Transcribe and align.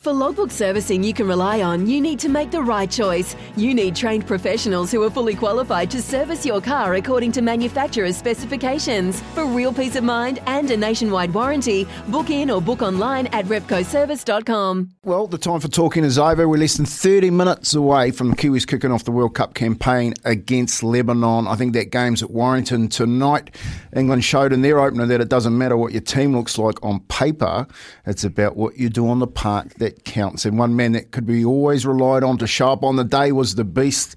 For 0.00 0.12
logbook 0.12 0.52
servicing 0.52 1.02
you 1.02 1.12
can 1.12 1.26
rely 1.26 1.60
on, 1.60 1.88
you 1.88 2.00
need 2.00 2.20
to 2.20 2.28
make 2.28 2.52
the 2.52 2.62
right 2.62 2.88
choice. 2.88 3.34
You 3.56 3.74
need 3.74 3.96
trained 3.96 4.28
professionals 4.28 4.92
who 4.92 5.02
are 5.02 5.10
fully 5.10 5.34
qualified 5.34 5.90
to 5.90 6.00
service 6.00 6.46
your 6.46 6.60
car 6.60 6.94
according 6.94 7.32
to 7.32 7.42
manufacturer's 7.42 8.16
specifications. 8.16 9.20
For 9.34 9.44
real 9.44 9.72
peace 9.72 9.96
of 9.96 10.04
mind 10.04 10.38
and 10.46 10.70
a 10.70 10.76
nationwide 10.76 11.34
warranty, 11.34 11.88
book 12.06 12.30
in 12.30 12.48
or 12.48 12.62
book 12.62 12.80
online 12.80 13.26
at 13.28 13.46
repcoservice.com. 13.46 14.90
Well, 15.02 15.26
the 15.26 15.36
time 15.36 15.58
for 15.58 15.66
talking 15.66 16.04
is 16.04 16.16
over. 16.16 16.46
We're 16.46 16.58
less 16.58 16.76
than 16.76 16.86
30 16.86 17.30
minutes 17.30 17.74
away 17.74 18.12
from 18.12 18.30
the 18.30 18.36
Kiwis 18.36 18.68
kicking 18.68 18.92
off 18.92 19.02
the 19.02 19.10
World 19.10 19.34
Cup 19.34 19.54
campaign 19.54 20.14
against 20.24 20.84
Lebanon. 20.84 21.48
I 21.48 21.56
think 21.56 21.72
that 21.72 21.90
game's 21.90 22.22
at 22.22 22.30
Warrington 22.30 22.86
tonight. 22.86 23.52
England 23.96 24.22
showed 24.22 24.52
in 24.52 24.62
their 24.62 24.78
opener 24.78 25.06
that 25.06 25.20
it 25.20 25.28
doesn't 25.28 25.58
matter 25.58 25.76
what 25.76 25.90
your 25.90 26.02
team 26.02 26.36
looks 26.36 26.56
like 26.56 26.76
on 26.84 27.00
paper, 27.08 27.66
it's 28.06 28.22
about 28.22 28.56
what 28.56 28.76
you 28.76 28.88
do 28.90 29.08
on 29.08 29.18
the 29.18 29.26
park 29.26 29.74
that 29.74 29.87
counts. 29.90 30.44
And 30.44 30.58
one 30.58 30.76
man 30.76 30.92
that 30.92 31.10
could 31.10 31.26
be 31.26 31.44
always 31.44 31.86
relied 31.86 32.22
on 32.22 32.38
to 32.38 32.46
show 32.46 32.70
up 32.70 32.82
on 32.82 32.96
the 32.96 33.04
day 33.04 33.32
was 33.32 33.54
the 33.54 33.64
beast. 33.64 34.16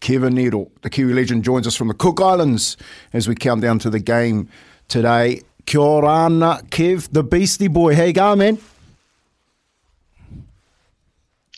Kevin 0.00 0.38
Iro, 0.38 0.70
the 0.82 0.90
Kiwi 0.90 1.12
legend, 1.12 1.44
joins 1.44 1.66
us 1.66 1.76
from 1.76 1.88
the 1.88 1.94
Cook 1.94 2.20
Islands 2.20 2.76
as 3.12 3.28
we 3.28 3.34
count 3.34 3.60
down 3.60 3.78
to 3.80 3.90
the 3.90 4.00
game 4.00 4.48
today. 4.88 5.42
Kia 5.66 5.80
ora, 5.80 6.28
Kev, 6.70 7.12
the 7.12 7.22
beastie 7.22 7.68
boy. 7.68 7.94
How 7.94 8.04
you 8.04 8.12
going, 8.12 8.38
man? 8.38 8.58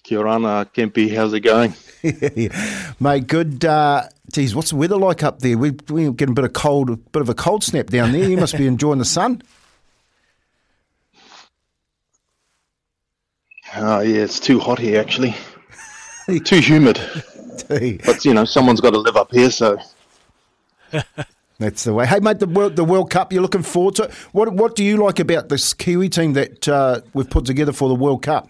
Kia 0.02 0.18
ora, 0.18 0.66
Kempy. 0.74 1.14
How's 1.14 1.32
it 1.32 1.40
going? 1.40 1.74
Mate, 3.00 3.26
good. 3.28 3.64
Uh, 3.64 4.08
geez, 4.32 4.54
what's 4.54 4.70
the 4.70 4.76
weather 4.76 4.96
like 4.96 5.22
up 5.22 5.38
there? 5.38 5.56
We, 5.56 5.70
we're 5.88 6.10
getting 6.12 6.32
a 6.32 6.34
bit 6.34 6.44
of 6.44 6.52
cold, 6.52 6.90
a 6.90 6.96
bit 6.96 7.22
of 7.22 7.28
a 7.28 7.34
cold 7.34 7.62
snap 7.62 7.86
down 7.86 8.12
there. 8.12 8.28
You 8.28 8.36
must 8.36 8.58
be 8.58 8.66
enjoying 8.74 8.98
the 8.98 9.04
sun. 9.04 9.42
Oh, 13.74 14.00
yeah, 14.00 14.22
it's 14.22 14.38
too 14.38 14.58
hot 14.58 14.78
here, 14.78 15.00
actually. 15.00 15.34
too 16.44 16.60
humid. 16.60 17.00
but, 17.68 18.24
you 18.24 18.34
know, 18.34 18.44
someone's 18.44 18.80
got 18.80 18.90
to 18.90 18.98
live 18.98 19.16
up 19.16 19.32
here, 19.32 19.50
so. 19.50 19.78
That's 21.58 21.84
the 21.84 21.94
way. 21.94 22.06
Hey, 22.06 22.20
mate, 22.20 22.38
the 22.38 22.46
World, 22.46 22.76
the 22.76 22.84
World 22.84 23.10
Cup, 23.10 23.32
you're 23.32 23.40
looking 23.40 23.62
forward 23.62 23.94
to 23.96 24.04
it. 24.04 24.12
What, 24.32 24.52
what 24.52 24.76
do 24.76 24.84
you 24.84 24.96
like 24.96 25.20
about 25.20 25.48
this 25.48 25.72
Kiwi 25.72 26.08
team 26.08 26.34
that 26.34 26.68
uh, 26.68 27.00
we've 27.14 27.30
put 27.30 27.46
together 27.46 27.72
for 27.72 27.88
the 27.88 27.94
World 27.94 28.22
Cup? 28.22 28.48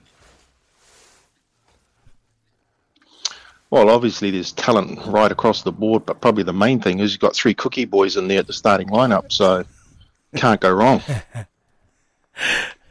Well, 3.70 3.90
obviously, 3.90 4.30
there's 4.30 4.52
talent 4.52 4.98
right 5.06 5.30
across 5.30 5.62
the 5.62 5.72
board, 5.72 6.04
but 6.04 6.20
probably 6.20 6.42
the 6.42 6.52
main 6.52 6.80
thing 6.80 6.98
is 7.00 7.12
you've 7.12 7.20
got 7.20 7.34
three 7.34 7.54
cookie 7.54 7.84
boys 7.84 8.16
in 8.16 8.28
there 8.28 8.40
at 8.40 8.46
the 8.46 8.52
starting 8.52 8.88
lineup, 8.88 9.32
so 9.32 9.64
can't 10.36 10.60
go 10.60 10.72
wrong. 10.72 11.00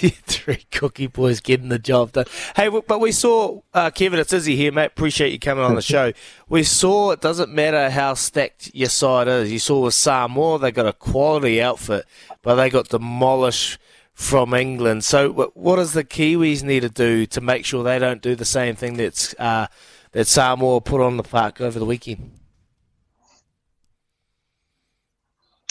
Three 0.26 0.64
cookie 0.70 1.08
boys 1.08 1.40
getting 1.40 1.68
the 1.68 1.78
job 1.78 2.12
done. 2.12 2.24
Hey, 2.56 2.68
but 2.68 3.00
we 3.00 3.12
saw 3.12 3.60
uh, 3.74 3.90
Kevin. 3.90 4.18
It's 4.18 4.32
Izzy 4.32 4.56
here, 4.56 4.72
mate. 4.72 4.86
Appreciate 4.86 5.30
you 5.30 5.38
coming 5.38 5.62
on 5.62 5.74
the 5.74 5.82
show. 5.82 6.12
We 6.48 6.62
saw 6.62 7.10
it 7.10 7.20
doesn't 7.20 7.52
matter 7.52 7.90
how 7.90 8.14
stacked 8.14 8.70
your 8.74 8.88
side 8.88 9.28
is. 9.28 9.52
You 9.52 9.58
saw 9.58 9.80
with 9.80 9.94
Samoa, 9.94 10.58
they 10.58 10.72
got 10.72 10.86
a 10.86 10.94
quality 10.94 11.60
outfit, 11.60 12.06
but 12.40 12.54
they 12.54 12.70
got 12.70 12.88
demolished 12.88 13.78
from 14.14 14.54
England. 14.54 15.04
So, 15.04 15.50
what 15.54 15.76
does 15.76 15.92
the 15.92 16.04
Kiwis 16.04 16.62
need 16.62 16.80
to 16.80 16.88
do 16.88 17.26
to 17.26 17.40
make 17.42 17.66
sure 17.66 17.84
they 17.84 17.98
don't 17.98 18.22
do 18.22 18.34
the 18.34 18.46
same 18.46 18.76
thing 18.76 18.94
that's 18.94 19.34
uh, 19.38 19.66
that 20.12 20.26
Samoa 20.26 20.80
put 20.80 21.02
on 21.02 21.18
the 21.18 21.22
park 21.22 21.60
over 21.60 21.78
the 21.78 21.84
weekend? 21.84 22.32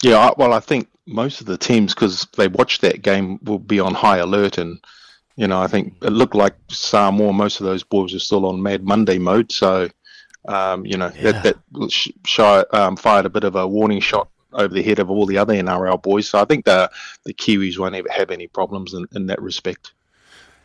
Yeah, 0.04 0.32
well, 0.38 0.54
I 0.54 0.60
think 0.60 0.88
most 1.10 1.42
of 1.42 1.48
the 1.48 1.58
teams, 1.58 1.94
because 1.94 2.28
they 2.38 2.48
watched 2.48 2.82
that 2.82 3.02
game, 3.02 3.40
will 3.44 3.60
be 3.60 3.80
on 3.80 3.94
high 3.94 4.18
alert. 4.18 4.58
And, 4.58 4.80
you 5.36 5.48
know, 5.48 5.62
I 5.62 5.68
think 5.68 5.96
it 6.02 6.12
looked 6.12 6.36
like 6.36 6.56
Samoa, 6.70 7.34
most 7.34 7.60
of 7.60 7.66
those 7.66 7.84
boys 7.84 8.14
are 8.14 8.20
still 8.20 8.46
on 8.46 8.62
Mad 8.62 8.86
Monday 8.86 9.18
mode. 9.18 9.52
So, 9.52 9.90
um, 10.48 10.86
you 10.86 10.98
know, 10.98 11.12
yeah. 11.16 11.42
that, 11.42 11.58
that 11.72 11.92
sh- 11.92 12.40
um, 12.74 12.96
fired 12.96 13.26
a 13.26 13.30
bit 13.30 13.44
of 13.44 13.56
a 13.56 13.68
warning 13.68 14.00
shot 14.00 14.30
over 14.54 14.74
the 14.74 14.84
head 14.84 15.00
of 15.00 15.10
all 15.10 15.26
the 15.26 15.38
other 15.38 15.54
NRL 15.54 16.02
boys. 16.02 16.30
So 16.30 16.40
I 16.40 16.46
think 16.46 16.66
the, 16.66 16.90
the 17.26 17.34
Kiwis 17.34 17.78
won't 17.78 17.96
ever 17.96 18.10
have 18.12 18.32
any 18.32 18.48
problems 18.48 18.94
in, 18.94 19.06
in 19.14 19.28
that 19.28 19.42
respect. 19.42 19.94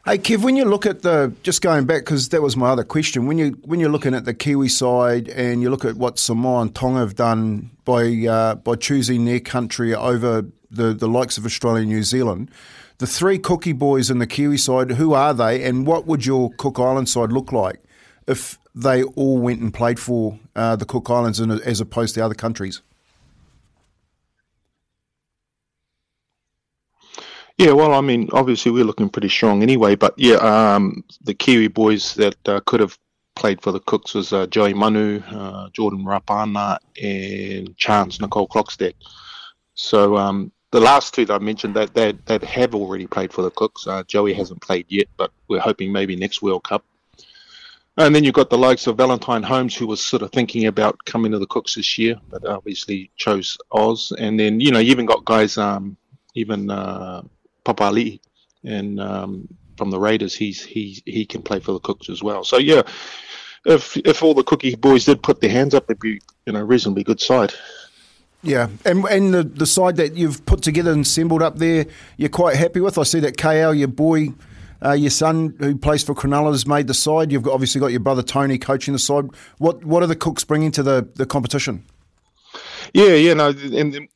Hey 0.07 0.19
Kev, 0.19 0.43
when 0.43 0.55
you 0.55 0.67
look 0.67 0.85
at 0.85 1.01
the 1.01 1.33
just 1.43 1.63
going 1.63 1.87
back 1.87 2.03
because 2.03 2.29
that 2.29 2.43
was 2.43 2.59
my 2.59 2.69
other 2.69 2.85
question. 2.85 3.27
When 3.27 3.39
you 3.39 3.53
when 3.65 3.81
you're 3.81 3.89
looking 3.89 4.13
at 4.13 4.27
the 4.27 4.35
Kiwi 4.35 4.69
side 4.69 5.29
and 5.29 5.63
you 5.63 5.71
look 5.71 5.83
at 5.83 5.97
what 5.97 6.19
Samoa 6.19 6.61
and 6.61 6.75
Tonga 6.75 6.99
have 6.99 7.15
done 7.15 7.71
by 7.87 8.27
uh, 8.27 8.57
by 8.57 8.75
choosing 8.75 9.25
their 9.25 9.41
country 9.41 9.95
over 9.95 10.45
the 10.71 10.93
the 10.93 11.09
likes 11.09 11.39
of 11.39 11.47
Australia 11.47 11.81
and 11.81 11.91
New 11.91 12.03
Zealand, 12.03 12.51
the 12.99 13.07
three 13.07 13.39
Cookie 13.39 13.73
boys 13.73 14.11
in 14.11 14.19
the 14.19 14.27
Kiwi 14.27 14.59
side, 14.59 14.91
who 14.91 15.15
are 15.15 15.33
they, 15.33 15.65
and 15.65 15.87
what 15.87 16.07
would 16.07 16.27
your 16.27 16.51
Cook 16.59 16.79
Island 16.79 17.09
side 17.09 17.33
look 17.33 17.51
like 17.51 17.83
if 18.27 18.59
they 18.75 19.05
all 19.05 19.39
went 19.39 19.63
and 19.63 19.73
played 19.73 19.99
for 19.99 20.39
uh, 20.55 20.77
the 20.77 20.85
Cook 20.85 21.09
Islands 21.09 21.41
as 21.41 21.81
opposed 21.81 22.15
to 22.17 22.21
other 22.21 22.35
countries? 22.35 22.83
Yeah, 27.57 27.71
well, 27.73 27.95
I 27.95 28.01
mean, 28.01 28.29
obviously 28.33 28.73
we're 28.73 28.85
looking 28.85 29.09
pretty 29.09 29.29
strong 29.29 29.63
anyway, 29.63 29.95
but 29.95 30.15
yeah, 30.17 30.37
um, 30.37 31.05
the 31.23 31.35
Kiwi 31.35 31.69
boys 31.69 32.15
that 32.15 32.37
uh, 32.49 32.61
could 32.67 32.81
have 32.81 32.99
played 33.37 33.61
for 33.63 33.71
the 33.71 33.81
Cooks 33.81 34.15
was 34.15 34.33
uh, 34.33 34.47
Joey 34.49 34.75
Manu, 34.75 35.21
uh, 35.31 35.69
Jordan 35.71 36.05
Rapana, 36.05 36.79
and 37.01 37.77
Chance 37.77 38.21
Nicole 38.21 38.49
Clockstead. 38.49 38.95
So 39.75 40.17
um, 40.17 40.51
the 40.73 40.81
last 40.81 41.15
two 41.15 41.25
that 41.27 41.35
I 41.35 41.39
mentioned, 41.39 41.75
that 41.75 41.95
that, 41.95 42.27
that 42.27 42.43
have 42.43 42.75
already 42.75 43.07
played 43.07 43.33
for 43.33 43.43
the 43.43 43.51
Cooks. 43.53 43.87
Uh, 43.87 44.03
Joey 44.05 44.35
hasn't 44.35 44.61
played 44.61 44.87
yet, 44.89 45.07
but 45.17 45.31
we're 45.47 45.61
hoping 45.61 45.93
maybe 45.93 46.17
next 46.17 46.43
World 46.43 46.65
Cup. 46.65 46.85
And 47.97 48.13
then 48.13 48.25
you've 48.25 48.35
got 48.35 48.51
the 48.51 48.59
likes 48.59 48.89
of 48.89 48.97
Valentine 48.97 49.45
Holmes, 49.45 49.77
who 49.77 49.87
was 49.87 50.01
sort 50.01 50.23
of 50.23 50.33
thinking 50.33 50.67
about 50.67 50.99
coming 51.05 51.31
to 51.31 51.39
the 51.39 51.47
Cooks 51.47 51.77
this 51.77 51.97
year, 51.97 52.17
but 52.29 52.45
obviously 52.45 53.13
chose 53.15 53.57
Oz. 53.71 54.13
And 54.19 54.39
then 54.39 54.59
you 54.59 54.73
know 54.73 54.81
you 54.81 54.91
even 54.91 55.07
got 55.07 55.25
guys, 55.25 55.57
um, 55.57 55.97
even 56.35 56.71
uh, 56.71 57.23
Papali, 57.65 58.21
and 58.65 59.01
um, 59.01 59.49
from 59.77 59.91
the 59.91 59.99
Raiders, 59.99 60.35
he's 60.35 60.65
he 60.65 61.03
he 61.07 61.25
can 61.25 61.43
play 61.43 61.61
for 61.61 61.73
the 61.73 61.81
Cooks 61.81 62.09
as 62.09 62.23
well. 62.23 62.45
So 62.45 62.59
yeah, 62.59 62.83
if 63.65 63.97
if 63.99 64.23
all 64.23 64.35
the 64.35 64.45
Cookie 64.45 64.75
boys 64.75 65.05
did 65.05 65.23
put 65.23 65.41
their 65.41 65.51
hands 65.51 65.75
up, 65.75 65.85
it'd 65.85 66.01
be 66.01 66.21
you 66.47 66.53
know 66.53 66.63
reasonably 66.63 67.05
good 67.05 67.21
side. 67.21 67.53
Yeah, 68.43 68.69
and 68.85 69.05
and 69.07 69.33
the 69.33 69.43
the 69.43 69.67
side 69.67 69.97
that 69.97 70.15
you've 70.15 70.45
put 70.47 70.63
together 70.63 70.93
and 70.93 71.03
assembled 71.03 71.43
up 71.43 71.59
there, 71.59 71.87
you're 72.17 72.29
quite 72.29 72.57
happy 72.57 72.81
with. 72.81 72.99
I 72.99 73.05
see 73.05 73.21
that 73.21 73.37
KL, 73.37 73.77
your 73.79 73.89
boy. 73.89 74.29
Uh, 74.85 74.93
your 74.93 75.09
son, 75.09 75.55
who 75.61 75.75
plays 75.79 76.05
for 76.05 76.15
Cronulla, 76.15 76.51
has 76.51 76.67
made 76.67 76.89
the 76.89 76.95
side. 76.95 77.33
You've 77.33 77.43
got, 77.45 77.55
obviously 77.55 77.81
got 77.81 77.87
your 77.87 78.01
brother 78.01 78.23
Tony 78.23 78.59
coaching 78.59 78.93
the 78.93 78.99
side. 78.99 79.25
What 79.57 79.83
what 79.83 80.03
are 80.03 80.07
the 80.07 80.17
Cooks 80.17 80.45
bringing 80.45 80.71
to 80.73 80.83
the, 80.83 81.09
the 81.15 81.25
competition? 81.25 81.87
Yeah, 82.93 83.15
yeah, 83.15 83.33
no, 83.33 83.49
and 83.49 84.09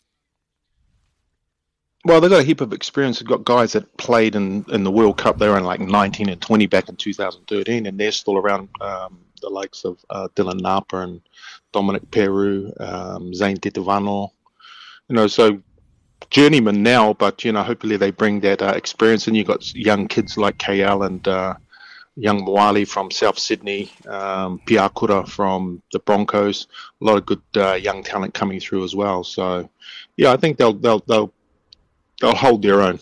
Well, 2.09 2.23
they've 2.23 2.31
got 2.31 2.41
a 2.41 2.45
heap 2.45 2.63
of 2.63 2.73
experience. 2.73 3.19
They've 3.19 3.29
got 3.29 3.45
guys 3.45 3.75
that 3.75 3.99
played 3.99 4.35
in, 4.35 4.65
in 4.71 4.83
the 4.83 4.91
World 4.91 5.19
Cup. 5.19 5.37
They 5.37 5.47
were 5.47 5.59
in 5.59 5.65
like 5.65 5.81
19 5.81 6.31
and 6.31 6.41
20 6.41 6.65
back 6.65 6.89
in 6.89 6.97
2013, 6.97 7.85
and 7.85 8.01
they're 8.01 8.13
still 8.13 8.39
around. 8.39 8.71
Um, 8.81 9.19
the 9.43 9.51
likes 9.51 9.85
of 9.85 10.03
uh, 10.09 10.27
Dylan 10.35 10.59
Napa 10.63 11.01
and 11.01 11.21
Dominique 11.71 12.11
Peyroux, 12.11 12.73
um, 12.81 13.35
Zane 13.35 13.59
Tetevano. 13.59 14.31
You 15.09 15.17
know, 15.17 15.27
so 15.27 15.61
journeyman 16.31 16.83
now, 16.83 17.13
but 17.13 17.45
you 17.45 17.53
know, 17.53 17.63
hopefully 17.63 17.99
they 17.99 18.11
bring 18.11 18.41
that 18.41 18.63
uh, 18.63 18.73
experience. 18.75 19.27
And 19.27 19.37
you've 19.37 19.47
got 19.47 19.75
young 19.75 20.09
kids 20.09 20.39
like 20.39 20.57
KL 20.57 21.07
and 21.07 21.29
uh, 21.29 21.57
young 22.17 22.41
Moali 22.41 22.89
from 22.89 23.11
South 23.11 23.39
Sydney, 23.39 23.93
um, 24.09 24.63
Piakura 24.67 25.29
from 25.29 25.83
the 25.93 25.99
Broncos. 25.99 26.69
A 27.03 27.05
lot 27.05 27.19
of 27.19 27.27
good 27.27 27.43
uh, 27.55 27.75
young 27.75 28.03
talent 28.03 28.33
coming 28.33 28.61
through 28.61 28.85
as 28.85 28.97
well. 28.97 29.25
So, 29.25 29.69
yeah, 30.17 30.33
I 30.33 30.39
think 30.39 30.57
they'll 30.57 30.73
they'll 30.73 31.05
they'll 31.07 31.35
Oh, 32.23 32.27
they'll 32.27 32.37
hold 32.37 32.63
their 32.63 32.83
own. 32.83 33.01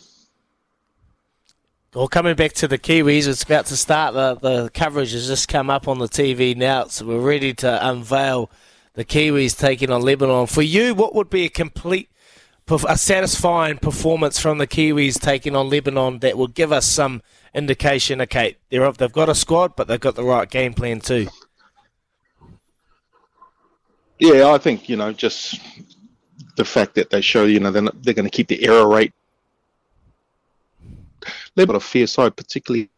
Well, 1.95 2.09
coming 2.09 2.37
back 2.37 2.53
to 2.55 2.69
the 2.69 2.79
Kiwis, 2.79 3.27
it's 3.27 3.43
about 3.43 3.67
to 3.67 3.77
start. 3.77 4.13
The, 4.13 4.35
the 4.35 4.71
coverage 4.71 5.13
has 5.13 5.29
just 5.29 5.49
come 5.49 5.71
up 5.71 5.89
on 5.89 5.99
the 5.99 6.09
TV 6.09 6.55
now, 6.55 6.85
so 6.85 7.07
we're 7.07 7.21
ready 7.21 7.55
to 7.55 7.89
unveil 7.89 8.51
the 8.93 9.05
Kiwis 9.05 9.59
taking 9.59 9.91
on 9.91 10.03
Lebanon. 10.03 10.47
For 10.47 10.61
you, 10.61 10.95
what 10.95 11.15
would 11.15 11.31
be 11.31 11.45
a 11.45 11.49
complete, 11.49 12.11
a 12.69 12.99
satisfying 12.99 13.79
performance 13.79 14.39
from 14.39 14.59
the 14.59 14.67
Kiwis 14.67 15.19
taking 15.19 15.57
on 15.57 15.71
Lebanon 15.71 16.19
that 16.19 16.37
will 16.37 16.49
give 16.49 16.71
us 16.71 16.85
some 16.85 17.23
indication? 17.55 18.21
Okay, 18.21 18.59
they're 18.69 18.93
they've 18.93 19.11
got 19.11 19.31
a 19.31 19.35
squad, 19.35 19.75
but 19.75 19.89
they've 19.89 19.99
got 19.99 20.17
the 20.17 20.25
right 20.25 20.51
game 20.51 20.75
plan 20.75 21.01
too. 21.01 21.29
Yeah, 24.19 24.51
I 24.51 24.59
think 24.59 24.91
you 24.91 24.97
know 24.97 25.15
just 25.15 25.59
the 26.57 26.65
fact 26.65 26.95
that 26.95 27.11
they 27.11 27.21
show 27.21 27.45
you 27.45 27.61
know 27.61 27.71
they're, 27.71 27.91
they're 28.03 28.15
going 28.15 28.25
to 28.25 28.31
keep 28.31 28.49
the 28.49 28.65
error 28.67 28.89
rate 28.89 29.13
a 31.77 31.81
fair 31.81 32.07
side, 32.07 32.37
particularly 32.37 32.91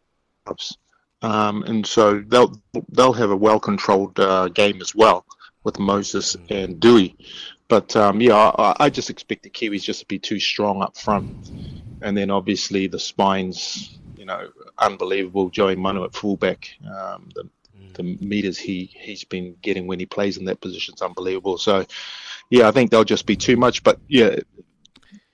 um, 1.21 1.63
and 1.63 1.85
so 1.85 2.23
they'll 2.27 2.59
they'll 2.89 3.13
have 3.13 3.31
a 3.31 3.35
well 3.35 3.59
controlled 3.59 4.19
uh, 4.19 4.47
game 4.49 4.81
as 4.81 4.95
well 4.95 5.25
with 5.63 5.79
Moses 5.79 6.35
and 6.49 6.79
Doueihi. 6.79 7.15
But 7.67 7.95
um, 7.95 8.19
yeah, 8.21 8.35
I, 8.35 8.75
I, 8.79 8.89
just 8.89 9.09
expect 9.09 9.43
the 9.43 9.49
Kiwis 9.49 9.83
just 9.83 9.99
to 9.99 10.05
be 10.07 10.17
too 10.17 10.39
strong 10.39 10.81
up 10.81 10.97
front, 10.97 11.51
and 12.01 12.17
then 12.17 12.31
obviously 12.31 12.87
the 12.87 12.99
spines, 12.99 13.99
you 14.17 14.25
know, 14.25 14.49
unbelievable. 14.77 15.49
Joey 15.49 15.75
Manu 15.75 16.03
at 16.03 16.15
fullback, 16.15 16.69
um, 16.85 17.29
the 17.35 17.47
the 17.93 18.03
meters 18.03 18.57
he 18.57 18.91
he's 18.93 19.23
been 19.23 19.55
getting 19.61 19.87
when 19.87 19.99
he 19.99 20.05
plays 20.05 20.37
in 20.37 20.45
that 20.45 20.61
position 20.61 20.95
is 20.95 21.01
unbelievable. 21.01 21.57
So 21.57 21.85
yeah, 22.49 22.67
I 22.67 22.71
think 22.71 22.91
they'll 22.91 23.03
just 23.03 23.25
be 23.25 23.35
too 23.35 23.57
much. 23.57 23.83
But 23.83 23.99
yeah, 24.07 24.37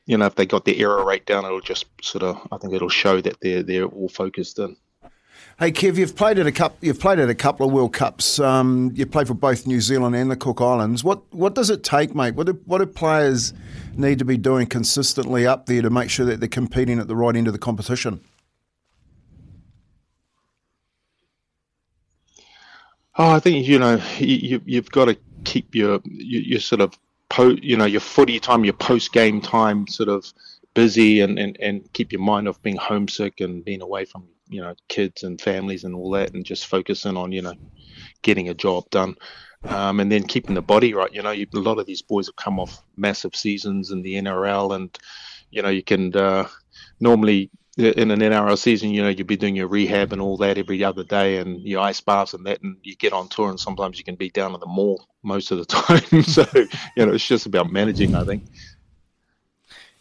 you 0.05 0.17
know, 0.17 0.25
if 0.25 0.35
they 0.35 0.45
got 0.45 0.65
their 0.65 0.75
error 0.75 1.03
rate 1.05 1.25
down, 1.25 1.45
it'll 1.45 1.61
just 1.61 1.85
sort 2.01 2.23
of, 2.23 2.47
I 2.51 2.57
think 2.57 2.73
it'll 2.73 2.89
show 2.89 3.21
that 3.21 3.39
they're 3.41 3.63
they're 3.63 3.85
all 3.85 4.09
focused 4.09 4.59
in. 4.59 4.75
Hey 5.57 5.71
Kev, 5.71 5.95
you've 5.95 6.17
played 6.17 6.37
at 6.37 6.47
a 6.47 6.51
couple. 6.51 6.77
You've 6.81 6.99
played 6.99 7.17
at 7.17 7.29
a 7.29 7.35
couple 7.35 7.65
of 7.65 7.71
World 7.71 7.93
Cups. 7.93 8.39
Um, 8.39 8.91
you 8.93 9.05
played 9.05 9.27
for 9.27 9.35
both 9.35 9.65
New 9.65 9.79
Zealand 9.79 10.13
and 10.13 10.29
the 10.29 10.35
Cook 10.35 10.59
Islands. 10.59 11.01
What 11.03 11.21
what 11.33 11.55
does 11.55 11.69
it 11.69 11.81
take, 11.81 12.13
mate? 12.13 12.35
What 12.35 12.47
do, 12.47 12.59
what 12.65 12.79
do 12.79 12.85
players 12.85 13.53
need 13.95 14.19
to 14.19 14.25
be 14.25 14.37
doing 14.37 14.67
consistently 14.67 15.47
up 15.47 15.65
there 15.65 15.81
to 15.81 15.89
make 15.89 16.09
sure 16.09 16.25
that 16.25 16.41
they're 16.41 16.49
competing 16.49 16.99
at 16.99 17.07
the 17.07 17.15
right 17.15 17.35
end 17.35 17.47
of 17.47 17.53
the 17.53 17.59
competition? 17.59 18.19
Oh, 23.17 23.31
I 23.31 23.39
think 23.39 23.65
you 23.67 23.79
know 23.79 24.01
you, 24.17 24.61
you've 24.65 24.91
got 24.91 25.05
to 25.05 25.17
keep 25.45 25.73
your 25.73 26.01
your, 26.03 26.41
your 26.41 26.59
sort 26.59 26.81
of 26.81 26.97
po- 27.29 27.57
you 27.61 27.77
know 27.77 27.85
your 27.85 28.01
footy 28.01 28.39
time, 28.39 28.65
your 28.65 28.73
post 28.73 29.13
game 29.13 29.39
time, 29.41 29.87
sort 29.87 30.09
of 30.09 30.31
busy, 30.73 31.21
and, 31.21 31.39
and 31.39 31.57
and 31.61 31.93
keep 31.93 32.11
your 32.11 32.21
mind 32.21 32.47
off 32.47 32.61
being 32.61 32.75
homesick 32.75 33.39
and 33.39 33.63
being 33.63 33.81
away 33.81 34.03
from 34.05 34.27
you 34.49 34.61
know 34.61 34.75
kids 34.89 35.23
and 35.23 35.39
families 35.39 35.85
and 35.85 35.95
all 35.95 36.11
that, 36.11 36.33
and 36.33 36.45
just 36.45 36.67
focusing 36.67 37.15
on 37.15 37.31
you 37.31 37.41
know 37.41 37.53
getting 38.21 38.49
a 38.49 38.53
job 38.53 38.89
done. 38.89 39.15
Um, 39.63 39.99
and 39.99 40.11
then 40.11 40.23
keeping 40.27 40.53
the 40.53 40.61
body 40.61 40.93
right. 40.93 41.11
You 41.11 41.23
know, 41.23 41.31
you, 41.31 41.47
a 41.55 41.57
lot 41.57 41.79
of 41.79 41.87
these 41.87 42.03
boys 42.03 42.27
have 42.27 42.35
come 42.35 42.59
off 42.59 42.83
massive 42.97 43.35
seasons 43.35 43.89
in 43.89 44.03
the 44.03 44.15
NRL, 44.15 44.75
and 44.75 44.95
you 45.51 45.61
know 45.61 45.69
you 45.69 45.83
can 45.83 46.15
uh, 46.15 46.47
normally 46.99 47.49
in 47.77 48.09
an 48.11 48.19
NRL 48.19 48.57
season, 48.57 48.91
you 48.91 49.01
know, 49.01 49.09
you'd 49.09 49.27
be 49.27 49.35
doing 49.35 49.55
your 49.55 49.67
rehab 49.67 50.13
and 50.13 50.21
all 50.21 50.37
that 50.37 50.57
every 50.57 50.83
other 50.83 51.03
day 51.03 51.37
and 51.37 51.61
your 51.61 51.81
ice 51.81 51.99
baths 51.99 52.33
and 52.33 52.45
that, 52.45 52.61
and 52.61 52.77
you 52.83 52.95
get 52.95 53.13
on 53.13 53.27
tour 53.27 53.49
and 53.49 53.59
sometimes 53.59 53.97
you 53.97 54.05
can 54.05 54.15
be 54.15 54.29
down 54.29 54.53
at 54.53 54.61
the 54.61 54.65
mall 54.65 55.07
most 55.23 55.51
of 55.51 55.57
the 55.57 55.65
time. 55.65 56.23
so, 56.23 56.45
you 56.95 57.05
know, 57.05 57.13
it's 57.13 57.27
just 57.27 57.45
about 57.45 57.71
managing, 57.71 58.15
I 58.15 58.23
think. 58.23 58.43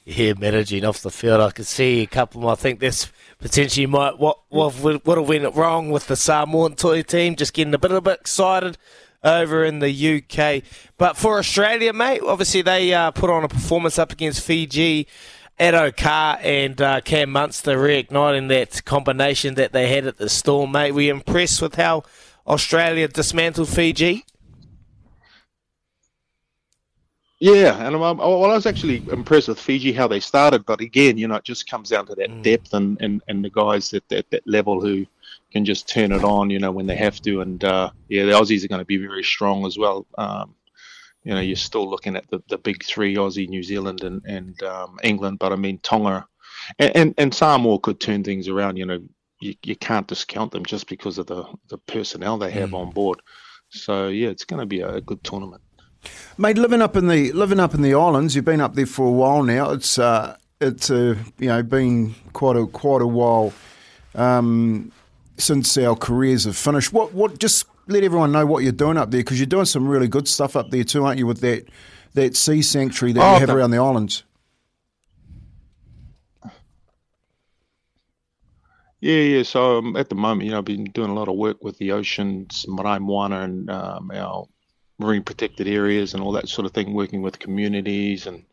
Yeah, 0.04 0.34
managing 0.34 0.84
off 0.84 1.00
the 1.00 1.10
field. 1.10 1.40
I 1.40 1.50
can 1.50 1.64
see 1.64 2.02
a 2.02 2.06
couple. 2.06 2.48
I 2.48 2.56
think 2.56 2.78
this 2.78 3.10
potentially 3.38 3.86
might 3.86 4.18
what 4.18 4.38
what 4.50 4.78
would 4.80 5.00
have 5.06 5.26
went 5.26 5.54
wrong 5.56 5.90
with 5.90 6.08
the 6.08 6.16
Samoan 6.16 6.76
toy 6.76 7.00
team, 7.00 7.36
just 7.36 7.54
getting 7.54 7.72
a 7.72 7.78
bit 7.78 7.90
a 7.90 8.02
bit 8.02 8.20
excited 8.20 8.76
over 9.22 9.64
in 9.64 9.78
the 9.78 10.16
UK. 10.16 10.62
But 10.98 11.16
for 11.16 11.38
Australia, 11.38 11.94
mate, 11.94 12.20
obviously 12.22 12.60
they 12.60 12.92
uh, 12.92 13.12
put 13.12 13.30
on 13.30 13.44
a 13.44 13.48
performance 13.48 13.98
up 13.98 14.12
against 14.12 14.42
Fiji 14.42 15.08
Addo-Carr 15.58 16.38
and 16.42 16.80
uh, 16.80 17.00
Cam 17.00 17.30
Munster 17.30 17.76
reigniting 17.76 18.48
that 18.48 18.84
combination 18.84 19.54
that 19.54 19.72
they 19.72 19.88
had 19.88 20.06
at 20.06 20.16
the 20.16 20.28
Storm, 20.28 20.72
mate. 20.72 20.92
Were 20.92 21.02
you 21.02 21.14
impressed 21.14 21.62
with 21.62 21.76
how 21.76 22.02
Australia 22.46 23.06
dismantled 23.08 23.68
Fiji? 23.68 24.24
Yeah, 27.40 27.76
and 27.86 27.94
I'm, 27.94 28.00
well, 28.00 28.44
I 28.44 28.54
was 28.54 28.64
actually 28.64 29.02
impressed 29.10 29.48
with 29.48 29.60
Fiji 29.60 29.92
how 29.92 30.08
they 30.08 30.20
started, 30.20 30.64
but 30.64 30.80
again, 30.80 31.18
you 31.18 31.28
know, 31.28 31.34
it 31.34 31.44
just 31.44 31.68
comes 31.68 31.90
down 31.90 32.06
to 32.06 32.14
that 32.14 32.30
mm. 32.30 32.42
depth 32.42 32.72
and, 32.72 33.00
and, 33.02 33.22
and 33.28 33.44
the 33.44 33.50
guys 33.50 33.92
at 33.92 34.08
that, 34.08 34.30
that 34.30 34.46
level 34.46 34.80
who 34.80 35.04
can 35.52 35.64
just 35.64 35.86
turn 35.88 36.10
it 36.10 36.24
on, 36.24 36.48
you 36.48 36.58
know, 36.58 36.72
when 36.72 36.86
they 36.86 36.96
have 36.96 37.20
to. 37.22 37.42
And 37.42 37.62
uh, 37.62 37.90
yeah, 38.08 38.24
the 38.24 38.32
Aussies 38.32 38.64
are 38.64 38.68
going 38.68 38.80
to 38.80 38.84
be 38.84 38.96
very 38.96 39.22
strong 39.22 39.66
as 39.66 39.76
well. 39.76 40.06
Um, 40.16 40.54
you 41.24 41.34
know, 41.34 41.40
you're 41.40 41.56
still 41.56 41.88
looking 41.88 42.16
at 42.16 42.28
the, 42.28 42.42
the 42.48 42.58
big 42.58 42.84
three, 42.84 43.16
Aussie, 43.16 43.48
New 43.48 43.62
Zealand, 43.62 44.02
and, 44.02 44.24
and 44.26 44.62
um, 44.62 44.98
England. 45.02 45.38
But 45.38 45.52
I 45.52 45.56
mean, 45.56 45.78
Tonga 45.78 46.26
and, 46.78 46.96
and, 46.96 47.14
and 47.18 47.34
Samoa 47.34 47.78
could 47.80 48.00
turn 48.00 48.22
things 48.22 48.48
around. 48.48 48.76
You 48.76 48.86
know, 48.86 49.00
you, 49.40 49.54
you 49.64 49.76
can't 49.76 50.06
discount 50.06 50.52
them 50.52 50.64
just 50.64 50.88
because 50.88 51.18
of 51.18 51.26
the, 51.26 51.44
the 51.68 51.78
personnel 51.78 52.38
they 52.38 52.50
have 52.50 52.70
mm. 52.70 52.78
on 52.78 52.90
board. 52.90 53.20
So 53.70 54.08
yeah, 54.08 54.28
it's 54.28 54.44
going 54.44 54.60
to 54.60 54.66
be 54.66 54.80
a 54.80 55.00
good 55.00 55.22
tournament. 55.24 55.62
Mate, 56.36 56.58
living 56.58 56.82
up 56.82 56.96
in 56.96 57.08
the 57.08 57.32
living 57.32 57.58
up 57.58 57.74
in 57.74 57.80
the 57.80 57.94
islands, 57.94 58.36
you've 58.36 58.44
been 58.44 58.60
up 58.60 58.74
there 58.74 58.86
for 58.86 59.06
a 59.06 59.10
while 59.10 59.42
now. 59.42 59.70
It's 59.70 59.98
uh, 59.98 60.36
it's 60.60 60.90
uh, 60.90 61.16
you 61.38 61.48
know 61.48 61.62
been 61.62 62.14
quite 62.34 62.56
a 62.56 62.66
quite 62.66 63.00
a 63.00 63.06
while 63.06 63.54
um, 64.14 64.92
since 65.38 65.78
our 65.78 65.96
careers 65.96 66.44
have 66.44 66.56
finished. 66.56 66.92
What 66.92 67.14
what 67.14 67.38
just 67.38 67.66
let 67.86 68.02
everyone 68.02 68.32
know 68.32 68.46
what 68.46 68.62
you're 68.62 68.72
doing 68.72 68.96
up 68.96 69.10
there 69.10 69.20
because 69.20 69.38
you're 69.38 69.46
doing 69.46 69.64
some 69.64 69.86
really 69.86 70.08
good 70.08 70.28
stuff 70.28 70.56
up 70.56 70.70
there 70.70 70.84
too, 70.84 71.04
aren't 71.04 71.18
you? 71.18 71.26
With 71.26 71.40
that 71.40 71.66
that 72.14 72.36
sea 72.36 72.62
sanctuary 72.62 73.12
that 73.12 73.22
oh, 73.22 73.34
you 73.34 73.40
have 73.40 73.50
around 73.50 73.70
the 73.70 73.78
islands. 73.78 74.24
Yeah, 79.00 79.20
yeah. 79.20 79.42
So 79.42 79.78
um, 79.78 79.96
at 79.96 80.08
the 80.08 80.14
moment, 80.14 80.46
you 80.46 80.52
know, 80.52 80.58
I've 80.58 80.64
been 80.64 80.84
doing 80.84 81.10
a 81.10 81.14
lot 81.14 81.28
of 81.28 81.36
work 81.36 81.62
with 81.62 81.76
the 81.76 81.92
oceans, 81.92 82.64
Marae 82.66 83.00
Moana, 83.00 83.40
and 83.40 83.68
um, 83.68 84.10
our 84.10 84.46
marine 84.98 85.22
protected 85.22 85.68
areas 85.68 86.14
and 86.14 86.22
all 86.22 86.32
that 86.32 86.48
sort 86.48 86.64
of 86.64 86.72
thing, 86.72 86.94
working 86.94 87.20
with 87.20 87.38
communities 87.38 88.26
and 88.26 88.44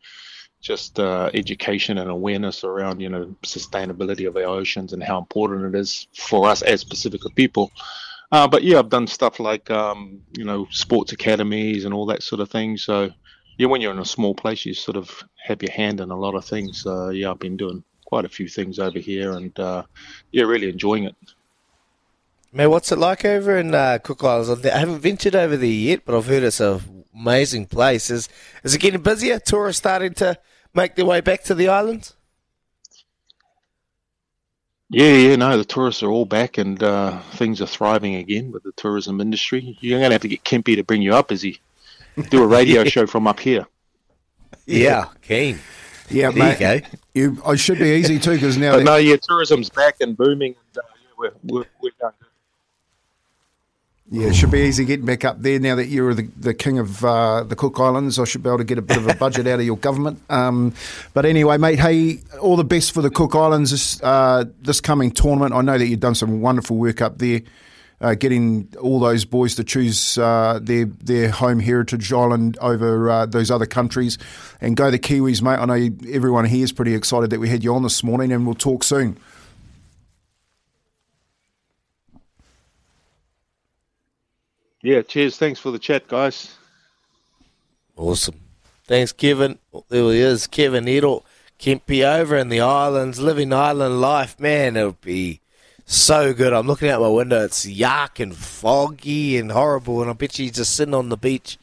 just 0.60 1.00
uh, 1.00 1.30
education 1.32 1.96
and 1.96 2.10
awareness 2.10 2.64
around, 2.64 3.00
you 3.00 3.08
know, 3.08 3.34
sustainability 3.42 4.28
of 4.28 4.36
our 4.36 4.42
oceans 4.42 4.92
and 4.92 5.02
how 5.02 5.18
important 5.18 5.74
it 5.74 5.78
is 5.78 6.06
for 6.14 6.46
us 6.46 6.60
as 6.60 6.84
Pacifica 6.84 7.30
people. 7.30 7.70
Uh, 8.32 8.48
but 8.48 8.64
yeah, 8.64 8.78
I've 8.78 8.88
done 8.88 9.06
stuff 9.06 9.38
like 9.38 9.70
um, 9.70 10.22
you 10.36 10.44
know 10.44 10.66
sports 10.70 11.12
academies 11.12 11.84
and 11.84 11.92
all 11.92 12.06
that 12.06 12.22
sort 12.22 12.40
of 12.40 12.50
thing. 12.50 12.78
So 12.78 13.10
yeah, 13.58 13.66
when 13.66 13.82
you're 13.82 13.92
in 13.92 13.98
a 13.98 14.06
small 14.06 14.34
place, 14.34 14.64
you 14.64 14.72
sort 14.72 14.96
of 14.96 15.22
have 15.44 15.62
your 15.62 15.70
hand 15.70 16.00
in 16.00 16.10
a 16.10 16.16
lot 16.16 16.34
of 16.34 16.44
things. 16.44 16.86
Uh, 16.86 17.10
yeah, 17.10 17.30
I've 17.30 17.38
been 17.38 17.58
doing 17.58 17.84
quite 18.06 18.24
a 18.24 18.30
few 18.30 18.48
things 18.48 18.78
over 18.78 18.98
here, 18.98 19.32
and 19.32 19.56
uh, 19.60 19.82
yeah, 20.32 20.44
really 20.44 20.70
enjoying 20.70 21.04
it. 21.04 21.14
Man, 22.54 22.70
what's 22.70 22.90
it 22.90 22.98
like 22.98 23.24
over 23.24 23.56
in 23.56 23.74
uh, 23.74 23.98
Cook 24.02 24.24
Islands? 24.24 24.66
I 24.66 24.78
haven't 24.78 25.00
ventured 25.00 25.36
over 25.36 25.56
there 25.56 25.68
yet, 25.68 26.04
but 26.04 26.16
I've 26.16 26.26
heard 26.26 26.42
it's 26.42 26.60
an 26.60 27.04
amazing 27.14 27.66
place. 27.66 28.08
Is 28.08 28.30
is 28.64 28.74
it 28.74 28.80
getting 28.80 29.02
busier? 29.02 29.40
Tourists 29.40 29.78
starting 29.78 30.14
to 30.14 30.38
make 30.74 30.94
their 30.94 31.06
way 31.06 31.20
back 31.20 31.44
to 31.44 31.54
the 31.54 31.68
islands? 31.68 32.14
Yeah, 34.92 35.14
yeah, 35.14 35.36
no, 35.36 35.56
the 35.56 35.64
tourists 35.64 36.02
are 36.02 36.10
all 36.10 36.26
back 36.26 36.58
and 36.58 36.82
uh, 36.82 37.18
things 37.36 37.62
are 37.62 37.66
thriving 37.66 38.16
again 38.16 38.52
with 38.52 38.62
the 38.62 38.72
tourism 38.72 39.22
industry. 39.22 39.78
You're 39.80 39.98
going 39.98 40.10
to 40.10 40.14
have 40.14 40.20
to 40.20 40.28
get 40.28 40.44
Kempy 40.44 40.76
to 40.76 40.84
bring 40.84 41.00
you 41.00 41.14
up 41.14 41.32
as 41.32 41.40
he 41.40 41.58
do 42.28 42.42
a 42.42 42.46
radio 42.46 42.82
yeah. 42.82 42.90
show 42.90 43.06
from 43.06 43.26
up 43.26 43.40
here. 43.40 43.66
Yeah, 44.66 45.06
keen. 45.22 45.60
Yeah, 46.10 46.30
there 46.30 46.58
mate. 46.58 46.84
You, 47.14 47.30
go. 47.30 47.36
you 47.36 47.42
I 47.46 47.56
should 47.56 47.78
be 47.78 47.88
easy 47.88 48.18
too 48.18 48.32
because 48.32 48.58
now. 48.58 48.76
But 48.76 48.84
no, 48.84 48.96
yeah, 48.96 49.16
tourism's 49.16 49.70
back 49.70 49.96
and 50.00 50.14
booming. 50.14 50.56
And, 50.56 50.84
uh, 50.84 50.88
yeah, 50.94 51.08
we're, 51.16 51.32
we're, 51.42 51.64
we're 51.80 51.92
going 51.98 52.12
good. 52.20 52.28
Yeah, 54.12 54.26
it 54.26 54.34
should 54.34 54.50
be 54.50 54.60
easy 54.60 54.84
getting 54.84 55.06
back 55.06 55.24
up 55.24 55.40
there 55.40 55.58
now 55.58 55.74
that 55.76 55.88
you're 55.88 56.12
the, 56.12 56.28
the 56.36 56.52
king 56.52 56.78
of 56.78 57.02
uh, 57.02 57.44
the 57.44 57.56
Cook 57.56 57.80
Islands. 57.80 58.18
I 58.18 58.24
should 58.24 58.42
be 58.42 58.50
able 58.50 58.58
to 58.58 58.64
get 58.64 58.76
a 58.76 58.82
bit 58.82 58.98
of 58.98 59.06
a 59.06 59.14
budget 59.14 59.46
out 59.46 59.58
of 59.58 59.64
your 59.64 59.78
government. 59.78 60.20
Um, 60.28 60.74
but 61.14 61.24
anyway, 61.24 61.56
mate, 61.56 61.78
hey, 61.78 62.20
all 62.38 62.56
the 62.56 62.62
best 62.62 62.92
for 62.92 63.00
the 63.00 63.08
Cook 63.08 63.34
Islands 63.34 63.70
this, 63.70 64.02
uh, 64.02 64.44
this 64.60 64.82
coming 64.82 65.12
tournament. 65.12 65.54
I 65.54 65.62
know 65.62 65.78
that 65.78 65.86
you've 65.86 66.00
done 66.00 66.14
some 66.14 66.42
wonderful 66.42 66.76
work 66.76 67.00
up 67.00 67.16
there, 67.16 67.40
uh, 68.02 68.14
getting 68.14 68.68
all 68.78 69.00
those 69.00 69.24
boys 69.24 69.54
to 69.54 69.64
choose 69.64 70.18
uh, 70.18 70.60
their 70.60 70.84
their 70.84 71.30
home 71.30 71.58
heritage 71.58 72.12
island 72.12 72.58
over 72.60 73.08
uh, 73.08 73.24
those 73.24 73.50
other 73.50 73.64
countries, 73.64 74.18
and 74.60 74.76
go 74.76 74.90
the 74.90 74.98
Kiwis, 74.98 75.40
mate. 75.40 75.56
I 75.56 75.64
know 75.64 75.88
everyone 76.10 76.44
here 76.44 76.64
is 76.64 76.72
pretty 76.72 76.94
excited 76.94 77.30
that 77.30 77.40
we 77.40 77.48
had 77.48 77.64
you 77.64 77.74
on 77.74 77.82
this 77.82 78.04
morning, 78.04 78.30
and 78.30 78.44
we'll 78.44 78.56
talk 78.56 78.84
soon. 78.84 79.16
Yeah, 84.82 85.02
cheers. 85.02 85.36
Thanks 85.36 85.60
for 85.60 85.70
the 85.70 85.78
chat, 85.78 86.08
guys. 86.08 86.56
Awesome. 87.96 88.40
Thanks, 88.84 89.12
Kevin. 89.12 89.58
There 89.88 90.12
he 90.12 90.20
is, 90.20 90.46
Kevin 90.48 90.88
Iro. 90.88 91.24
Kempi 91.58 92.02
over 92.04 92.36
in 92.36 92.48
the 92.48 92.60
islands, 92.60 93.20
living 93.20 93.52
island 93.52 94.00
life. 94.00 94.40
Man, 94.40 94.76
it 94.76 94.84
would 94.84 95.00
be 95.00 95.40
so 95.86 96.34
good. 96.34 96.52
I'm 96.52 96.66
looking 96.66 96.88
out 96.88 97.00
my 97.00 97.08
window. 97.08 97.44
It's 97.44 97.64
yuck 97.64 98.18
and 98.18 98.34
foggy 98.34 99.38
and 99.38 99.52
horrible, 99.52 100.02
and 100.02 100.10
I 100.10 100.14
bet 100.14 100.36
you 100.38 100.46
he's 100.46 100.56
just 100.56 100.74
sitting 100.74 100.94
on 100.94 101.08
the 101.08 101.16
beach, 101.16 101.58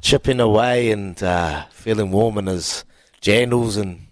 chipping 0.00 0.40
away 0.40 0.90
and 0.90 1.22
uh, 1.22 1.66
feeling 1.70 2.10
warm 2.10 2.38
in 2.38 2.46
his 2.46 2.84
jandals 3.22 3.80
and 3.80 4.08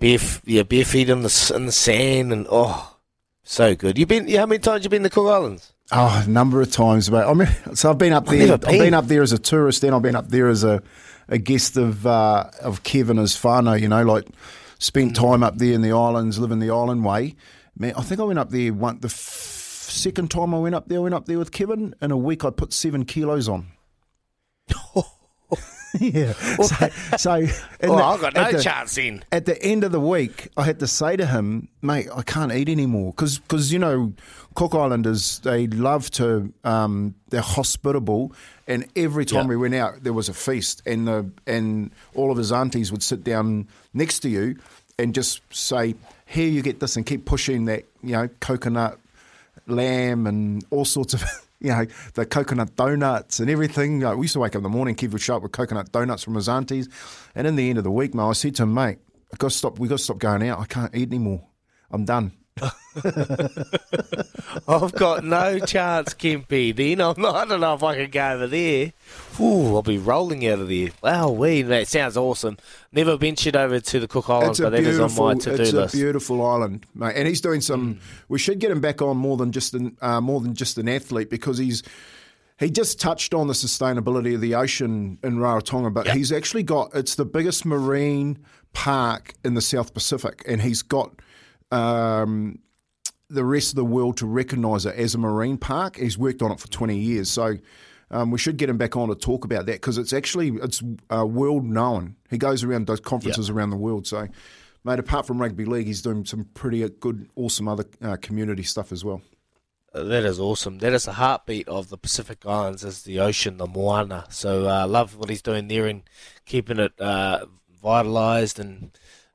bare, 0.00 0.18
yeah, 0.44 0.64
bare 0.64 0.84
feet 0.84 1.08
in 1.08 1.22
the 1.22 1.52
in 1.54 1.66
the 1.66 1.72
sand, 1.72 2.32
and 2.32 2.48
oh, 2.50 2.96
so 3.44 3.76
good. 3.76 3.98
You 3.98 4.06
been? 4.06 4.28
How 4.34 4.46
many 4.46 4.58
times 4.58 4.82
you 4.82 4.90
been 4.90 5.04
to 5.04 5.10
Cook 5.10 5.30
Islands? 5.30 5.72
Oh, 5.92 6.22
a 6.24 6.28
number 6.28 6.60
of 6.60 6.70
times, 6.70 7.10
mate. 7.10 7.24
I 7.24 7.32
mean, 7.34 7.48
so 7.74 7.90
I've 7.90 7.98
been 7.98 8.12
up 8.12 8.28
I've 8.28 8.38
there. 8.38 8.52
I've 8.54 8.60
been. 8.60 8.78
been 8.78 8.94
up 8.94 9.06
there 9.06 9.22
as 9.22 9.32
a 9.32 9.38
tourist, 9.38 9.82
then 9.82 9.92
I've 9.92 10.02
been 10.02 10.14
up 10.16 10.28
there 10.28 10.48
as 10.48 10.62
a, 10.62 10.82
a 11.28 11.38
guest 11.38 11.76
of 11.76 12.06
uh, 12.06 12.44
of 12.62 12.82
Kevin 12.84 13.18
as 13.18 13.34
whānau, 13.36 13.80
you 13.80 13.88
know, 13.88 14.04
like 14.04 14.26
spent 14.78 15.16
time 15.16 15.42
up 15.42 15.58
there 15.58 15.72
in 15.72 15.82
the 15.82 15.92
islands, 15.92 16.38
living 16.38 16.60
the 16.60 16.70
island 16.70 17.04
way. 17.04 17.34
Man, 17.76 17.92
I 17.96 18.02
think 18.02 18.20
I 18.20 18.24
went 18.24 18.38
up 18.38 18.50
there 18.50 18.72
one 18.72 19.00
the 19.00 19.08
f- 19.08 19.14
second 19.14 20.30
time 20.30 20.54
I 20.54 20.58
went 20.58 20.74
up 20.74 20.88
there. 20.88 20.98
I 20.98 21.02
went 21.02 21.14
up 21.14 21.26
there 21.26 21.38
with 21.38 21.50
Kevin. 21.50 21.94
In 22.00 22.10
a 22.12 22.16
week, 22.16 22.44
I 22.44 22.50
put 22.50 22.72
seven 22.72 23.04
kilos 23.04 23.48
on. 23.48 23.66
yeah. 26.00 26.32
So, 26.34 26.88
so 27.16 27.32
Oh, 27.82 27.96
the- 27.96 28.04
I've 28.04 28.20
got 28.20 28.34
no 28.34 28.52
the- 28.52 28.62
chance 28.62 28.96
in. 28.98 29.24
at 29.32 29.46
the 29.46 29.60
end 29.62 29.82
of 29.84 29.92
the 29.92 30.00
week, 30.00 30.48
I 30.56 30.64
had 30.64 30.78
to 30.80 30.86
say 30.86 31.16
to 31.16 31.26
him, 31.26 31.68
mate, 31.82 32.08
I 32.14 32.22
can't 32.22 32.52
eat 32.52 32.68
anymore. 32.68 33.12
Because, 33.16 33.72
you 33.72 33.78
know, 33.78 34.12
Cook 34.54 34.74
Islanders, 34.74 35.40
they 35.40 35.66
love 35.66 36.10
to, 36.12 36.52
um, 36.64 37.14
they're 37.30 37.40
hospitable. 37.40 38.32
And 38.68 38.86
every 38.94 39.24
time 39.24 39.44
Yeah. 39.44 39.48
we 39.48 39.56
went 39.56 39.74
out, 39.74 40.04
there 40.04 40.12
was 40.12 40.28
a 40.28 40.34
feast. 40.34 40.82
And, 40.86 41.08
the, 41.08 41.30
and 41.46 41.90
all 42.14 42.30
of 42.30 42.36
his 42.38 42.52
aunties 42.52 42.92
would 42.92 43.02
sit 43.02 43.24
down 43.24 43.66
next 43.94 44.20
to 44.20 44.28
you 44.28 44.56
and 44.98 45.14
just 45.14 45.40
say, 45.52 45.94
here, 46.26 46.48
you 46.48 46.62
get 46.62 46.78
this, 46.78 46.94
and 46.96 47.04
keep 47.04 47.24
pushing 47.24 47.64
that, 47.64 47.84
you 48.02 48.12
know, 48.12 48.28
coconut 48.40 48.98
lamb 49.66 50.26
and 50.26 50.64
all 50.70 50.84
sorts 50.84 51.14
of, 51.14 51.22
you 51.60 51.70
know, 51.70 51.86
the 52.14 52.26
coconut 52.26 52.74
donuts 52.76 53.38
and 53.40 53.50
everything. 53.50 54.00
Like, 54.00 54.16
we 54.16 54.24
used 54.24 54.32
to 54.34 54.40
wake 54.40 54.52
up 54.52 54.60
in 54.60 54.62
the 54.62 54.68
morning, 54.68 54.94
Kev 54.94 55.12
would 55.12 55.20
show 55.20 55.36
up 55.36 55.42
with 55.42 55.52
coconut 55.52 55.92
donuts 55.92 56.24
from 56.24 56.34
his 56.34 56.48
aunties. 56.48 56.88
And 57.34 57.46
in 57.46 57.56
the 57.56 57.68
end 57.68 57.78
of 57.78 57.84
the 57.84 57.90
week, 57.90 58.14
mate, 58.14 58.24
I 58.24 58.32
said 58.32 58.54
to 58.56 58.64
him, 58.64 58.74
mate, 58.74 58.98
I 59.32 59.36
got 59.36 59.50
to 59.50 59.56
stop. 59.56 59.78
We 59.78 59.88
got 59.88 59.98
to 59.98 60.04
stop 60.04 60.18
going 60.18 60.48
out. 60.48 60.58
I 60.58 60.64
can't 60.64 60.94
eat 60.94 61.08
anymore. 61.08 61.46
I'm 61.90 62.04
done. 62.04 62.32
I've 64.68 64.92
got 64.92 65.24
no 65.24 65.58
chance, 65.60 66.14
Kempi. 66.14 66.74
Then 66.74 67.00
I'm 67.00 67.20
not, 67.20 67.34
I 67.34 67.44
don't 67.44 67.60
know 67.60 67.74
if 67.74 67.82
I 67.82 67.96
can 67.96 68.10
go 68.10 68.30
over 68.32 68.46
there. 68.46 68.92
Ooh, 69.40 69.76
I'll 69.76 69.82
be 69.82 69.98
rolling 69.98 70.46
out 70.46 70.58
of 70.60 70.68
there. 70.68 70.90
Wow, 71.02 71.30
we 71.30 71.62
that 71.62 71.88
sounds 71.88 72.16
awesome. 72.16 72.56
Never 72.92 73.16
ventured 73.16 73.56
over 73.56 73.80
to 73.80 74.00
the 74.00 74.08
Cook 74.08 74.28
Islands, 74.28 74.60
it's 74.60 74.66
but 74.66 74.70
that 74.70 74.82
is 74.82 74.98
on 75.00 75.14
my 75.14 75.34
to-do 75.34 75.62
it's 75.62 75.72
list. 75.72 75.94
a 75.94 75.96
beautiful 75.96 76.44
island, 76.44 76.86
mate. 76.94 77.14
And 77.16 77.26
he's 77.28 77.40
doing 77.40 77.60
some. 77.60 78.00
We 78.28 78.38
should 78.38 78.58
get 78.58 78.70
him 78.70 78.80
back 78.80 79.02
on 79.02 79.16
more 79.16 79.36
than 79.36 79.52
just 79.52 79.74
an 79.74 79.96
uh, 80.00 80.20
more 80.20 80.40
than 80.40 80.54
just 80.54 80.78
an 80.78 80.88
athlete 80.88 81.30
because 81.30 81.58
he's. 81.58 81.82
He 82.58 82.68
just 82.70 83.00
touched 83.00 83.32
on 83.32 83.46
the 83.46 83.54
sustainability 83.54 84.34
of 84.34 84.42
the 84.42 84.54
ocean 84.54 85.16
in 85.22 85.38
Rarotonga, 85.38 85.94
but 85.94 86.04
Yep. 86.04 86.16
he's 86.16 86.30
actually 86.30 86.62
got 86.62 86.94
it's 86.94 87.14
the 87.14 87.24
biggest 87.24 87.64
marine 87.64 88.38
park 88.74 89.32
in 89.42 89.54
the 89.54 89.62
South 89.62 89.94
Pacific, 89.94 90.42
and 90.46 90.60
he's 90.60 90.82
got 90.82 91.10
um, 91.70 92.58
the 93.28 93.44
rest 93.44 93.70
of 93.70 93.76
the 93.76 93.84
world 93.84 94.16
to 94.18 94.26
recognise 94.26 94.86
it 94.86 94.96
as 94.96 95.14
a 95.14 95.18
marine 95.18 95.56
park. 95.56 95.96
He's 95.96 96.18
worked 96.18 96.42
on 96.42 96.50
it 96.50 96.60
for 96.60 96.68
20 96.68 96.98
years, 96.98 97.30
so 97.30 97.56
um, 98.10 98.30
we 98.30 98.38
should 98.38 98.56
get 98.56 98.68
him 98.68 98.76
back 98.76 98.96
on 98.96 99.08
to 99.08 99.14
talk 99.14 99.44
about 99.44 99.66
that 99.66 99.74
because 99.74 99.98
it's 99.98 100.12
actually 100.12 100.48
it's 100.62 100.82
uh, 101.14 101.24
world 101.24 101.64
known. 101.64 102.16
He 102.28 102.38
goes 102.38 102.64
around 102.64 102.86
those 102.86 103.00
conferences 103.00 103.48
around 103.50 103.70
the 103.70 103.76
world. 103.76 104.06
So, 104.06 104.26
mate, 104.84 104.98
apart 104.98 105.26
from 105.26 105.40
rugby 105.40 105.64
league, 105.64 105.86
he's 105.86 106.02
doing 106.02 106.24
some 106.24 106.44
pretty 106.54 106.88
good, 106.88 107.28
awesome 107.36 107.68
other 107.68 107.84
uh, 108.02 108.16
community 108.20 108.64
stuff 108.64 108.90
as 108.90 109.04
well. 109.04 109.22
Uh, 109.94 110.02
That 110.04 110.24
is 110.24 110.40
awesome. 110.40 110.78
That 110.78 110.92
is 110.92 111.04
the 111.04 111.12
heartbeat 111.12 111.68
of 111.68 111.88
the 111.88 111.98
Pacific 111.98 112.44
Islands, 112.44 112.84
is 112.84 113.02
the 113.02 113.20
ocean, 113.20 113.58
the 113.58 113.66
moana. 113.66 114.26
So 114.30 114.66
I 114.66 114.82
uh, 114.82 114.86
love 114.88 115.16
what 115.16 115.30
he's 115.30 115.42
doing 115.42 115.68
there 115.68 115.86
and 115.86 116.02
keeping 116.46 116.78
it 116.80 117.00
uh, 117.00 117.46
vitalised 117.82 118.58
and 118.58 118.90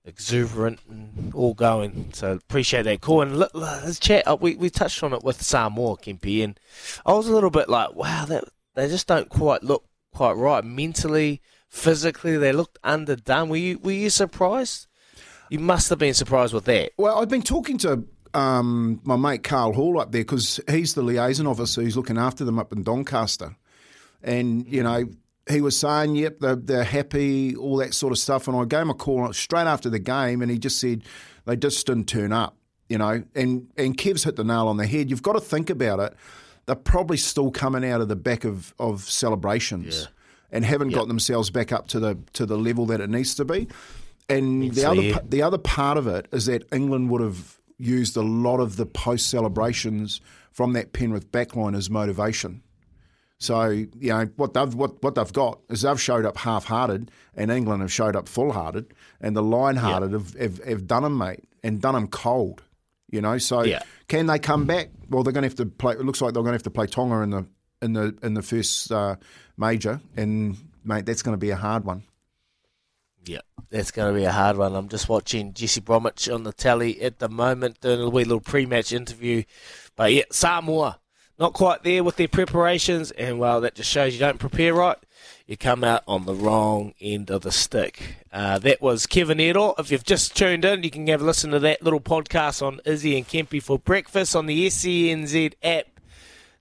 exuberant 0.05 0.79
and 0.89 1.33
all 1.33 1.53
going. 1.53 2.11
So 2.13 2.33
appreciate 2.33 2.83
that. 2.83 3.01
Cool. 3.01 3.23
And 3.23 3.37
let, 3.37 3.55
let's 3.55 3.99
chat. 3.99 4.27
Uh, 4.27 4.37
we 4.39 4.55
we 4.55 4.69
touched 4.69 5.03
on 5.03 5.13
it 5.13 5.23
with 5.23 5.41
Samoa, 5.41 5.97
Kempi, 5.97 6.43
and 6.43 6.59
I 7.05 7.13
was 7.13 7.27
a 7.27 7.33
little 7.33 7.49
bit 7.49 7.69
like, 7.69 7.95
wow, 7.95 8.25
that 8.25 8.45
they 8.75 8.87
just 8.87 9.07
don't 9.07 9.29
quite 9.29 9.63
look 9.63 9.85
quite 10.13 10.33
right 10.33 10.63
mentally, 10.63 11.41
physically. 11.69 12.37
They 12.37 12.53
looked 12.53 12.77
underdone. 12.83 13.49
Were 13.49 13.57
you 13.57 13.79
were 13.79 13.91
you 13.91 14.09
surprised? 14.09 14.87
You 15.49 15.59
must 15.59 15.89
have 15.89 15.99
been 15.99 16.13
surprised 16.13 16.53
with 16.53 16.65
that. 16.65 16.91
Well, 16.97 17.19
I've 17.19 17.29
been 17.29 17.43
talking 17.43 17.77
to 17.79 18.05
um, 18.33 18.99
my 19.03 19.15
mate 19.15 19.43
Carl 19.43 19.73
Hall 19.73 19.99
up 19.99 20.11
there 20.11 20.21
because 20.21 20.59
he's 20.69 20.93
the 20.93 21.03
liaison 21.03 21.47
officer 21.47 21.81
who's 21.81 21.95
looking 21.95 22.17
after 22.17 22.43
them 22.43 22.59
up 22.59 22.73
in 22.73 22.83
Doncaster. 22.83 23.55
And, 24.23 24.67
you 24.67 24.81
know, 24.81 25.07
he 25.49 25.61
was 25.61 25.77
saying, 25.77 26.15
yep, 26.15 26.39
they're, 26.39 26.55
they're 26.55 26.83
happy, 26.83 27.55
all 27.55 27.77
that 27.77 27.93
sort 27.93 28.11
of 28.11 28.17
stuff. 28.17 28.47
And 28.47 28.57
I 28.57 28.65
gave 28.65 28.81
him 28.81 28.89
a 28.89 28.95
call 28.95 29.31
straight 29.33 29.67
after 29.67 29.89
the 29.89 29.99
game 29.99 30.41
and 30.41 30.49
he 30.49 30.57
just 30.57 30.79
said 30.79 31.03
they 31.45 31.55
just 31.55 31.85
didn't 31.85 32.05
turn 32.05 32.31
up, 32.31 32.57
you 32.89 32.97
know. 32.97 33.23
And, 33.35 33.67
and 33.77 33.97
Kev's 33.97 34.23
hit 34.23 34.35
the 34.35 34.43
nail 34.43 34.67
on 34.67 34.77
the 34.77 34.87
head. 34.87 35.09
You've 35.09 35.23
got 35.23 35.33
to 35.33 35.41
think 35.41 35.69
about 35.69 35.99
it. 35.99 36.15
They're 36.65 36.75
probably 36.75 37.17
still 37.17 37.51
coming 37.51 37.85
out 37.85 38.01
of 38.01 38.07
the 38.07 38.15
back 38.15 38.43
of, 38.43 38.73
of 38.79 39.01
celebrations 39.01 40.07
and 40.51 40.65
haven't 40.65 40.89
got 40.89 41.07
themselves 41.07 41.49
back 41.49 41.71
up 41.71 41.87
to 41.89 41.99
the 41.99 42.17
to 42.33 42.45
the 42.45 42.57
level 42.57 42.85
that 42.87 43.01
it 43.01 43.09
needs 43.09 43.35
to 43.35 43.45
be. 43.45 43.67
And 44.29 44.71
the 44.73 44.85
other 44.85 45.01
yeah. 45.01 45.19
the 45.23 45.41
other 45.41 45.57
part 45.57 45.97
of 45.97 46.07
it 46.07 46.27
is 46.31 46.45
that 46.47 46.63
England 46.73 47.09
would 47.11 47.21
have 47.21 47.59
used 47.77 48.17
a 48.17 48.21
lot 48.21 48.59
of 48.59 48.77
the 48.77 48.85
post 48.85 49.29
celebrations 49.29 50.21
from 50.51 50.73
that 50.73 50.93
Penrith 50.93 51.31
backline 51.31 51.75
as 51.75 51.89
motivation. 51.89 52.63
So 53.37 53.69
you 53.69 53.89
know 53.99 54.29
what 54.37 54.53
they've 54.53 54.73
what, 54.73 55.03
what 55.03 55.15
they've 55.15 55.33
got 55.33 55.59
is 55.69 55.81
they've 55.81 55.99
showed 56.01 56.25
up 56.25 56.37
half 56.37 56.65
hearted, 56.65 57.11
and 57.35 57.51
England 57.51 57.81
have 57.81 57.91
showed 57.91 58.15
up 58.15 58.29
full 58.29 58.51
hearted, 58.53 58.93
and 59.19 59.35
the 59.35 59.43
line 59.43 59.75
hearted 59.75 60.13
have, 60.13 60.33
have 60.35 60.63
have 60.63 60.87
done 60.87 61.03
them, 61.03 61.17
mate, 61.17 61.43
and 61.63 61.81
done 61.81 61.95
them 61.95 62.07
cold. 62.07 62.63
You 63.11 63.21
know, 63.21 63.37
so 63.37 63.63
Yeah. 63.63 63.83
can 64.07 64.25
they 64.27 64.39
come 64.39 64.65
back? 64.65 64.89
Well, 65.09 65.23
they're 65.23 65.33
going 65.33 65.43
to 65.43 65.49
have 65.49 65.55
to 65.55 65.65
play. 65.65 65.93
It 65.93 66.01
looks 66.05 66.21
like 66.21 66.33
they're 66.33 66.43
going 66.43 66.53
to 66.53 66.57
have 66.57 66.63
to 66.63 66.71
play 66.71 66.87
Tonga 66.87 67.21
in 67.21 67.29
the 67.29 67.45
in 67.81 67.93
the 67.93 68.17
in 68.23 68.33
the 68.33 68.41
first 68.41 68.91
uh, 68.91 69.15
major, 69.57 69.99
and 70.15 70.57
mate, 70.83 71.05
that's 71.05 71.21
going 71.21 71.33
to 71.33 71.37
be 71.39 71.49
a 71.51 71.55
hard 71.55 71.83
one. 71.83 72.03
Yeah, 73.25 73.39
that's 73.69 73.91
going 73.91 74.13
to 74.13 74.19
be 74.19 74.25
a 74.25 74.31
hard 74.31 74.55
one. 74.57 74.75
I'm 74.75 74.87
just 74.87 75.09
watching 75.09 75.53
Jesse 75.53 75.81
Bromwich 75.81 76.29
on 76.29 76.43
the 76.43 76.53
telly 76.53 77.01
at 77.01 77.19
the 77.19 77.27
moment, 77.27 77.81
doing 77.81 77.99
a 78.01 78.09
wee 78.09 78.23
little 78.23 78.39
pre-match 78.39 78.93
interview. 78.93 79.43
But 79.95 80.13
yeah, 80.13 80.23
Samoa, 80.31 80.99
not 81.37 81.53
quite 81.53 81.83
there 81.83 82.03
with 82.03 82.15
their 82.15 82.27
preparations, 82.27 83.11
and 83.11 83.39
well, 83.39 83.61
that 83.61 83.75
just 83.75 83.89
shows 83.89 84.13
you 84.13 84.19
don't 84.19 84.39
prepare 84.39 84.73
right. 84.73 84.97
You 85.47 85.57
come 85.57 85.83
out 85.83 86.03
on 86.07 86.25
the 86.25 86.33
wrong 86.33 86.93
end 86.99 87.29
of 87.29 87.41
the 87.43 87.51
stick. 87.51 88.17
Uh, 88.31 88.57
that 88.59 88.81
was 88.81 89.05
Kevin 89.05 89.39
Iro. 89.39 89.75
If 89.77 89.91
you've 89.91 90.03
just 90.03 90.35
tuned 90.35 90.65
in, 90.65 90.83
you 90.83 90.89
can 90.89 91.05
have 91.07 91.21
a 91.21 91.25
listen 91.25 91.51
to 91.51 91.59
that 91.59 91.83
little 91.83 91.99
podcast 91.99 92.65
on 92.65 92.81
Izzy 92.85 93.17
and 93.17 93.27
Kempy 93.27 93.61
for 93.61 93.77
breakfast 93.77 94.35
on 94.35 94.47
the 94.47 94.67
SENZ 94.67 95.53
app 95.61 95.85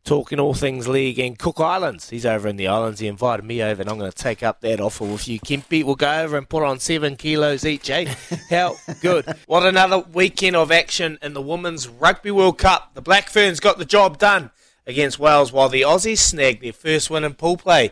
talking 0.05 0.39
all 0.39 0.53
things 0.53 0.87
league 0.87 1.19
and 1.19 1.39
Cook 1.39 1.61
Islands. 1.61 2.11
He's 2.11 2.27
over 2.27 2.47
in 2.47 2.57
the 2.57 2.69
islands. 2.69 3.01
He 3.01 3.07
invited 3.07 3.45
me 3.45 3.63
over, 3.63 3.81
and 3.81 3.91
I'm 3.91 3.99
going 3.99 4.13
to 4.13 4.17
take 4.17 4.43
up 4.43 4.61
that 4.61 4.81
offer 4.81 5.05
with 5.05 5.27
you, 5.27 5.41
Kempy. 5.41 5.83
We'll 5.83 5.95
go 5.95 6.21
over 6.21 6.37
and 6.37 6.49
put 6.49 6.63
on 6.63 6.79
seven 6.79 7.17
kilos 7.17 7.65
each, 7.65 7.89
eh? 7.89 8.15
How 8.51 8.77
good. 9.01 9.25
What 9.47 9.65
another 9.65 10.01
weekend 10.01 10.57
of 10.57 10.71
action 10.71 11.19
in 11.23 11.33
the 11.33 11.41
Women's 11.41 11.89
Rugby 11.89 12.31
World 12.31 12.59
Cup. 12.59 12.93
The 12.95 13.01
Black 13.01 13.31
Ferns 13.31 13.61
got 13.61 13.79
the 13.79 13.87
job 13.87 14.19
done 14.19 14.51
against 14.87 15.19
Wales, 15.19 15.53
while 15.53 15.69
the 15.69 15.83
Aussies 15.83 16.19
snagged 16.19 16.63
their 16.63 16.73
first 16.73 17.11
win 17.11 17.25
in 17.25 17.35
pool 17.35 17.57
play 17.57 17.91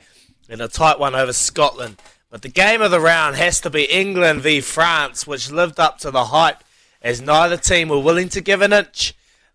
in 0.48 0.60
a 0.60 0.68
tight 0.68 0.98
one 0.98 1.14
over 1.14 1.32
Scotland. 1.32 1.96
But 2.30 2.42
the 2.42 2.48
game 2.48 2.80
of 2.80 2.90
the 2.90 3.00
round 3.00 3.36
has 3.36 3.60
to 3.60 3.70
be 3.70 3.84
England 3.84 4.42
v 4.42 4.60
France, 4.60 5.26
which 5.26 5.50
lived 5.50 5.78
up 5.78 5.98
to 5.98 6.10
the 6.10 6.26
hype 6.26 6.64
as 7.02 7.20
neither 7.20 7.56
team 7.56 7.88
were 7.88 7.98
willing 7.98 8.28
to 8.30 8.40
give 8.40 8.62
an 8.62 8.72
inch. 8.72 9.14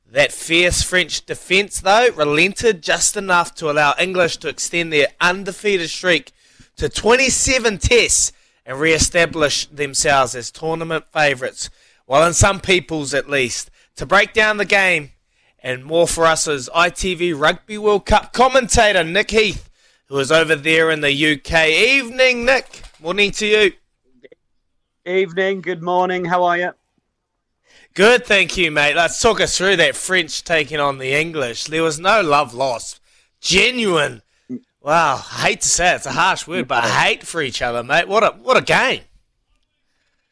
That 0.09 0.31
fierce 0.31 0.83
French 0.83 1.25
defence, 1.25 1.81
though, 1.81 2.09
relented 2.15 2.81
just 2.81 3.17
enough 3.17 3.53
to 3.55 3.69
allow 3.69 3.93
English 3.99 4.37
to 4.37 4.47
extend 4.47 4.93
their 4.93 5.07
undefeated 5.19 5.89
streak 5.89 6.31
to 6.77 6.87
27 6.87 7.77
tests 7.79 8.31
and 8.65 8.79
re 8.79 8.93
establish 8.93 9.65
themselves 9.65 10.35
as 10.35 10.51
tournament 10.51 11.05
favourites. 11.11 11.69
Well, 12.05 12.25
in 12.25 12.33
some 12.33 12.61
people's 12.61 13.13
at 13.13 13.29
least. 13.29 13.69
To 13.97 14.05
break 14.05 14.31
down 14.31 14.57
the 14.57 14.65
game 14.65 15.11
and 15.59 15.83
more 15.83 16.07
for 16.07 16.25
us 16.25 16.47
is 16.47 16.69
ITV 16.73 17.39
Rugby 17.39 17.77
World 17.77 18.05
Cup 18.05 18.33
commentator 18.33 19.03
Nick 19.03 19.31
Heath, 19.31 19.69
who 20.07 20.17
is 20.19 20.31
over 20.31 20.55
there 20.55 20.91
in 20.91 21.01
the 21.01 21.33
UK. 21.33 21.67
Evening, 21.69 22.45
Nick. 22.45 22.83
Morning 22.99 23.31
to 23.31 23.45
you. 23.45 23.71
Evening, 25.05 25.61
good 25.61 25.81
morning. 25.81 26.25
How 26.25 26.43
are 26.43 26.57
you? 26.57 26.71
Good, 27.93 28.25
thank 28.25 28.57
you, 28.57 28.69
mate. 28.69 28.95
Let's 28.95 29.21
talk 29.21 29.41
us 29.41 29.57
through 29.57 29.77
that 29.77 29.95
French 29.95 30.43
taking 30.43 30.79
on 30.79 30.99
the 30.99 31.13
English. 31.13 31.65
There 31.65 31.83
was 31.83 31.99
no 31.99 32.21
love 32.21 32.53
lost. 32.53 32.99
Genuine. 33.41 34.21
Wow, 34.81 35.15
I 35.15 35.47
hate 35.47 35.61
to 35.61 35.67
say 35.67 35.91
it, 35.91 35.95
it's 35.95 36.05
a 36.05 36.11
harsh 36.11 36.47
word, 36.47 36.67
but 36.67 36.83
hate 36.83 37.25
for 37.25 37.41
each 37.41 37.61
other, 37.61 37.83
mate. 37.83 38.07
What 38.07 38.23
a 38.23 38.37
what 38.37 38.55
a 38.55 38.61
game. 38.61 39.01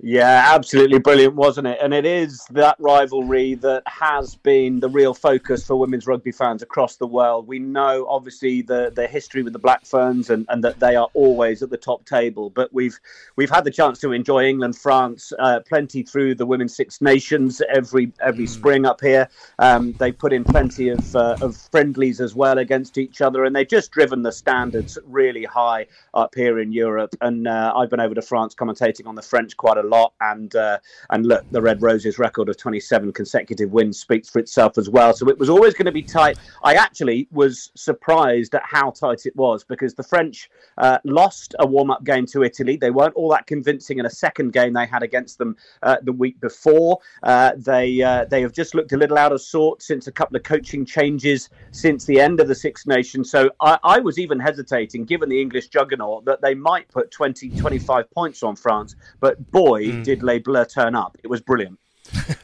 Yeah, 0.01 0.51
absolutely 0.53 0.99
brilliant, 0.99 1.35
wasn't 1.35 1.67
it? 1.67 1.79
And 1.81 1.93
it 1.93 2.05
is 2.05 2.45
that 2.49 2.75
rivalry 2.79 3.55
that 3.55 3.81
has 3.87 4.35
been 4.35 4.81
the 4.81 4.89
real 4.89 5.13
focus 5.13 5.65
for 5.65 5.77
women's 5.77 6.05
rugby 6.05 6.33
fans 6.33 6.61
across 6.61 6.97
the 6.97 7.07
world. 7.07 7.47
We 7.47 7.59
know, 7.59 8.05
obviously, 8.09 8.61
the, 8.61 8.91
the 8.93 9.07
history 9.07 9.41
with 9.41 9.53
the 9.53 9.59
Black 9.59 9.85
Ferns 9.85 10.29
and, 10.29 10.45
and 10.49 10.61
that 10.65 10.81
they 10.81 10.97
are 10.97 11.07
always 11.13 11.63
at 11.63 11.69
the 11.69 11.77
top 11.77 12.05
table. 12.05 12.49
But 12.49 12.73
we've 12.73 12.99
we've 13.37 13.49
had 13.49 13.63
the 13.63 13.71
chance 13.71 13.97
to 13.99 14.11
enjoy 14.11 14.43
England, 14.43 14.75
France, 14.75 15.31
uh, 15.39 15.61
plenty 15.61 16.03
through 16.03 16.35
the 16.35 16.45
Women's 16.45 16.75
Six 16.75 16.99
Nations 16.99 17.61
every 17.73 18.11
every 18.21 18.45
mm. 18.45 18.49
spring 18.49 18.85
up 18.85 18.99
here. 18.99 19.29
Um, 19.59 19.93
they 19.93 20.11
put 20.11 20.33
in 20.33 20.43
plenty 20.43 20.89
of 20.89 21.15
uh, 21.15 21.37
of 21.39 21.55
friendlies 21.55 22.19
as 22.19 22.35
well 22.35 22.57
against 22.57 22.97
each 22.97 23.21
other, 23.21 23.45
and 23.45 23.55
they've 23.55 23.67
just 23.67 23.91
driven 23.91 24.23
the 24.23 24.33
standards 24.33 24.99
really 25.05 25.45
high 25.45 25.87
up 26.13 26.35
here 26.35 26.59
in 26.59 26.73
Europe. 26.73 27.15
And 27.21 27.47
uh, 27.47 27.73
I've 27.73 27.89
been 27.89 28.01
over 28.01 28.13
to 28.13 28.21
France 28.21 28.53
commentating 28.53 29.07
on 29.07 29.15
the 29.15 29.21
French 29.21 29.55
quite 29.55 29.77
a 29.77 29.84
lot. 29.85 30.13
And 30.21 30.55
uh, 30.55 30.79
and 31.09 31.25
look, 31.25 31.45
the 31.51 31.61
Red 31.61 31.81
Roses' 31.81 32.19
record 32.19 32.49
of 32.49 32.57
27 32.57 33.13
consecutive 33.13 33.71
wins 33.71 33.99
speaks 33.99 34.29
for 34.29 34.39
itself 34.39 34.77
as 34.77 34.89
well. 34.89 35.13
So 35.13 35.29
it 35.29 35.37
was 35.37 35.49
always 35.49 35.73
going 35.73 35.85
to 35.85 35.91
be 35.91 36.03
tight. 36.03 36.37
I 36.63 36.75
actually 36.75 37.27
was 37.31 37.71
surprised 37.75 38.55
at 38.55 38.63
how 38.65 38.91
tight 38.91 39.25
it 39.25 39.35
was 39.35 39.63
because 39.63 39.93
the 39.93 40.03
French 40.03 40.49
uh, 40.77 40.99
lost 41.03 41.55
a 41.59 41.65
warm-up 41.65 42.03
game 42.03 42.25
to 42.27 42.43
Italy. 42.43 42.77
They 42.77 42.91
weren't 42.91 43.15
all 43.15 43.29
that 43.31 43.47
convincing 43.47 43.99
in 43.99 44.05
a 44.05 44.09
second 44.09 44.53
game 44.53 44.73
they 44.73 44.85
had 44.85 45.03
against 45.03 45.37
them 45.37 45.55
uh, 45.83 45.97
the 46.03 46.11
week 46.11 46.39
before. 46.39 46.99
Uh, 47.23 47.51
they 47.57 48.01
uh, 48.01 48.25
they 48.25 48.41
have 48.41 48.53
just 48.53 48.75
looked 48.75 48.93
a 48.93 48.97
little 48.97 49.17
out 49.17 49.31
of 49.31 49.41
sorts 49.41 49.87
since 49.87 50.07
a 50.07 50.11
couple 50.11 50.35
of 50.35 50.43
coaching 50.43 50.85
changes 50.85 51.49
since 51.71 52.05
the 52.05 52.19
end 52.19 52.39
of 52.39 52.47
the 52.47 52.55
Six 52.55 52.87
Nations. 52.87 53.29
So 53.29 53.49
I, 53.59 53.77
I 53.83 53.99
was 53.99 54.19
even 54.19 54.39
hesitating, 54.39 55.05
given 55.05 55.29
the 55.29 55.41
English 55.41 55.69
juggernaut, 55.69 56.25
that 56.25 56.41
they 56.41 56.53
might 56.53 56.87
put 56.89 57.11
20, 57.11 57.49
25 57.49 58.11
points 58.11 58.43
on 58.43 58.55
France. 58.55 58.95
But 59.19 59.51
boy, 59.51 59.74
mm. 59.83 60.03
did 60.03 60.23
Les 60.23 60.39
Bleus 60.39 60.73
turn 60.73 60.95
up. 60.95 61.17
It 61.23 61.27
was 61.27 61.41
brilliant. 61.41 61.79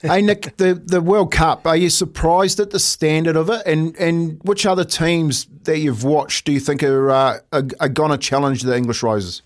hey 0.02 0.22
Nick, 0.22 0.58
the, 0.58 0.74
the 0.74 1.02
World 1.02 1.32
Cup, 1.32 1.68
are 1.68 1.76
you 1.76 1.90
surprised 1.90 2.60
at 2.60 2.72
the 2.72 2.80
standard 2.80 3.36
of 3.36 3.50
it? 3.50 3.62
And 3.66 3.96
and 3.98 4.40
which 4.44 4.66
other 4.66 4.84
teams 4.84 5.48
that 5.64 5.78
you've 5.78 6.04
watched 6.04 6.46
do 6.46 6.52
you 6.52 6.60
think 6.60 6.82
are 6.84 7.12
uh, 7.12 7.40
are, 7.54 7.64
are 7.80 7.90
going 7.90 8.12
to 8.12 8.18
challenge 8.18 8.64
the 8.64 8.76
English 8.76 9.04
Roses? 9.04 9.42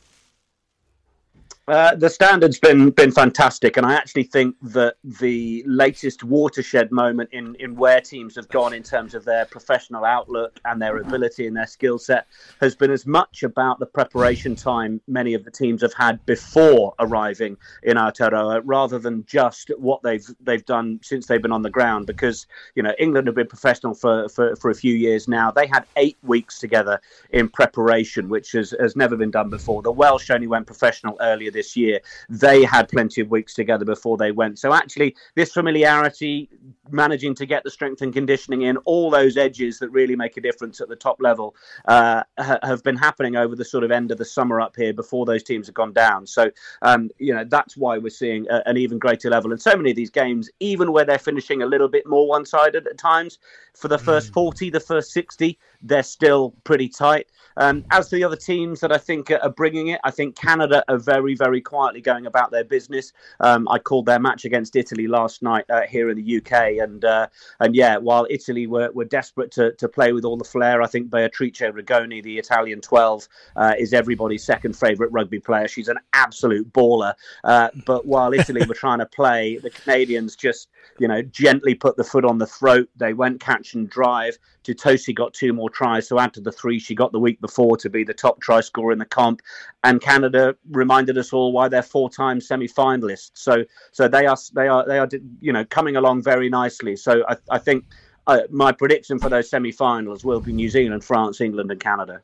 Uh, 1.68 1.96
the 1.96 2.10
standard's 2.10 2.60
been 2.60 2.92
been 2.92 3.12
fantastic, 3.12 3.76
and 3.76 3.88
I 3.88 3.96
actually 3.96 4.26
think 4.26 4.56
that 4.62 4.98
the 5.04 5.64
latest 5.66 6.24
watershed 6.24 6.92
moment 6.92 7.32
in, 7.32 7.56
in 7.56 7.76
where 7.76 8.00
teams 8.00 8.36
have 8.36 8.48
gone 8.50 8.72
in 8.72 8.84
terms 8.84 9.16
of 9.16 9.26
their 9.26 9.46
professional 9.46 10.06
outlook 10.06 10.60
and 10.66 10.80
their 10.80 10.98
ability 10.98 11.48
and 11.48 11.58
their 11.58 11.66
skill 11.66 11.98
set 11.98 12.28
has 12.62 12.76
been 12.76 12.92
as 12.92 13.08
much 13.08 13.42
about 13.42 13.80
the 13.80 13.86
preparation 13.88 14.56
time 14.56 15.02
many 15.08 15.34
of 15.34 15.44
the 15.44 15.50
teams 15.50 15.82
have 15.82 15.94
had 15.96 16.24
before 16.28 16.94
arriving 17.00 17.58
in 17.82 17.98
Aotearoa, 17.98 18.62
rather 18.64 19.00
than 19.00 19.26
just 19.26 19.72
what 19.80 20.04
they've 20.04 20.28
they've 20.42 20.66
done 20.66 21.00
since 21.02 21.26
they've 21.26 21.42
been 21.42 21.52
on 21.52 21.64
the 21.64 21.70
ground. 21.72 22.06
Because 22.06 22.46
you 22.76 22.84
know 22.84 22.94
England 23.00 23.26
have 23.26 23.36
been 23.36 23.48
professional 23.48 23.96
for, 23.96 24.30
for, 24.30 24.56
for 24.56 24.70
a 24.70 24.76
few 24.76 24.94
years 24.94 25.28
now. 25.28 25.50
They 25.50 25.66
had 25.66 25.86
eight 25.96 26.18
weeks 26.22 26.60
together 26.60 27.02
in 27.32 27.50
preparation, 27.50 28.30
which 28.30 28.52
has, 28.52 28.76
has 28.80 28.96
never 28.96 29.18
been 29.18 29.32
done 29.32 29.50
before. 29.50 29.82
The 29.82 29.92
Welsh 29.92 30.30
only 30.30 30.46
went 30.46 30.68
professional 30.68 31.18
earlier 31.22 31.55
this 31.56 31.76
year. 31.76 32.00
They 32.30 32.64
had 32.64 32.88
plenty 32.90 33.22
of 33.22 33.32
weeks 33.32 33.56
together 33.56 33.86
before 33.86 34.18
they 34.18 34.32
went. 34.32 34.60
So 34.60 34.74
actually, 34.74 35.16
this 35.34 35.52
familiarity, 35.52 36.50
managing 36.92 37.34
to 37.36 37.46
get 37.48 37.64
the 37.64 37.72
strength 37.72 38.02
and 38.04 38.14
conditioning 38.14 38.62
in, 38.64 38.78
all 38.86 39.10
those 39.10 39.38
edges 39.38 39.80
that 39.80 39.90
really 39.90 40.16
make 40.16 40.38
a 40.38 40.42
difference 40.42 40.82
at 40.82 40.90
the 40.90 40.96
top 40.96 41.18
level, 41.20 41.56
uh, 41.86 42.22
ha- 42.38 42.60
have 42.62 42.84
been 42.84 42.98
happening 42.98 43.36
over 43.36 43.56
the 43.56 43.66
sort 43.66 43.84
of 43.84 43.92
end 43.92 44.12
of 44.12 44.20
the 44.20 44.26
summer 44.26 44.62
up 44.62 44.76
here 44.76 44.94
before 44.94 45.26
those 45.26 45.42
teams 45.42 45.66
have 45.68 45.76
gone 45.76 45.94
down. 45.94 46.28
So 46.28 46.52
um, 46.84 47.10
you 47.18 47.34
know 47.34 47.44
that's 47.44 47.76
why 47.76 47.98
we're 47.98 48.10
seeing 48.10 48.48
a- 48.50 48.64
an 48.66 48.78
even 48.78 49.00
greater 49.00 49.30
level. 49.30 49.52
And 49.52 49.62
so 49.62 49.76
many 49.76 49.90
of 49.90 49.96
these 49.96 50.12
games, 50.12 50.50
even 50.60 50.92
where 50.92 51.06
they're 51.06 51.18
finishing 51.18 51.62
a 51.62 51.66
little 51.66 51.88
bit 51.88 52.06
more 52.06 52.28
one-sided 52.28 52.86
at 52.86 52.98
times, 52.98 53.40
for 53.76 53.88
the 53.88 53.98
first 53.98 54.32
mm. 54.32 54.34
40, 54.34 54.70
the 54.70 54.80
first 54.80 55.12
60, 55.12 55.58
they're 55.82 56.04
still 56.04 56.52
pretty 56.64 56.90
tight. 56.90 57.28
Um, 57.58 57.86
as 57.92 58.10
for 58.10 58.16
the 58.16 58.24
other 58.24 58.36
teams 58.36 58.80
that 58.80 58.92
I 58.92 58.98
think 58.98 59.32
are 59.32 59.50
bringing 59.50 59.88
it, 59.88 60.00
I 60.04 60.12
think 60.12 60.36
Canada 60.36 60.84
are 60.88 60.98
very, 60.98 61.36
very 61.36 61.45
quietly 61.62 62.02
going 62.02 62.26
about 62.26 62.52
their 62.52 62.64
business. 62.64 63.14
Um, 63.40 63.68
I 63.70 63.80
called 63.80 64.06
their 64.06 64.20
match 64.20 64.46
against 64.46 64.76
Italy 64.76 65.08
last 65.08 65.42
night 65.42 65.66
uh, 65.70 65.82
here 65.82 66.10
in 66.10 66.18
the 66.18 66.38
UK, 66.38 66.78
and 66.82 67.04
uh, 67.04 67.28
and 67.60 67.76
yeah, 67.76 67.98
while 67.98 68.28
Italy 68.30 68.68
were, 68.68 68.92
were 68.94 69.06
desperate 69.06 69.52
to, 69.52 69.74
to 69.74 69.88
play 69.88 70.14
with 70.14 70.26
all 70.26 70.38
the 70.38 70.44
flair, 70.44 70.82
I 70.82 70.88
think 70.88 71.10
Beatrice 71.10 71.60
Rigoni, 71.60 72.24
the 72.24 72.38
Italian 72.38 72.82
12, 72.82 73.28
uh, 73.56 73.74
is 73.78 73.94
everybody's 73.94 74.44
second 74.44 74.76
favourite 74.76 75.12
rugby 75.12 75.40
player. 75.40 75.68
She's 75.68 75.88
an 75.88 76.00
absolute 76.14 76.72
baller. 76.74 77.14
Uh, 77.44 77.70
but 77.86 78.06
while 78.06 78.34
Italy 78.34 78.66
were 78.66 78.76
trying 78.76 79.00
to 79.00 79.06
play, 79.06 79.58
the 79.58 79.70
Canadians 79.70 80.36
just 80.36 80.70
you 81.00 81.08
know 81.08 81.22
gently 81.22 81.76
put 81.76 81.98
the 81.98 82.04
foot 82.04 82.26
on 82.26 82.38
the 82.38 82.48
throat. 82.48 82.90
They 82.96 83.14
went 83.14 83.40
catch 83.40 83.74
and 83.74 83.90
drive. 83.90 84.38
Tuttosi 84.66 85.14
got 85.14 85.34
two 85.34 85.54
more 85.54 85.70
tries, 85.70 86.08
so 86.08 86.20
add 86.20 86.34
to 86.34 86.42
the 86.42 86.52
three 86.52 86.80
she 86.80 86.96
got 86.96 87.12
the 87.12 87.20
week 87.20 87.40
before 87.40 87.78
to 87.78 87.90
be 87.90 88.04
the 88.04 88.14
top 88.14 88.42
try 88.42 88.62
scorer 88.62 88.92
in 88.92 89.00
the 89.00 89.06
comp. 89.06 89.42
And 89.84 90.02
Canada 90.02 90.56
reminded 90.72 91.18
us 91.18 91.32
all 91.32 91.52
why 91.52 91.68
they're 91.68 91.84
four-time 91.84 92.42
semi-finalists. 92.42 93.32
So, 93.36 93.64
so 93.92 94.08
they 94.08 94.26
are 94.26 94.38
they 94.54 94.68
are 94.68 94.86
they 94.88 95.00
are 95.00 95.08
you 95.40 95.54
know 95.54 95.64
coming 95.66 95.96
along 95.96 96.24
very 96.24 96.50
nicely. 96.50 96.96
So 96.96 97.24
I, 97.30 97.38
I 97.50 97.58
think 97.60 97.86
uh, 98.28 98.42
my 98.50 98.72
prediction 98.72 99.20
for 99.20 99.30
those 99.30 99.50
semi-finals 99.50 100.26
will 100.26 100.42
be 100.42 100.52
New 100.52 100.70
Zealand, 100.70 101.04
France, 101.04 101.42
England, 101.42 101.72
and 101.72 101.80
Canada. 101.80 102.22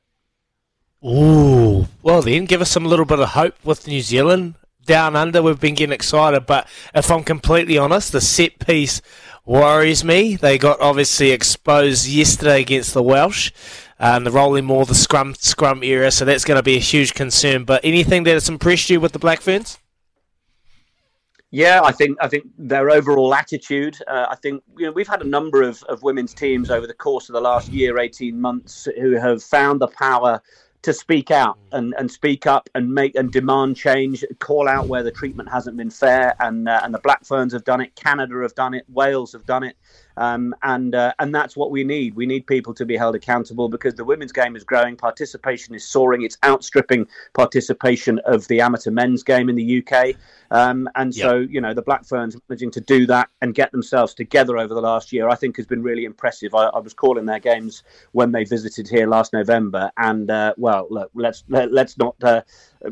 Ooh, 1.06 1.88
well 2.04 2.22
then, 2.22 2.46
give 2.46 2.62
us 2.62 2.70
some 2.72 2.86
little 2.86 3.06
bit 3.06 3.20
of 3.20 3.30
hope 3.30 3.56
with 3.64 3.88
New 3.88 4.02
Zealand 4.02 4.56
down 4.86 5.16
under. 5.16 5.42
We've 5.42 5.60
been 5.60 5.76
getting 5.76 5.94
excited, 5.94 6.46
but 6.46 6.68
if 6.94 7.12
I'm 7.12 7.24
completely 7.24 7.78
honest, 7.78 8.12
the 8.12 8.22
set 8.22 8.60
piece 8.60 9.02
worries 9.46 10.04
me. 10.04 10.36
They 10.36 10.58
got 10.58 10.80
obviously 10.80 11.32
exposed 11.32 12.08
yesterday 12.08 12.62
against 12.62 12.94
the 12.94 13.04
Welsh. 13.04 13.52
And 14.00 14.26
the 14.26 14.32
rolling 14.32 14.66
more 14.66 14.88
the 14.88 14.96
scrum 14.96 15.36
scrum 15.36 15.84
era, 15.84 16.10
so 16.10 16.26
that's 16.26 16.44
going 16.44 16.56
to 16.56 16.64
be 16.64 16.76
a 16.76 16.80
huge 16.80 17.14
concern. 17.14 17.66
But 17.66 17.82
anything 17.84 18.24
that 18.24 18.34
has 18.34 18.50
impressed 18.50 18.90
you 18.90 19.00
with 19.00 19.12
the 19.12 19.20
Black 19.20 19.42
Ferns? 19.42 19.78
Yeah, 21.52 21.82
I 21.84 21.92
think 21.92 22.18
I 22.20 22.28
think 22.28 22.46
their 22.58 22.90
overall 22.90 23.36
attitude. 23.36 23.98
Uh, 24.08 24.26
I 24.30 24.36
think 24.38 24.64
you 24.78 24.88
know 24.88 24.92
we've 24.92 25.08
had 25.08 25.22
a 25.22 25.28
number 25.28 25.62
of, 25.62 25.84
of 25.84 26.02
women's 26.02 26.34
teams 26.34 26.72
over 26.72 26.88
the 26.88 26.96
course 26.96 27.30
of 27.30 27.34
the 27.34 27.42
last 27.42 27.70
year, 27.70 28.00
eighteen 28.00 28.40
months, 28.40 28.88
who 29.00 29.12
have 29.12 29.44
found 29.44 29.82
the 29.82 29.90
power 29.90 30.42
to 30.84 30.94
speak 30.94 31.30
out 31.30 31.60
and, 31.72 31.94
and 31.98 32.10
speak 32.10 32.48
up 32.48 32.70
and 32.74 32.94
make 32.94 33.16
and 33.16 33.32
demand 33.32 33.76
change, 33.76 34.26
call 34.40 34.68
out 34.68 34.88
where 34.88 35.04
the 35.04 35.12
treatment 35.12 35.50
hasn't 35.50 35.78
been 35.78 35.90
fair, 35.90 36.36
and 36.40 36.68
uh, 36.68 36.82
and 36.84 36.94
the 36.94 37.00
Black 37.00 37.24
Ferns 37.26 37.54
have 37.54 37.64
done 37.64 37.82
it, 37.82 37.96
Canada 37.96 38.42
have 38.42 38.56
done 38.56 38.74
it, 38.74 38.86
Wales 38.90 39.32
have 39.34 39.46
done 39.46 39.64
it, 39.64 39.78
um, 40.18 40.54
and 40.64 40.96
uh, 40.96 41.14
and 41.20 41.34
that's 41.34 41.56
what 41.56 41.72
we 41.72 41.84
need. 41.84 42.16
We 42.16 42.26
need 42.26 42.48
people 42.48 42.74
to 42.76 42.86
be 42.86 42.98
held 42.98 43.16
accountable 43.16 43.70
because 43.70 43.96
the 43.96 44.06
women's 44.06 44.32
game 44.32 44.56
is 44.56 44.64
growing, 44.64 44.96
participation 44.96 45.76
is 45.76 45.86
soaring, 45.86 46.24
it's 46.24 46.38
outstripping 46.44 47.08
participation 47.34 48.20
of 48.26 48.48
the 48.48 48.62
amateur 48.62 48.92
men's 48.92 49.24
game 49.24 49.50
in 49.50 49.56
the 49.56 49.84
UK. 49.84 50.16
Um, 50.52 50.90
and 50.96 51.16
so, 51.16 51.38
you 51.38 51.62
know, 51.62 51.74
the 51.74 51.82
Black 51.82 52.06
Ferns 52.06 52.36
managing 52.50 52.72
to 52.72 52.82
do 52.82 53.06
that 53.06 53.30
and 53.42 53.56
get 53.56 53.72
themselves 53.72 54.14
together 54.14 54.58
over 54.58 54.74
the 54.74 54.82
last 54.82 55.14
year, 55.14 55.30
I 55.30 55.36
think 55.36 55.56
has 55.56 55.66
been 55.66 55.82
really 55.82 56.04
impressive. 56.04 56.54
I, 56.54 56.66
I 56.66 56.80
was 56.80 56.94
calling 56.94 57.26
their 57.26 57.40
games 57.40 57.84
when 58.12 58.34
they 58.34 58.44
visited 58.44 58.90
here 58.90 59.08
last 59.08 59.32
November, 59.32 59.92
and 59.98 60.30
uh, 60.30 60.54
well, 60.58 60.88
look, 60.90 61.10
let's 61.14 61.44
let, 61.48 61.66
us 61.66 61.70
let 61.72 61.86
us 61.88 61.98
not 61.98 62.16
uh, 62.22 62.42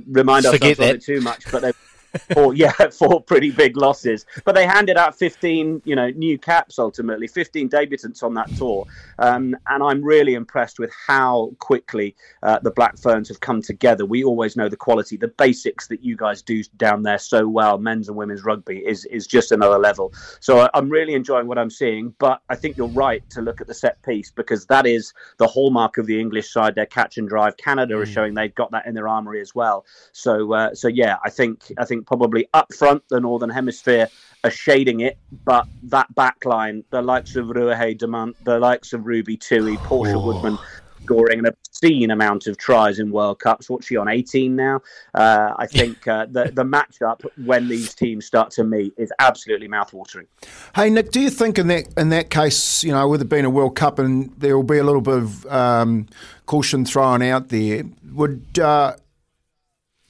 remind 0.08 0.45
Forget 0.45 0.62
ourselves 0.62 0.77
that. 0.77 0.89
of 0.89 0.95
it 0.95 1.03
too 1.03 1.21
much, 1.21 1.51
but 1.51 1.62
they 1.62 1.73
four, 2.33 2.53
yeah, 2.53 2.71
four 2.91 3.21
pretty 3.21 3.51
big 3.51 3.77
losses. 3.77 4.25
But 4.45 4.55
they 4.55 4.65
handed 4.65 4.97
out 4.97 5.17
15, 5.17 5.81
you 5.85 5.95
know, 5.95 6.09
new 6.11 6.37
caps 6.37 6.79
ultimately, 6.79 7.27
15 7.27 7.69
debutants 7.69 8.23
on 8.23 8.33
that 8.35 8.53
tour. 8.55 8.85
Um, 9.19 9.55
and 9.67 9.83
I'm 9.83 10.03
really 10.03 10.33
impressed 10.33 10.79
with 10.79 10.91
how 11.07 11.51
quickly 11.59 12.15
uh, 12.43 12.59
the 12.59 12.71
Black 12.71 12.97
Ferns 12.97 13.27
have 13.29 13.39
come 13.39 13.61
together. 13.61 14.05
We 14.05 14.23
always 14.23 14.55
know 14.55 14.69
the 14.69 14.77
quality, 14.77 15.17
the 15.17 15.27
basics 15.27 15.87
that 15.87 16.03
you 16.03 16.15
guys 16.15 16.41
do 16.41 16.63
down 16.77 17.03
there 17.03 17.17
so 17.17 17.47
well, 17.47 17.77
men's 17.77 18.07
and 18.07 18.17
women's 18.17 18.43
rugby, 18.43 18.79
is, 18.79 19.05
is 19.05 19.27
just 19.27 19.51
another 19.51 19.77
level. 19.77 20.13
So 20.39 20.69
I'm 20.73 20.89
really 20.89 21.13
enjoying 21.13 21.47
what 21.47 21.57
I'm 21.57 21.69
seeing. 21.69 22.13
But 22.19 22.41
I 22.49 22.55
think 22.55 22.77
you're 22.77 22.87
right 22.87 23.27
to 23.31 23.41
look 23.41 23.61
at 23.61 23.67
the 23.67 23.73
set 23.73 24.01
piece 24.03 24.31
because 24.31 24.65
that 24.67 24.85
is 24.85 25.13
the 25.37 25.47
hallmark 25.47 25.97
of 25.97 26.05
the 26.05 26.19
English 26.19 26.51
side, 26.51 26.75
their 26.75 26.85
catch 26.85 27.17
and 27.17 27.27
drive. 27.27 27.57
Canada 27.57 27.95
mm. 27.95 28.03
is 28.03 28.09
showing 28.09 28.33
they've 28.33 28.55
got 28.55 28.71
that 28.71 28.85
in 28.85 28.95
their 28.95 29.07
armory 29.07 29.41
as 29.41 29.53
well. 29.53 29.85
So, 30.11 30.53
uh, 30.53 30.73
so 30.73 30.87
yeah, 30.87 31.17
I 31.23 31.29
think 31.29 31.71
I 31.77 31.85
think 31.85 31.98
probably 32.05 32.47
up 32.53 32.73
front 32.73 33.03
the 33.09 33.19
Northern 33.19 33.49
Hemisphere 33.49 34.07
are 34.43 34.51
shading 34.51 35.01
it, 35.01 35.17
but 35.43 35.67
that 35.83 36.13
back 36.15 36.45
line, 36.45 36.83
the 36.91 37.01
likes 37.01 37.35
of 37.35 37.47
Ruahei 37.47 37.97
Demant, 37.97 38.35
the 38.43 38.59
likes 38.59 38.93
of 38.93 39.05
Ruby 39.05 39.35
Tui, 39.38 39.77
Portia 39.77 40.13
oh. 40.13 40.25
Woodman, 40.25 40.57
scoring 41.03 41.39
an 41.39 41.47
obscene 41.47 42.12
amount 42.12 42.45
of 42.47 42.57
tries 42.57 42.99
in 42.99 43.12
World 43.12 43.39
Cups. 43.39 43.69
What's 43.69 43.88
she 43.88 43.97
on? 43.97 44.07
18 44.07 44.55
now. 44.55 44.81
Uh, 45.13 45.53
I 45.57 45.65
think 45.65 46.07
uh, 46.07 46.27
the 46.29 46.51
the 46.53 46.63
matchup 46.63 47.25
when 47.45 47.67
these 47.67 47.95
teams 47.95 48.25
start 48.25 48.51
to 48.51 48.63
meet 48.63 48.93
is 48.97 49.12
absolutely 49.19 49.67
mouthwatering. 49.67 50.27
Hey 50.75 50.89
Nick, 50.89 51.12
do 51.12 51.19
you 51.19 51.29
think 51.29 51.57
in 51.57 51.67
that 51.67 51.88
in 51.97 52.09
that 52.09 52.29
case, 52.29 52.83
you 52.83 52.91
know, 52.91 53.07
with 53.07 53.21
it 53.21 53.29
being 53.29 53.45
a 53.45 53.49
World 53.49 53.75
Cup 53.75 53.99
and 53.99 54.31
there 54.38 54.55
will 54.55 54.63
be 54.63 54.77
a 54.77 54.83
little 54.83 55.01
bit 55.01 55.15
of 55.15 55.45
um, 55.47 56.07
caution 56.45 56.85
thrown 56.85 57.21
out 57.21 57.49
there, 57.49 57.83
would 58.12 58.59
uh, 58.59 58.95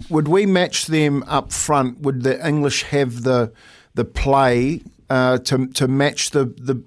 would 0.09 0.27
we 0.27 0.45
match 0.45 0.87
them 0.87 1.23
up 1.27 1.51
front? 1.51 2.01
Would 2.01 2.23
the 2.23 2.45
English 2.45 2.83
have 2.83 3.23
the 3.23 3.51
the 3.95 4.05
play 4.05 4.81
uh, 5.09 5.39
to 5.39 5.67
to 5.67 5.87
match 5.87 6.31
the, 6.31 6.45
the 6.45 6.83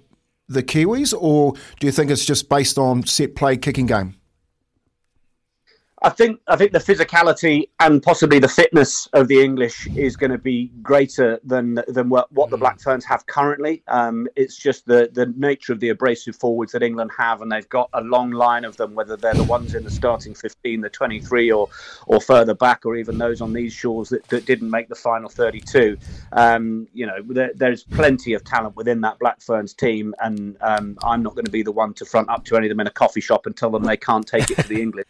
the 0.48 0.62
Kiwis, 0.62 1.14
or 1.18 1.53
do 1.81 1.87
you 1.87 1.92
think 1.92 2.11
it's 2.11 2.25
just 2.25 2.48
based 2.48 2.79
on 2.79 3.05
set 3.05 3.35
play 3.35 3.57
kicking 3.57 3.87
game? 3.87 4.16
I 6.05 6.11
think 6.11 6.41
I 6.49 6.57
think 6.57 6.73
the 6.73 6.81
physicality 6.81 7.69
and 7.79 8.03
possibly 8.03 8.41
the 8.41 8.49
fitness 8.49 9.09
of 9.12 9.29
the 9.29 9.41
English 9.41 9.87
is 9.95 10.17
going 10.17 10.33
to 10.33 10.38
be 10.38 10.73
greater 10.83 11.38
than 11.45 11.79
than 11.87 12.09
what, 12.09 12.31
what 12.33 12.51
the 12.51 12.57
mm. 12.57 12.61
Black 12.61 12.81
Ferns 12.81 13.05
have 13.05 13.27
currently. 13.27 13.83
Um, 13.87 14.27
it's 14.35 14.57
just 14.57 14.87
the 14.87 15.11
the 15.12 15.27
nature 15.37 15.73
of 15.73 15.79
the 15.79 15.91
abrasive 15.91 16.35
forwards 16.35 16.73
that 16.73 16.83
England 16.83 17.12
have, 17.17 17.41
and 17.41 17.53
they've 17.53 17.69
got 17.69 17.88
a 17.93 18.01
long 18.01 18.33
line 18.33 18.65
of 18.65 18.77
them. 18.77 18.95
Whether 18.95 19.17
they're 19.17 19.35
the 19.35 19.45
ones 19.45 19.77
in 19.77 19.85
the 19.85 19.91
starting 19.91 20.35
fifteen, 20.35 20.81
the 20.81 20.91
twenty 20.91 21.21
three, 21.21 21.53
or 21.53 21.69
or 22.07 22.21
further 22.21 22.55
back, 22.55 22.85
or 22.85 22.97
even 22.97 23.19
those 23.19 23.41
on 23.41 23.53
these 23.53 23.73
shores 23.73 24.09
that, 24.09 24.27
that 24.29 24.45
didn't 24.45 24.71
make 24.71 24.88
the 24.88 24.97
final 24.97 25.29
thirty 25.29 25.61
two. 25.61 25.97
Um, 26.33 26.88
you 26.93 27.07
know, 27.07 27.23
there, 27.29 27.53
there's 27.55 27.85
plenty 27.85 28.33
of 28.33 28.43
talent 28.43 28.75
within 28.75 29.03
that 29.03 29.21
Black 29.21 29.41
Ferns 29.41 29.73
team, 29.73 30.17
and 30.21 30.57
um, 30.62 30.99
I'm 31.05 31.23
not 31.23 31.37
going 31.37 31.45
to 31.45 31.51
be 31.51 31.62
the 31.62 31.73
one 31.73 31.95
to 31.95 32.05
front 32.05 32.29
up 32.29 32.45
to 32.47 32.57
any 32.57 32.67
of 32.67 32.71
them 32.71 32.81
in 32.81 32.88
a 32.88 32.93
coffee 32.93 33.21
shop 33.21 33.47
and 33.47 33.57
tell 33.57 33.71
them 33.71 33.85
they 33.85 33.97
can't 33.97 34.27
take 34.27 34.51
it 34.51 34.59
to 34.59 34.69
the 34.69 34.83
English. 34.83 35.07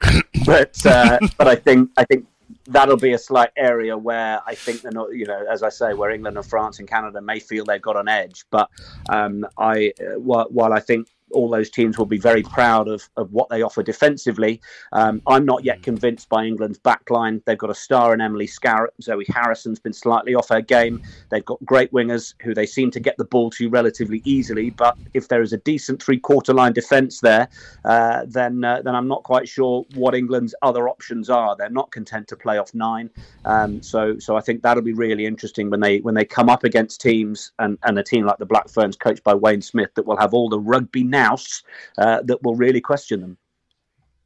but 0.46 0.86
uh, 0.86 1.18
but 1.36 1.48
I 1.48 1.56
think 1.56 1.90
I 1.96 2.04
think 2.04 2.26
that'll 2.66 2.96
be 2.96 3.12
a 3.12 3.18
slight 3.18 3.50
area 3.56 3.96
where 3.96 4.40
I 4.46 4.54
think 4.54 4.82
they're 4.82 4.92
not, 4.92 5.14
you 5.14 5.26
know, 5.26 5.44
as 5.50 5.62
I 5.62 5.68
say, 5.68 5.94
where 5.94 6.10
England 6.10 6.36
and 6.36 6.46
France 6.46 6.78
and 6.78 6.88
Canada 6.88 7.20
may 7.20 7.40
feel 7.40 7.64
they've 7.64 7.82
got 7.82 7.96
an 7.96 8.08
edge. 8.08 8.44
But 8.50 8.68
um, 9.08 9.46
I, 9.58 9.92
uh, 10.00 10.18
while, 10.18 10.46
while 10.50 10.72
I 10.72 10.80
think 10.80 11.08
all 11.32 11.48
those 11.48 11.70
teams 11.70 11.98
will 11.98 12.06
be 12.06 12.18
very 12.18 12.42
proud 12.42 12.88
of, 12.88 13.08
of 13.16 13.32
what 13.32 13.48
they 13.48 13.62
offer 13.62 13.82
defensively. 13.82 14.60
Um, 14.92 15.22
I'm 15.26 15.44
not 15.44 15.64
yet 15.64 15.82
convinced 15.82 16.28
by 16.28 16.44
England's 16.44 16.78
backline. 16.78 17.42
They've 17.44 17.58
got 17.58 17.70
a 17.70 17.74
star 17.74 18.14
in 18.14 18.20
Emily 18.20 18.46
Scarratt. 18.46 18.90
Zoe 19.02 19.24
Harrison's 19.28 19.78
been 19.78 19.92
slightly 19.92 20.34
off 20.34 20.48
her 20.48 20.60
game. 20.60 21.02
They've 21.30 21.44
got 21.44 21.64
great 21.64 21.92
wingers 21.92 22.34
who 22.42 22.54
they 22.54 22.66
seem 22.66 22.90
to 22.92 23.00
get 23.00 23.16
the 23.16 23.24
ball 23.24 23.50
to 23.50 23.68
relatively 23.68 24.22
easily. 24.24 24.70
But 24.70 24.96
if 25.14 25.28
there 25.28 25.42
is 25.42 25.52
a 25.52 25.58
decent 25.58 26.02
three 26.02 26.18
quarter 26.18 26.52
line 26.52 26.72
defence 26.72 27.20
there, 27.20 27.48
uh, 27.84 28.24
then 28.26 28.64
uh, 28.64 28.82
then 28.82 28.94
I'm 28.94 29.08
not 29.08 29.22
quite 29.22 29.48
sure 29.48 29.84
what 29.94 30.14
England's 30.14 30.54
other 30.62 30.88
options 30.88 31.30
are. 31.30 31.56
They're 31.56 31.70
not 31.70 31.90
content 31.90 32.28
to 32.28 32.36
play 32.36 32.58
off 32.58 32.74
nine. 32.74 33.10
Um, 33.44 33.82
so 33.82 34.18
so 34.18 34.36
I 34.36 34.40
think 34.40 34.62
that'll 34.62 34.82
be 34.82 34.92
really 34.92 35.26
interesting 35.26 35.70
when 35.70 35.80
they 35.80 35.98
when 35.98 36.14
they 36.14 36.24
come 36.24 36.48
up 36.48 36.64
against 36.64 37.00
teams 37.00 37.52
and, 37.58 37.78
and 37.84 37.98
a 37.98 38.02
team 38.02 38.24
like 38.24 38.38
the 38.38 38.46
Black 38.46 38.68
Ferns 38.68 38.96
coached 38.96 39.24
by 39.24 39.34
Wayne 39.34 39.62
Smith 39.62 39.90
that 39.94 40.06
will 40.06 40.16
have 40.16 40.34
all 40.34 40.48
the 40.48 40.58
rugby 40.58 41.04
now 41.04 41.19
house 41.20 41.62
uh, 41.98 42.20
that 42.24 42.42
will 42.42 42.56
really 42.56 42.80
question 42.80 43.20
them. 43.20 43.36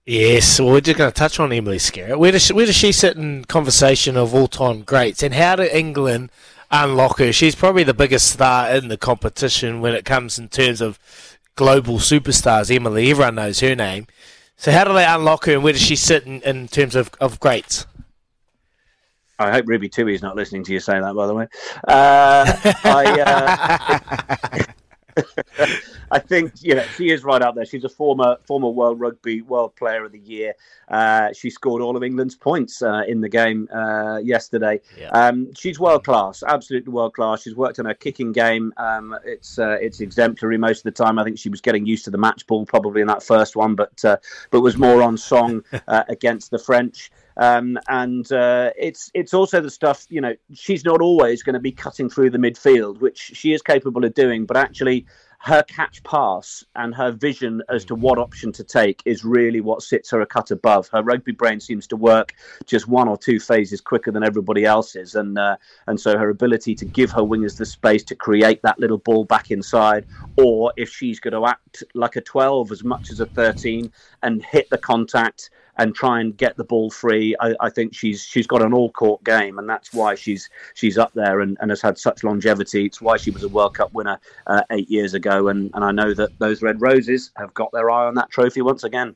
Yes, 0.06 0.60
well, 0.60 0.72
we're 0.72 0.82
just 0.82 0.98
going 0.98 1.10
to 1.10 1.18
touch 1.18 1.40
on 1.40 1.50
Emily 1.50 1.78
Scarratt. 1.78 2.18
Where 2.18 2.32
does, 2.32 2.42
she, 2.42 2.52
where 2.52 2.66
does 2.66 2.76
she 2.76 2.92
sit 2.92 3.16
in 3.16 3.46
conversation 3.46 4.18
of 4.18 4.34
all-time 4.34 4.82
greats, 4.82 5.22
and 5.22 5.32
how 5.32 5.56
do 5.56 5.62
England 5.62 6.30
unlock 6.70 7.18
her? 7.18 7.32
She's 7.32 7.54
probably 7.54 7.84
the 7.84 7.94
biggest 7.94 8.30
star 8.30 8.70
in 8.70 8.88
the 8.88 8.98
competition 8.98 9.80
when 9.80 9.94
it 9.94 10.04
comes 10.04 10.38
in 10.38 10.48
terms 10.48 10.82
of 10.82 10.98
global 11.56 11.96
superstars. 11.96 12.74
Emily, 12.74 13.10
everyone 13.10 13.36
knows 13.36 13.60
her 13.60 13.74
name. 13.74 14.06
So 14.56 14.72
how 14.72 14.84
do 14.84 14.92
they 14.92 15.06
unlock 15.06 15.46
her, 15.46 15.54
and 15.54 15.64
where 15.64 15.72
does 15.72 15.82
she 15.82 15.96
sit 15.96 16.26
in, 16.26 16.42
in 16.42 16.68
terms 16.68 16.94
of, 16.94 17.10
of 17.18 17.40
greats? 17.40 17.86
I 19.38 19.50
hope 19.52 19.66
Ruby 19.66 19.88
Tui 19.88 20.14
is 20.14 20.22
not 20.22 20.36
listening 20.36 20.64
to 20.64 20.72
you 20.72 20.80
say 20.80 21.00
that, 21.00 21.14
by 21.14 21.26
the 21.26 21.34
way. 21.34 21.48
Uh, 21.88 22.74
I, 22.84 24.50
uh, 24.58 24.72
I 26.10 26.18
think 26.18 26.54
you 26.60 26.74
know 26.74 26.84
she 26.96 27.10
is 27.10 27.24
right 27.24 27.40
out 27.40 27.54
there. 27.54 27.64
She's 27.64 27.84
a 27.84 27.88
former 27.88 28.36
former 28.44 28.68
World 28.68 29.00
Rugby 29.00 29.42
World 29.42 29.76
Player 29.76 30.04
of 30.04 30.12
the 30.12 30.18
Year. 30.18 30.54
Uh, 30.88 31.32
she 31.32 31.50
scored 31.50 31.82
all 31.82 31.96
of 31.96 32.02
England's 32.02 32.34
points 32.34 32.82
uh, 32.82 33.02
in 33.06 33.20
the 33.20 33.28
game 33.28 33.68
uh, 33.74 34.18
yesterday. 34.18 34.80
Yeah. 34.98 35.08
Um, 35.10 35.52
she's 35.54 35.78
world 35.80 36.04
class, 36.04 36.42
absolutely 36.46 36.92
world 36.92 37.14
class. 37.14 37.42
She's 37.42 37.54
worked 37.54 37.78
on 37.78 37.86
her 37.86 37.94
kicking 37.94 38.32
game. 38.32 38.72
Um, 38.76 39.16
it's 39.24 39.58
uh, 39.58 39.78
it's 39.80 40.00
exemplary 40.00 40.58
most 40.58 40.78
of 40.78 40.84
the 40.84 41.04
time. 41.04 41.18
I 41.18 41.24
think 41.24 41.38
she 41.38 41.48
was 41.48 41.60
getting 41.60 41.86
used 41.86 42.04
to 42.04 42.10
the 42.10 42.18
match 42.18 42.46
ball 42.46 42.66
probably 42.66 43.00
in 43.00 43.06
that 43.08 43.22
first 43.22 43.56
one, 43.56 43.74
but 43.74 44.04
uh, 44.04 44.16
but 44.50 44.60
was 44.60 44.76
more 44.76 45.02
on 45.02 45.16
song 45.16 45.64
uh, 45.88 46.04
against 46.08 46.50
the 46.50 46.58
French. 46.58 47.10
Um, 47.36 47.78
and 47.88 48.30
uh, 48.32 48.70
it's 48.78 49.10
it's 49.14 49.34
also 49.34 49.60
the 49.60 49.70
stuff 49.70 50.06
you 50.08 50.20
know 50.20 50.34
she's 50.52 50.84
not 50.84 51.00
always 51.00 51.42
going 51.42 51.54
to 51.54 51.60
be 51.60 51.72
cutting 51.72 52.08
through 52.08 52.30
the 52.30 52.38
midfield, 52.38 53.00
which 53.00 53.18
she 53.18 53.52
is 53.52 53.62
capable 53.62 54.04
of 54.04 54.14
doing. 54.14 54.46
But 54.46 54.56
actually, 54.56 55.06
her 55.44 55.62
catch 55.64 56.02
pass 56.04 56.64
and 56.74 56.94
her 56.94 57.10
vision 57.10 57.60
as 57.68 57.84
to 57.84 57.94
what 57.94 58.18
option 58.18 58.50
to 58.50 58.64
take 58.64 59.02
is 59.04 59.26
really 59.26 59.60
what 59.60 59.82
sits 59.82 60.10
her 60.10 60.22
a 60.22 60.26
cut 60.26 60.50
above. 60.50 60.88
Her 60.88 61.02
rugby 61.02 61.32
brain 61.32 61.60
seems 61.60 61.86
to 61.88 61.96
work 61.96 62.32
just 62.64 62.88
one 62.88 63.08
or 63.08 63.18
two 63.18 63.38
phases 63.38 63.82
quicker 63.82 64.10
than 64.10 64.24
everybody 64.24 64.64
else's, 64.64 65.14
and 65.14 65.36
uh, 65.36 65.56
and 65.86 66.00
so 66.00 66.16
her 66.16 66.30
ability 66.30 66.74
to 66.76 66.84
give 66.84 67.10
her 67.10 67.20
wingers 67.20 67.58
the 67.58 67.66
space 67.66 68.02
to 68.04 68.14
create 68.14 68.62
that 68.62 68.78
little 68.78 68.98
ball 68.98 69.24
back 69.24 69.50
inside, 69.50 70.06
or 70.38 70.72
if 70.76 70.88
she's 70.90 71.20
going 71.20 71.34
to 71.34 71.46
act 71.46 71.82
like 71.94 72.16
a 72.16 72.20
12 72.20 72.72
as 72.72 72.82
much 72.82 73.10
as 73.10 73.20
a 73.20 73.26
13 73.26 73.92
and 74.22 74.42
hit 74.42 74.70
the 74.70 74.78
contact 74.78 75.50
and 75.76 75.94
try 75.94 76.20
and 76.20 76.36
get 76.36 76.56
the 76.56 76.64
ball 76.64 76.90
free. 76.90 77.34
I, 77.40 77.54
I, 77.60 77.70
think 77.70 77.94
she's 77.94 78.24
she's 78.24 78.46
got 78.46 78.62
an 78.62 78.72
all 78.72 78.90
court 78.90 79.22
game, 79.24 79.58
and 79.58 79.68
that's 79.68 79.92
why 79.92 80.14
she's 80.14 80.48
she's 80.74 80.98
up 80.98 81.12
there 81.14 81.40
and, 81.40 81.56
and 81.60 81.70
has 81.70 81.82
had 81.82 81.98
such 81.98 82.22
longevity. 82.22 82.86
It's 82.86 83.00
why 83.00 83.16
she 83.16 83.30
was 83.30 83.42
a 83.42 83.48
World 83.48 83.74
Cup 83.74 83.92
winner 83.92 84.18
uh, 84.46 84.62
eight 84.70 84.88
years 84.88 85.14
ago, 85.14 85.48
and, 85.48 85.70
and 85.74 85.84
I 85.84 85.90
know 85.90 86.14
that 86.14 86.38
those 86.38 86.62
Red 86.62 86.80
Roses 86.80 87.32
have 87.36 87.52
got 87.54 87.72
their 87.72 87.90
eye 87.90 88.06
on 88.06 88.14
that 88.14 88.30
trophy 88.30 88.62
once 88.62 88.84
again. 88.84 89.14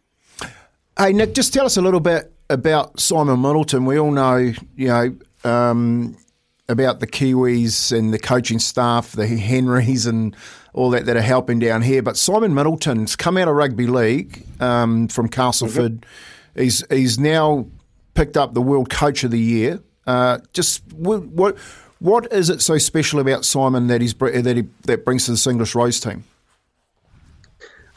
Hey 0.99 1.13
Nick, 1.13 1.35
just 1.35 1.55
tell 1.55 1.67
us 1.67 1.77
a 1.77 1.83
little 1.83 2.01
bit 2.01 2.33
about 2.51 2.99
Simon 2.99 3.41
Middleton. 3.41 3.85
We 3.85 3.99
all 3.99 4.11
know, 4.11 4.53
you 4.77 4.89
know. 4.89 5.17
Um, 5.45 6.17
about 6.71 7.01
the 7.01 7.07
Kiwis 7.07 7.97
and 7.97 8.13
the 8.13 8.19
coaching 8.19 8.59
staff, 8.59 9.13
the 9.13 9.27
Henrys 9.27 10.05
and 10.05 10.37
all 10.75 10.91
that 10.91 11.07
that 11.07 11.17
are 11.17 11.23
helping 11.23 11.59
down 11.59 11.81
here. 11.81 12.03
But 12.03 12.19
Simon 12.19 12.53
Middleton's 12.53 13.17
come 13.17 13.39
out 13.39 13.49
of 13.49 13.55
rugby 13.55 13.87
league 13.87 14.45
um, 14.61 15.09
from 15.09 15.29
Castleford. 15.29 16.03
Mm-hmm 16.03 16.35
He's 16.59 16.85
he's 16.91 17.19
now 17.19 17.67
picked 18.15 18.37
up 18.37 18.53
the 18.53 18.63
World 18.63 18.91
Coach 18.91 19.25
of 19.25 19.31
the 19.31 19.41
Year. 19.41 19.81
Uh, 20.07 20.39
just 20.53 20.83
what, 20.93 21.57
what 22.01 22.33
is 22.33 22.51
it 22.51 22.63
so 22.63 22.79
special 22.79 23.21
about 23.21 23.45
Simon 23.45 23.87
that 23.87 24.01
he's 24.01 24.15
that 24.15 24.57
he 24.57 24.65
that 24.83 25.05
brings 25.05 25.27
to 25.27 25.33
this 25.33 25.47
English 25.47 25.75
Rose 25.75 26.01
team? 26.01 26.25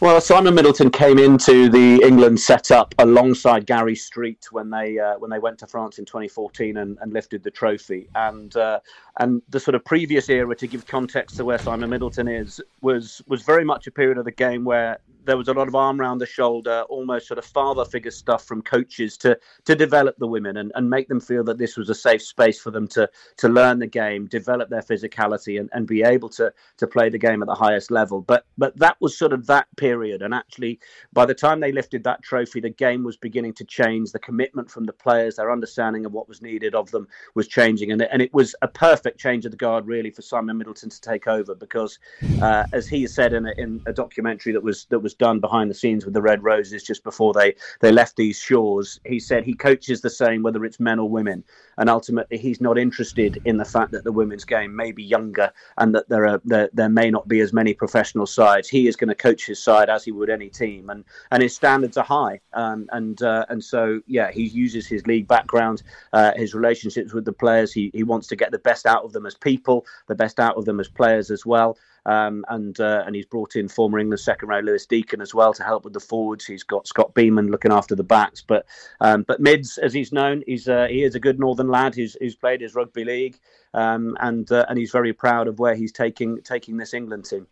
Well, 0.02 0.20
Simon 0.20 0.56
Middleton 0.56 0.90
came 0.90 1.20
into 1.20 1.70
the 1.70 2.02
England 2.04 2.40
setup 2.40 2.96
alongside 2.98 3.68
Gary 3.68 3.96
Street 3.96 4.48
when 4.50 4.72
they 4.72 4.98
uh, 4.98 5.20
when 5.20 5.30
they 5.30 5.38
went 5.38 5.60
to 5.60 5.68
France 5.68 6.00
in 6.00 6.06
2014 6.06 6.78
and, 6.78 6.98
and 7.02 7.14
lifted 7.14 7.44
the 7.44 7.52
trophy. 7.52 8.10
And 8.16 8.56
uh, 8.56 8.80
and 9.20 9.42
the 9.50 9.60
sort 9.60 9.76
of 9.76 9.84
previous 9.84 10.30
era, 10.30 10.56
to 10.56 10.68
give 10.68 10.88
context 10.88 11.38
to 11.38 11.46
where 11.46 11.58
Simon 11.58 11.90
Middleton 11.90 12.28
is, 12.28 12.62
was 12.82 13.22
was 13.28 13.42
very 13.44 13.66
much 13.66 13.88
a 13.88 13.92
period 13.92 14.18
of 14.18 14.26
the 14.26 14.32
game 14.32 14.64
where 14.64 15.00
there 15.26 15.38
was 15.38 15.48
a 15.48 15.54
lot 15.54 15.68
of 15.68 15.76
arm 15.76 16.02
around 16.02 16.18
the 16.18 16.26
shoulder, 16.26 16.84
almost 16.90 17.28
sort 17.28 17.38
of 17.38 17.46
father 17.46 17.86
figure 17.86 18.12
stuff 18.12 18.46
from 18.46 18.62
coaches 18.62 19.18
to 19.18 19.38
to 19.66 19.76
develop 19.76 20.18
the 20.18 20.28
women 20.28 20.58
and, 20.58 20.72
and 20.76 20.90
make 20.90 21.08
them 21.08 21.20
feel 21.20 21.44
that 21.44 21.58
this 21.58 21.78
was 21.78 21.90
a 21.90 21.96
safe 21.96 22.22
space 22.22 22.60
for 22.60 22.72
them 22.72 22.88
to 22.88 23.10
to 23.38 23.50
learn 23.50 23.80
the 23.80 23.88
game, 23.88 24.28
develop 24.28 24.70
their 24.70 24.82
physicality, 24.82 25.60
and, 25.60 25.70
and 25.74 25.88
be 25.88 26.04
able 26.04 26.30
to 26.30 26.52
to 26.78 26.88
play 26.88 27.10
the 27.10 27.18
game 27.18 27.42
at 27.42 27.48
the 27.48 27.56
highest 27.56 27.92
level. 27.92 28.22
But 28.22 28.46
but 28.58 28.78
that 28.78 28.98
was 29.00 29.18
sort 29.18 29.34
of 29.34 29.46
that 29.48 29.68
period, 29.78 30.22
and 30.22 30.34
actually 30.34 30.80
by 31.14 31.26
the 31.26 31.36
time 31.36 31.60
they 31.60 31.72
lifted 31.72 32.04
that 32.04 32.24
trophy, 32.24 32.60
the 32.60 32.70
game 32.70 33.04
was 33.04 33.18
beginning 33.18 33.54
to 33.56 33.66
change. 33.66 34.12
The 34.12 34.20
commitment 34.20 34.72
from 34.72 34.86
the 34.86 34.94
players, 34.94 35.36
their 35.36 35.52
understanding 35.52 36.06
of 36.06 36.14
what 36.14 36.28
was 36.28 36.42
needed 36.42 36.76
of 36.76 36.92
them 36.92 37.08
was 37.36 37.48
changing, 37.48 37.92
and 37.92 38.02
and 38.02 38.22
it 38.22 38.34
was 38.34 38.56
a 38.62 38.68
perfect 38.68 39.01
change 39.18 39.46
of 39.46 39.52
the 39.52 39.58
guard 39.58 39.88
really 39.88 40.12
for 40.12 40.22
Simon 40.22 40.58
Middleton 40.58 40.90
to 40.90 41.02
take 41.02 41.28
over 41.28 41.56
because, 41.56 42.00
uh, 42.42 42.66
as 42.74 42.88
he 42.88 43.08
said 43.08 43.34
in 43.34 43.46
a, 43.46 43.54
in 43.58 43.82
a 43.86 43.94
documentary 43.94 44.54
that 44.54 44.64
was 44.64 44.86
that 44.86 45.00
was 45.00 45.14
done 45.14 45.40
behind 45.40 45.70
the 45.70 45.76
scenes 45.76 46.06
with 46.06 46.14
the 46.14 46.22
Red 46.22 46.44
Roses 46.44 46.84
just 46.84 47.04
before 47.04 47.34
they 47.34 47.56
they 47.80 47.92
left 47.92 48.16
these 48.16 48.40
shores, 48.40 49.00
he 49.06 49.20
said 49.20 49.44
he 49.44 49.54
coaches 49.54 50.02
the 50.02 50.10
same 50.10 50.44
whether 50.44 50.64
it's 50.66 50.80
men 50.80 51.00
or 51.00 51.10
women, 51.10 51.44
and 51.82 51.90
ultimately 51.90 52.38
he's 52.38 52.62
not 52.62 52.78
interested 52.78 53.42
in 53.46 53.58
the 53.58 53.66
fact 53.66 53.92
that 53.92 54.04
the 54.04 54.12
women's 54.12 54.46
game 54.46 54.74
may 54.76 54.92
be 54.92 55.02
younger 55.02 55.52
and 55.80 55.96
that 55.96 56.08
there 56.10 56.28
are 56.28 56.40
there, 56.46 56.70
there 56.74 56.90
may 56.90 57.10
not 57.10 57.28
be 57.28 57.40
as 57.40 57.54
many 57.54 57.74
professional 57.74 58.28
sides. 58.28 58.70
He 58.70 58.88
is 58.88 58.96
going 58.96 59.08
to 59.08 59.16
coach 59.16 59.48
his 59.48 59.62
side 59.62 59.90
as 59.90 60.06
he 60.06 60.12
would 60.12 60.30
any 60.30 60.48
team, 60.48 60.92
and 60.92 61.04
and 61.32 61.42
his 61.42 61.56
standards 61.56 61.98
are 61.98 62.04
high, 62.04 62.40
um, 62.54 62.88
and 62.92 63.24
uh, 63.24 63.48
and 63.50 63.64
so 63.64 64.00
yeah, 64.06 64.32
he 64.32 64.44
uses 64.44 64.86
his 64.86 65.08
league 65.08 65.28
background, 65.28 65.82
uh, 66.14 66.34
his 66.36 66.54
relationships 66.54 67.14
with 67.14 67.26
the 67.26 67.34
players. 67.34 67.74
He 67.74 67.90
he 67.96 68.04
wants 68.04 68.28
to 68.28 68.36
get 68.36 68.52
the 68.52 68.60
best 68.60 68.86
out 68.86 69.04
of 69.04 69.12
them 69.12 69.26
as 69.26 69.34
people, 69.34 69.88
the 70.08 70.16
best 70.16 70.40
out 70.40 70.58
of 70.58 70.66
them 70.66 70.80
as 70.80 70.88
players 70.88 71.32
as 71.32 71.48
well. 71.48 71.80
Um, 72.06 72.44
and 72.50 72.80
uh, 72.80 73.04
and 73.06 73.16
he's 73.16 73.28
brought 73.28 73.56
in 73.56 73.68
former 73.68 74.00
England 74.00 74.20
second 74.20 74.50
row 74.50 74.60
Lewis 74.60 74.88
Deacon 74.88 75.22
as 75.22 75.36
well 75.36 75.54
to 75.54 75.64
help 75.64 75.84
with 75.84 75.94
the 75.94 76.00
forwards. 76.00 76.46
He's 76.46 76.64
got 76.64 76.88
Scott 76.88 77.14
Bemand 77.14 77.52
looking 77.52 77.72
after 77.72 77.96
the 77.96 78.04
backs, 78.04 78.42
but 78.42 78.66
um, 79.02 79.24
but 79.24 79.40
mids 79.40 79.78
as 79.78 79.94
he's 79.94 80.12
known, 80.12 80.44
he's 80.48 80.68
uh, 80.68 80.88
he 80.90 81.04
is 81.04 81.14
a 81.14 81.20
good 81.20 81.40
Northern 81.40 81.68
lad 81.68 81.94
who's 81.94 82.18
who's 82.20 82.36
played 82.36 82.62
his 82.62 82.74
rugby 82.74 83.06
league, 83.06 83.38
um, 83.76 84.18
and 84.20 84.52
uh, 84.52 84.66
and 84.68 84.80
he's 84.80 84.92
very 84.92 85.14
proud 85.14 85.48
of 85.48 85.60
where 85.60 85.76
he's 85.76 85.92
taking 85.92 86.42
taking 86.42 86.78
this 86.78 86.96
England 86.96 87.26
team. 87.26 87.46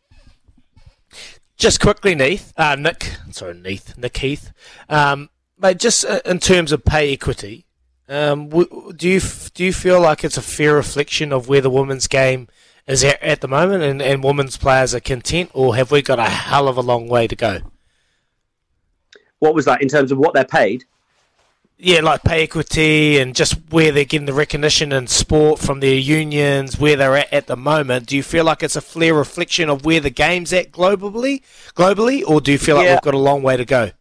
Just 1.56 1.80
quickly, 1.80 2.16
Neith, 2.16 2.54
uh, 2.58 2.76
Nick, 2.76 3.18
sorry, 3.32 3.54
Neith, 3.54 3.98
Nick 3.98 4.18
Heath, 4.18 4.52
um, 4.88 5.30
mate, 5.60 5.78
just 5.78 6.06
uh, 6.06 6.22
in 6.26 6.40
terms 6.40 6.72
of 6.72 6.86
pay 6.86 7.14
equity, 7.14 7.66
um, 8.08 8.50
do 8.50 9.08
you 9.08 9.22
do 9.54 9.64
you 9.64 9.74
feel 9.74 10.02
like 10.02 10.24
it's 10.24 10.38
a 10.38 10.42
fair 10.42 10.74
reflection 10.76 11.32
of 11.32 11.48
where 11.48 11.62
the 11.62 11.70
women's 11.70 12.08
game 12.08 12.48
is 12.90 13.04
at, 13.04 13.22
at 13.22 13.42
the 13.42 13.48
moment, 13.48 13.84
and, 13.84 14.02
and 14.02 14.24
women's 14.24 14.58
players 14.58 14.94
are 14.96 15.00
content, 15.00 15.52
or 15.54 15.76
have 15.76 15.92
we 15.92 16.02
got 16.02 16.20
a 16.20 16.24
hell 16.24 16.68
of 16.68 16.76
a 16.76 16.82
long 16.82 17.08
way 17.08 17.28
to 17.28 17.36
go? 17.36 17.60
What 19.38 19.54
was 19.54 19.66
that 19.66 19.82
in 19.82 19.88
terms 19.88 20.12
of 20.12 20.18
what 20.18 20.34
they're 20.34 20.44
paid? 20.44 20.84
Yeah, 21.78 22.02
like 22.02 22.24
pay 22.24 22.44
equity 22.44 23.20
and 23.20 23.34
just 23.34 23.54
where 23.70 23.94
they're 23.94 24.04
getting 24.04 24.26
the 24.26 24.34
recognition 24.34 24.92
in 24.92 25.08
sport 25.08 25.60
from 25.60 25.80
their 25.80 25.96
unions, 25.96 26.78
where 26.78 26.98
they're 26.98 27.16
at 27.16 27.32
at 27.32 27.48
the 27.48 27.56
moment. 27.56 28.08
Do 28.08 28.18
you 28.18 28.24
feel 28.24 28.44
like 28.44 28.64
it's 28.64 28.76
a 28.76 28.82
fair 28.82 29.14
reflection 29.14 29.70
of 29.70 29.86
where 29.86 30.02
the 30.02 30.10
game's 30.10 30.52
at 30.52 30.74
globally, 30.74 31.42
globally, 31.76 32.22
or 32.28 32.42
do 32.42 32.52
you 32.52 32.58
feel 32.58 32.76
like 32.76 32.86
yeah. 32.86 32.96
we've 32.96 33.02
got 33.02 33.14
a 33.14 33.20
long 33.20 33.44
way 33.44 33.56
to 33.56 33.64
go? 33.64 33.92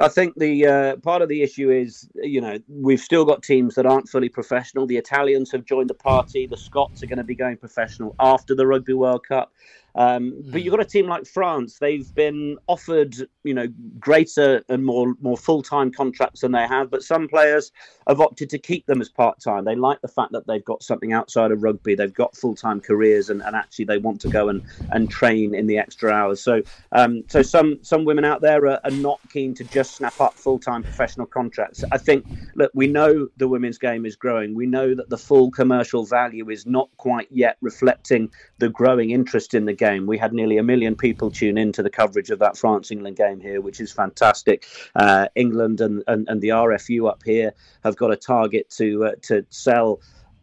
I 0.00 0.08
think 0.08 0.34
the 0.36 0.66
uh, 0.66 0.96
part 0.96 1.22
of 1.22 1.28
the 1.28 1.42
issue 1.42 1.70
is, 1.70 2.08
you 2.16 2.40
know, 2.40 2.58
we've 2.68 3.00
still 3.00 3.24
got 3.24 3.44
teams 3.44 3.76
that 3.76 3.86
aren't 3.86 4.08
fully 4.08 4.28
professional. 4.28 4.86
The 4.86 4.96
Italians 4.96 5.52
have 5.52 5.64
joined 5.64 5.88
the 5.88 5.94
party. 5.94 6.48
The 6.48 6.56
Scots 6.56 7.02
are 7.02 7.06
going 7.06 7.18
to 7.18 7.24
be 7.24 7.36
going 7.36 7.56
professional 7.56 8.16
after 8.18 8.56
the 8.56 8.66
Rugby 8.66 8.94
World 8.94 9.26
Cup. 9.26 9.52
Um, 9.96 10.32
mm. 10.32 10.52
But 10.52 10.62
you've 10.62 10.72
got 10.72 10.80
a 10.80 10.84
team 10.84 11.06
like 11.06 11.26
France. 11.26 11.78
They've 11.78 12.12
been 12.14 12.58
offered, 12.66 13.14
you 13.44 13.54
know, 13.54 13.68
greater 13.98 14.62
and 14.68 14.84
more 14.84 15.14
more 15.20 15.36
full 15.36 15.62
time 15.62 15.92
contracts 15.92 16.40
than 16.40 16.52
they 16.52 16.66
have. 16.66 16.90
But 16.90 17.02
some 17.02 17.28
players 17.28 17.70
have 18.08 18.20
opted 18.20 18.50
to 18.50 18.58
keep 18.58 18.86
them 18.86 19.00
as 19.00 19.08
part 19.08 19.40
time. 19.40 19.64
They 19.64 19.76
like 19.76 20.00
the 20.00 20.08
fact 20.08 20.32
that 20.32 20.46
they've 20.46 20.64
got 20.64 20.82
something 20.82 21.12
outside 21.12 21.52
of 21.52 21.62
rugby. 21.62 21.94
They've 21.94 22.12
got 22.12 22.36
full 22.36 22.54
time 22.56 22.80
careers, 22.80 23.30
and, 23.30 23.42
and 23.42 23.54
actually 23.54 23.84
they 23.84 23.98
want 23.98 24.20
to 24.22 24.28
go 24.28 24.48
and, 24.48 24.62
and 24.90 25.10
train 25.10 25.54
in 25.54 25.66
the 25.66 25.78
extra 25.78 26.10
hours. 26.10 26.42
So 26.42 26.62
um, 26.92 27.22
so 27.28 27.42
some 27.42 27.78
some 27.82 28.04
women 28.04 28.24
out 28.24 28.40
there 28.40 28.66
are, 28.66 28.80
are 28.84 28.90
not 28.90 29.20
keen 29.32 29.54
to 29.54 29.64
just 29.64 29.96
snap 29.96 30.20
up 30.20 30.34
full 30.34 30.58
time 30.58 30.82
professional 30.82 31.26
contracts. 31.26 31.84
I 31.92 31.98
think 31.98 32.26
look, 32.56 32.72
we 32.74 32.88
know 32.88 33.28
the 33.36 33.48
women's 33.48 33.78
game 33.78 34.06
is 34.06 34.16
growing. 34.16 34.54
We 34.54 34.66
know 34.66 34.94
that 34.94 35.08
the 35.08 35.18
full 35.18 35.50
commercial 35.50 36.04
value 36.04 36.50
is 36.50 36.66
not 36.66 36.88
quite 36.96 37.28
yet 37.30 37.56
reflecting 37.60 38.30
the 38.58 38.68
growing 38.68 39.10
interest 39.10 39.54
in 39.54 39.64
the 39.66 39.72
game 39.72 39.83
game. 39.86 40.06
We 40.06 40.18
had 40.18 40.32
nearly 40.32 40.58
a 40.58 40.62
million 40.62 40.94
people 40.96 41.30
tune 41.30 41.58
in 41.58 41.72
to 41.72 41.82
the 41.82 41.90
coverage 41.90 42.30
of 42.30 42.38
that 42.38 42.56
France 42.56 42.90
England 42.90 43.16
game 43.16 43.40
here, 43.40 43.60
which 43.60 43.80
is 43.80 43.92
fantastic. 43.92 44.66
Uh, 44.94 45.26
England 45.34 45.80
and, 45.80 46.02
and, 46.06 46.26
and 46.28 46.40
the 46.40 46.48
RFU 46.48 47.08
up 47.08 47.22
here 47.24 47.52
have 47.82 47.96
got 47.96 48.10
a 48.12 48.16
target 48.16 48.70
to 48.78 48.86
uh, 49.06 49.12
to 49.28 49.44
sell 49.50 50.00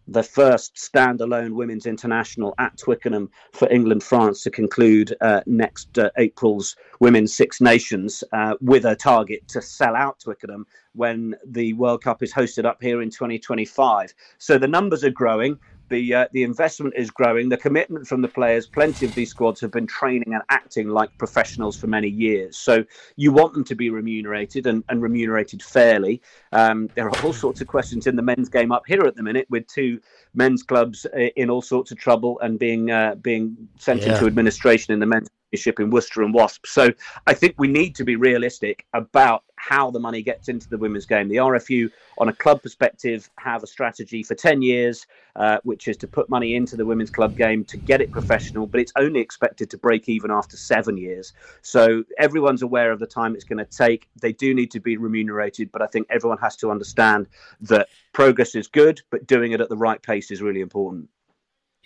the 0.08 0.24
first 0.24 0.76
standalone 0.76 1.54
women's 1.54 1.86
international 1.86 2.54
at 2.58 2.78
Twickenham 2.78 3.30
for 3.54 3.72
England 3.72 4.04
France 4.04 4.44
to 4.44 4.52
conclude 4.52 5.16
uh, 5.22 5.42
next 5.46 5.98
uh, 5.98 6.10
April's 6.18 6.76
Women's 7.00 7.34
Six 7.34 7.62
Nations 7.62 8.24
uh, 8.34 8.56
with 8.62 8.86
a 8.86 8.96
target 8.96 9.48
to 9.50 9.62
sell 9.62 9.96
out 9.96 10.20
Twickenham 10.20 10.66
when 10.94 11.36
the 11.46 11.74
World 11.74 12.04
Cup 12.04 12.22
is 12.22 12.34
hosted 12.34 12.66
up 12.66 12.82
here 12.82 13.02
in 13.02 13.10
2025. 13.10 14.14
So 14.38 14.58
the 14.58 14.68
numbers 14.68 15.04
are 15.04 15.12
growing 15.12 15.58
the 15.92 16.14
uh, 16.16 16.26
the 16.32 16.42
investment 16.42 16.96
is 16.98 17.12
growing, 17.12 17.50
the 17.50 17.58
commitment 17.58 18.08
from 18.08 18.22
the 18.24 18.28
players. 18.28 18.66
Plenty 18.66 19.06
of 19.06 19.14
these 19.14 19.30
squads 19.30 19.62
have 19.62 19.72
been 19.72 19.86
training 19.86 20.34
and 20.34 20.42
acting 20.50 20.90
like 20.90 21.16
professionals 21.20 21.78
for 21.78 21.86
many 21.86 22.08
years. 22.08 22.58
So 22.58 22.84
you 23.18 23.32
want 23.32 23.54
them 23.54 23.64
to 23.66 23.76
be 23.76 23.92
remunerated 23.92 24.66
and, 24.66 24.84
and 24.90 25.02
remunerated 25.04 25.62
fairly. 25.62 26.22
Um, 26.52 26.90
there 26.96 27.08
are 27.08 27.24
all 27.24 27.34
sorts 27.34 27.62
of 27.62 27.68
questions 27.68 28.08
in 28.08 28.16
the 28.16 28.24
men's 28.24 28.50
game 28.50 28.72
up 28.72 28.84
here 28.88 29.02
at 29.02 29.16
the 29.16 29.24
minute, 29.24 29.46
with 29.52 29.68
two 29.68 30.00
men's 30.34 30.64
clubs 30.64 31.06
uh, 31.06 31.30
in 31.36 31.50
all 31.52 31.62
sorts 31.62 31.92
of 31.92 31.98
trouble 32.00 32.40
and 32.40 32.58
being 32.58 32.90
uh, 32.90 33.16
being 33.16 33.56
sent 33.78 34.02
yeah. 34.02 34.14
into 34.14 34.26
administration 34.26 34.94
in 34.94 35.00
the 35.00 35.06
men's 35.06 35.30
in 35.52 35.90
Worcester 35.90 36.24
and 36.24 36.34
Wasp. 36.34 36.66
So 36.66 36.92
I 37.28 37.34
think 37.34 37.56
we 37.58 37.68
need 37.68 37.94
to 37.96 38.06
be 38.06 38.16
realistic 38.16 38.86
about 38.94 39.44
how 39.62 39.92
the 39.92 40.00
money 40.00 40.24
gets 40.24 40.50
into 40.50 40.68
the 40.68 40.78
women's 40.78 41.06
game. 41.06 41.28
The 41.28 41.36
RFU, 41.36 41.92
on 42.18 42.30
a 42.30 42.34
club 42.34 42.64
perspective, 42.64 43.30
have 43.38 43.62
a 43.62 43.68
strategy 43.68 44.24
for 44.24 44.34
10 44.34 44.64
years, 44.64 45.06
uh, 45.36 45.60
which 45.64 45.88
is 45.88 45.96
to 45.98 46.08
put 46.08 46.30
money 46.30 46.56
into 46.56 46.76
the 46.76 46.86
women's 46.86 47.12
club 47.12 47.38
game 47.38 47.64
to 47.66 47.78
get 47.78 48.02
it 48.02 48.12
professional, 48.12 48.66
but 48.66 48.82
it's 48.82 48.92
only 48.96 49.20
expected 49.20 49.70
to 49.70 49.78
break 49.78 50.10
even 50.10 50.32
after 50.32 50.58
seven 50.58 50.98
years. 50.98 51.34
So 51.62 52.04
everyone's 52.18 52.64
aware 52.64 52.92
of 52.92 53.00
the 53.00 53.06
time 53.06 53.36
it's 53.36 53.44
going 53.44 53.64
to 53.64 53.66
take. 53.66 54.10
They 54.20 54.34
do 54.34 54.56
need 54.56 54.72
to 54.72 54.80
be 54.80 54.98
remunerated, 54.98 55.72
but 55.72 55.84
I 55.84 55.88
think 55.88 56.08
everyone 56.10 56.40
has 56.40 56.56
to 56.58 56.72
understand 56.72 57.28
that 57.62 57.88
progress 58.14 58.56
is 58.56 58.68
good, 58.68 59.02
but 59.12 59.28
doing 59.28 59.52
it 59.52 59.62
at 59.62 59.70
the 59.70 59.78
right 59.78 60.02
pace 60.02 60.32
is 60.32 60.42
really 60.42 60.62
important. 60.62 61.08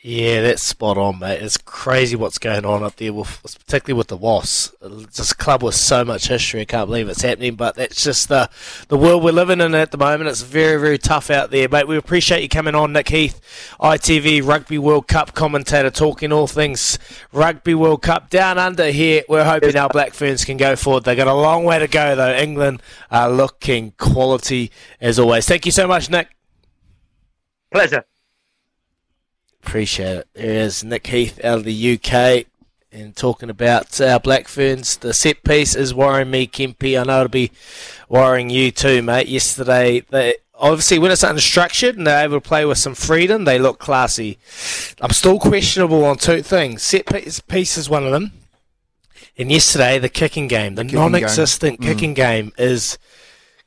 Yeah, 0.08 0.44
that's 0.44 0.62
spot 0.62 1.00
on, 1.00 1.18
mate. 1.18 1.42
It's 1.42 1.58
crazy 1.58 2.16
what's 2.16 2.38
going 2.38 2.64
on 2.64 2.84
up 2.84 2.96
there, 2.98 3.12
with, 3.12 3.42
particularly 3.42 3.98
with 3.98 4.10
the 4.10 4.18
Wasps. 4.18 4.76
This 5.18 5.34
club 5.34 5.64
with 5.64 5.74
so 5.74 6.06
much 6.06 6.28
history, 6.28 6.62
I 6.62 6.66
can't 6.66 6.88
believe 6.88 7.10
it's 7.10 7.24
happening. 7.24 7.56
But 7.56 7.74
that's 7.74 8.04
just 8.04 8.30
the 8.30 8.48
the 8.88 9.00
world 9.00 9.24
we're 9.24 9.32
living 9.32 9.62
in 9.62 9.74
at 9.74 9.90
the 9.90 9.98
moment. 9.98 10.30
It's 10.30 10.44
very, 10.44 10.80
very 10.80 11.00
tough 11.00 11.32
out 11.32 11.50
there, 11.50 11.68
mate. 11.68 11.88
We 11.88 11.98
appreciate 11.98 12.44
you 12.44 12.50
coming 12.50 12.76
on, 12.76 12.94
Nick 12.94 13.10
Heath, 13.10 13.42
ITV 13.80 14.46
Rugby 14.46 14.78
World 14.78 15.08
Cup 15.08 15.34
commentator, 15.34 15.90
talking 15.90 16.32
all 16.32 16.46
things 16.46 17.00
Rugby 17.32 17.74
World 17.74 18.04
Cup 18.04 18.30
down 18.30 18.60
under 18.60 18.92
here. 18.92 19.24
We're 19.28 19.44
hoping 19.44 19.76
our 19.76 19.90
Black 19.90 20.14
Ferns 20.14 20.46
can 20.46 20.58
go 20.58 20.76
forward. 20.76 21.06
They've 21.06 21.18
got 21.18 21.26
a 21.26 21.34
long 21.34 21.64
way 21.64 21.80
to 21.80 21.88
go, 21.88 22.16
though. 22.16 22.36
England 22.36 22.84
are 23.10 23.32
looking 23.32 23.94
quality 23.98 24.70
as 25.02 25.18
always. 25.18 25.48
Thank 25.48 25.66
you 25.66 25.72
so 25.72 25.88
much, 25.88 26.12
Nick. 26.12 26.28
Pleasure. 27.72 28.06
Appreciate 29.66 30.18
it. 30.18 30.28
There's 30.34 30.84
Nick 30.84 31.08
Heath 31.08 31.44
out 31.44 31.58
of 31.58 31.64
the 31.64 31.94
UK 31.96 32.46
and 32.92 33.16
talking 33.16 33.50
about 33.50 34.00
our 34.00 34.20
Black 34.20 34.48
Ferns. 34.48 34.98
The 34.98 35.14
set 35.14 35.44
piece 35.44 35.76
is 35.76 35.94
worrying 35.94 36.32
me, 36.32 36.48
Kempy. 36.48 37.00
I 37.00 37.04
know 37.04 37.22
it'll 37.22 37.30
be 37.30 37.52
worrying 38.08 38.50
you 38.50 38.72
too, 38.72 39.02
mate. 39.02 39.28
Yesterday, 39.28 40.02
they 40.10 40.36
obviously 40.54 41.00
when 41.00 41.12
it's 41.12 41.24
unstructured 41.24 41.98
and 41.98 42.08
they're 42.08 42.24
able 42.24 42.38
to 42.38 42.48
play 42.48 42.64
with 42.66 42.78
some 42.78 42.96
freedom, 42.96 43.44
they 43.44 43.60
look 43.60 43.80
classy. 43.80 44.38
I'm 45.02 45.12
still 45.12 45.40
questionable 45.40 46.06
on 46.06 46.18
two 46.18 46.42
things. 46.42 46.84
Set 46.84 47.08
piece, 47.08 47.40
piece 47.40 47.78
is 47.78 47.90
one 47.90 48.06
of 48.06 48.12
them. 48.12 48.32
And 49.38 49.52
yesterday, 49.52 50.00
the 50.00 50.10
kicking 50.10 50.48
game, 50.48 50.76
the, 50.76 50.86
the 50.86 50.94
non-existent 50.94 51.82
game. 51.82 51.94
kicking 51.94 52.12
mm. 52.14 52.16
game 52.16 52.54
is 52.58 52.98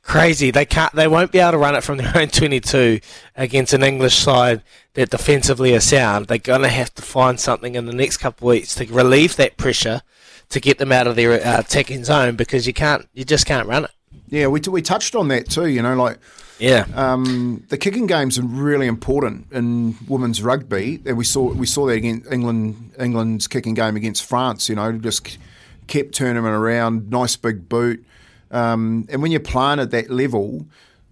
crazy. 0.09 0.49
They 0.49 0.65
can't. 0.65 0.93
They 0.93 1.07
won't 1.07 1.31
be 1.31 1.39
able 1.39 1.51
to 1.51 1.57
run 1.59 1.75
it 1.75 1.83
from 1.83 1.97
their 1.97 2.11
own 2.17 2.27
22 2.29 2.99
against 3.35 3.73
an 3.73 3.83
English 3.83 4.15
side 4.15 4.63
that 4.95 5.11
defensively 5.11 5.75
are 5.75 5.79
sound. 5.79 6.27
They're 6.27 6.39
going 6.39 6.63
to 6.63 6.67
have 6.69 6.93
to 6.95 7.01
find 7.01 7.39
something 7.39 7.75
in 7.75 7.85
the 7.85 7.93
next 7.93 8.17
couple 8.17 8.49
of 8.49 8.55
weeks 8.55 8.75
to 8.75 8.85
relieve 8.87 9.35
that 9.35 9.55
pressure 9.57 10.01
to 10.49 10.59
get 10.59 10.79
them 10.79 10.91
out 10.91 11.05
of 11.05 11.15
their 11.15 11.33
uh, 11.33 11.59
attacking 11.59 12.03
zone 12.03 12.35
because 12.35 12.65
you 12.65 12.73
can't. 12.73 13.07
You 13.13 13.23
just 13.23 13.45
can't 13.45 13.67
run 13.67 13.85
it. 13.85 13.91
Yeah, 14.27 14.47
we 14.47 14.59
we 14.59 14.81
touched 14.81 15.15
on 15.15 15.27
that 15.29 15.49
too. 15.49 15.67
You 15.67 15.81
know, 15.81 15.95
like. 15.95 16.17
Yeah, 16.57 16.87
um, 16.93 17.63
the 17.69 17.77
kicking 17.77 18.05
games 18.05 18.37
are 18.37 18.43
really 18.43 18.85
important 18.85 19.49
in 19.53 19.95
women's 20.09 20.43
rugby, 20.43 21.01
and 21.05 21.17
we 21.17 21.23
saw 21.23 21.53
we 21.53 21.65
saw 21.65 21.85
that 21.85 21.93
against 21.93 22.29
England 22.29 22.91
England's 22.99 23.47
kicking 23.47 23.75
game 23.75 23.95
against 23.95 24.25
France. 24.25 24.67
You 24.67 24.75
know, 24.75 24.91
just 24.91 25.37
kept 25.87 26.13
turning 26.13 26.43
around, 26.43 27.09
nice 27.09 27.37
big 27.37 27.69
boot. 27.69 28.03
Um, 28.51 29.07
and 29.09 29.21
when 29.21 29.31
you're 29.31 29.39
playing 29.39 29.79
at 29.79 29.91
that 29.91 30.09
level, 30.09 30.67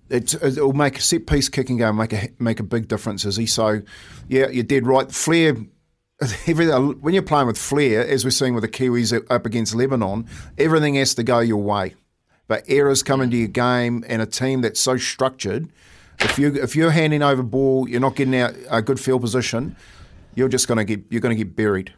it'll 0.10 0.74
make 0.74 0.98
a 0.98 1.02
set 1.02 1.28
piece 1.28 1.50
kicking 1.50 1.78
game 1.78 1.98
make 1.98 2.14
a 2.14 2.30
make 2.40 2.60
a 2.60 2.64
big 2.64 2.88
difference, 2.88 3.26
is 3.26 3.36
he? 3.36 3.46
So, 3.46 3.82
yeah, 4.28 4.48
you're 4.50 4.64
dead 4.64 4.88
right. 4.88 5.12
Flair, 5.12 5.54
when 6.46 7.14
you're 7.14 7.24
playing 7.24 7.48
with 7.48 7.58
Flair, 7.58 8.08
as 8.08 8.24
we're 8.24 8.32
seeing 8.32 8.54
with 8.54 8.64
the 8.64 8.70
Kiwis 8.70 9.26
up 9.30 9.46
against 9.46 9.76
Lebanon, 9.76 10.28
everything 10.58 10.96
has 10.96 11.14
to 11.16 11.24
go 11.24 11.40
your 11.40 11.62
way. 11.62 11.96
But 12.48 12.64
errors 12.68 13.04
come 13.04 13.22
into 13.22 13.38
your 13.38 13.50
game, 13.50 14.06
and 14.08 14.22
a 14.22 14.26
team 14.26 14.62
that's 14.62 14.80
so 14.80 14.96
structured, 14.98 15.70
if 16.20 16.40
you 16.40 16.56
if 16.56 16.76
you're 16.76 16.92
handing 16.92 17.22
over 17.22 17.44
ball, 17.44 17.88
you're 17.88 18.00
not 18.00 18.16
getting 18.16 18.36
out 18.36 18.56
a 18.70 18.82
good 18.82 19.00
field 19.00 19.22
position, 19.22 19.76
you're 20.36 20.50
just 20.50 20.68
going 20.68 20.78
to 20.78 20.86
get 20.86 21.06
you're 21.10 21.22
going 21.22 21.38
to 21.38 21.44
get 21.44 21.56
buried 21.56 21.94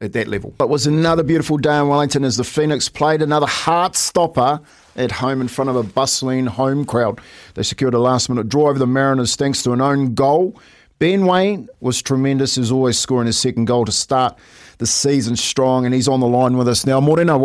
at 0.00 0.12
that 0.14 0.26
level. 0.26 0.52
But 0.58 0.64
it 0.64 0.70
was 0.70 0.86
another 0.86 1.22
beautiful 1.22 1.56
day 1.56 1.78
in 1.78 1.88
Wellington 1.88 2.24
as 2.24 2.36
the 2.36 2.44
Phoenix 2.44 2.88
played 2.88 3.22
another 3.22 3.46
heart 3.46 3.94
stopper 3.94 4.60
at 4.96 5.12
home 5.12 5.40
in 5.40 5.48
front 5.48 5.70
of 5.70 5.76
a 5.76 5.82
bustling 5.82 6.46
home 6.46 6.84
crowd. 6.84 7.20
They 7.54 7.62
secured 7.62 7.94
a 7.94 7.98
last 7.98 8.28
minute 8.28 8.48
draw 8.48 8.68
over 8.68 8.78
the 8.78 8.86
Mariners 8.86 9.36
thanks 9.36 9.62
to 9.62 9.72
an 9.72 9.80
own 9.80 10.14
goal. 10.14 10.60
Ben 10.98 11.26
Waine 11.26 11.68
was 11.80 12.00
tremendous 12.00 12.56
as 12.58 12.70
always, 12.70 12.98
scoring 12.98 13.26
his 13.26 13.38
second 13.38 13.64
goal 13.64 13.84
to 13.84 13.92
start 13.92 14.38
the 14.78 14.86
season 14.86 15.36
strong, 15.36 15.84
and 15.84 15.94
he's 15.94 16.08
on 16.08 16.20
the 16.20 16.26
line 16.26 16.56
with 16.56 16.68
us 16.68 16.86
now. 16.86 17.00
Morena, 17.00 17.44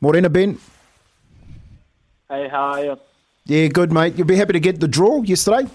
Morena, 0.00 0.28
Ben. 0.28 0.58
Hey, 2.28 2.48
how 2.48 2.72
are 2.72 2.84
you? 2.84 2.98
Yeah, 3.44 3.68
good, 3.68 3.92
mate. 3.92 4.14
You'll 4.16 4.26
be 4.26 4.36
happy 4.36 4.54
to 4.54 4.60
get 4.60 4.80
the 4.80 4.88
draw 4.88 5.22
yesterday? 5.22 5.68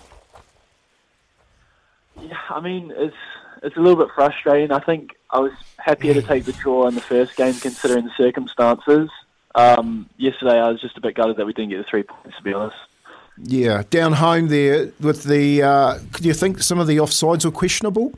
Yeah, 2.22 2.38
I 2.50 2.60
mean, 2.60 2.92
it's 2.96 3.16
it's 3.62 3.78
a 3.78 3.80
little 3.80 3.98
bit 3.98 4.14
frustrating. 4.14 4.72
I 4.72 4.80
think 4.80 5.16
I 5.32 5.40
was 5.40 5.52
happier 5.78 6.14
to 6.14 6.22
take 6.22 6.46
the 6.46 6.54
draw 6.54 6.88
in 6.88 6.96
the 6.96 7.02
first 7.02 7.36
game 7.36 7.54
considering 7.54 8.06
the 8.06 8.12
circumstances. 8.18 9.10
Um, 9.56 10.10
yesterday, 10.18 10.60
I 10.60 10.70
was 10.70 10.82
just 10.82 10.98
a 10.98 11.02
bit 11.02 11.16
gutted 11.16 11.38
that 11.38 11.46
we 11.46 11.54
didn't 11.54 11.72
get 11.72 11.78
the 11.78 11.84
three 11.90 12.04
points, 12.04 12.38
to 12.38 12.44
be 12.44 12.54
honest. 12.54 12.78
Yeah, 13.42 13.84
down 13.90 14.14
home 14.14 14.48
there 14.48 14.92
with 15.00 15.24
the. 15.24 15.64
Uh, 15.64 16.00
could 16.12 16.26
you 16.26 16.34
think 16.34 16.62
some 16.62 16.80
of 16.80 16.88
the 16.88 16.98
offsides 16.98 17.46
were 17.46 17.52
questionable? 17.52 18.14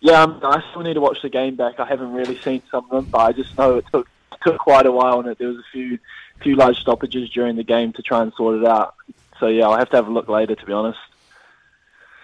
Yeah, 0.00 0.22
um, 0.22 0.40
I 0.42 0.62
still 0.70 0.82
need 0.82 0.94
to 0.94 1.00
watch 1.00 1.22
the 1.22 1.28
game 1.28 1.56
back. 1.56 1.80
I 1.80 1.86
haven't 1.86 2.12
really 2.12 2.38
seen 2.38 2.62
some 2.70 2.84
of 2.84 2.90
them, 2.90 3.04
but 3.06 3.18
I 3.18 3.32
just 3.32 3.56
know 3.58 3.76
it 3.78 3.84
took 3.92 4.08
took 4.44 4.58
quite 4.58 4.86
a 4.86 4.92
while, 4.92 5.20
and 5.20 5.36
there 5.36 5.48
was 5.48 5.56
a 5.56 5.72
few 5.72 5.98
few 6.42 6.54
large 6.54 6.76
stoppages 6.76 7.30
during 7.30 7.56
the 7.56 7.64
game 7.64 7.92
to 7.94 8.02
try 8.02 8.22
and 8.22 8.32
sort 8.34 8.60
it 8.60 8.66
out. 8.66 8.94
So 9.40 9.46
yeah, 9.48 9.64
I'll 9.64 9.78
have 9.78 9.90
to 9.90 9.96
have 9.96 10.06
a 10.06 10.12
look 10.12 10.28
later, 10.28 10.54
to 10.54 10.66
be 10.66 10.72
honest. 10.72 10.98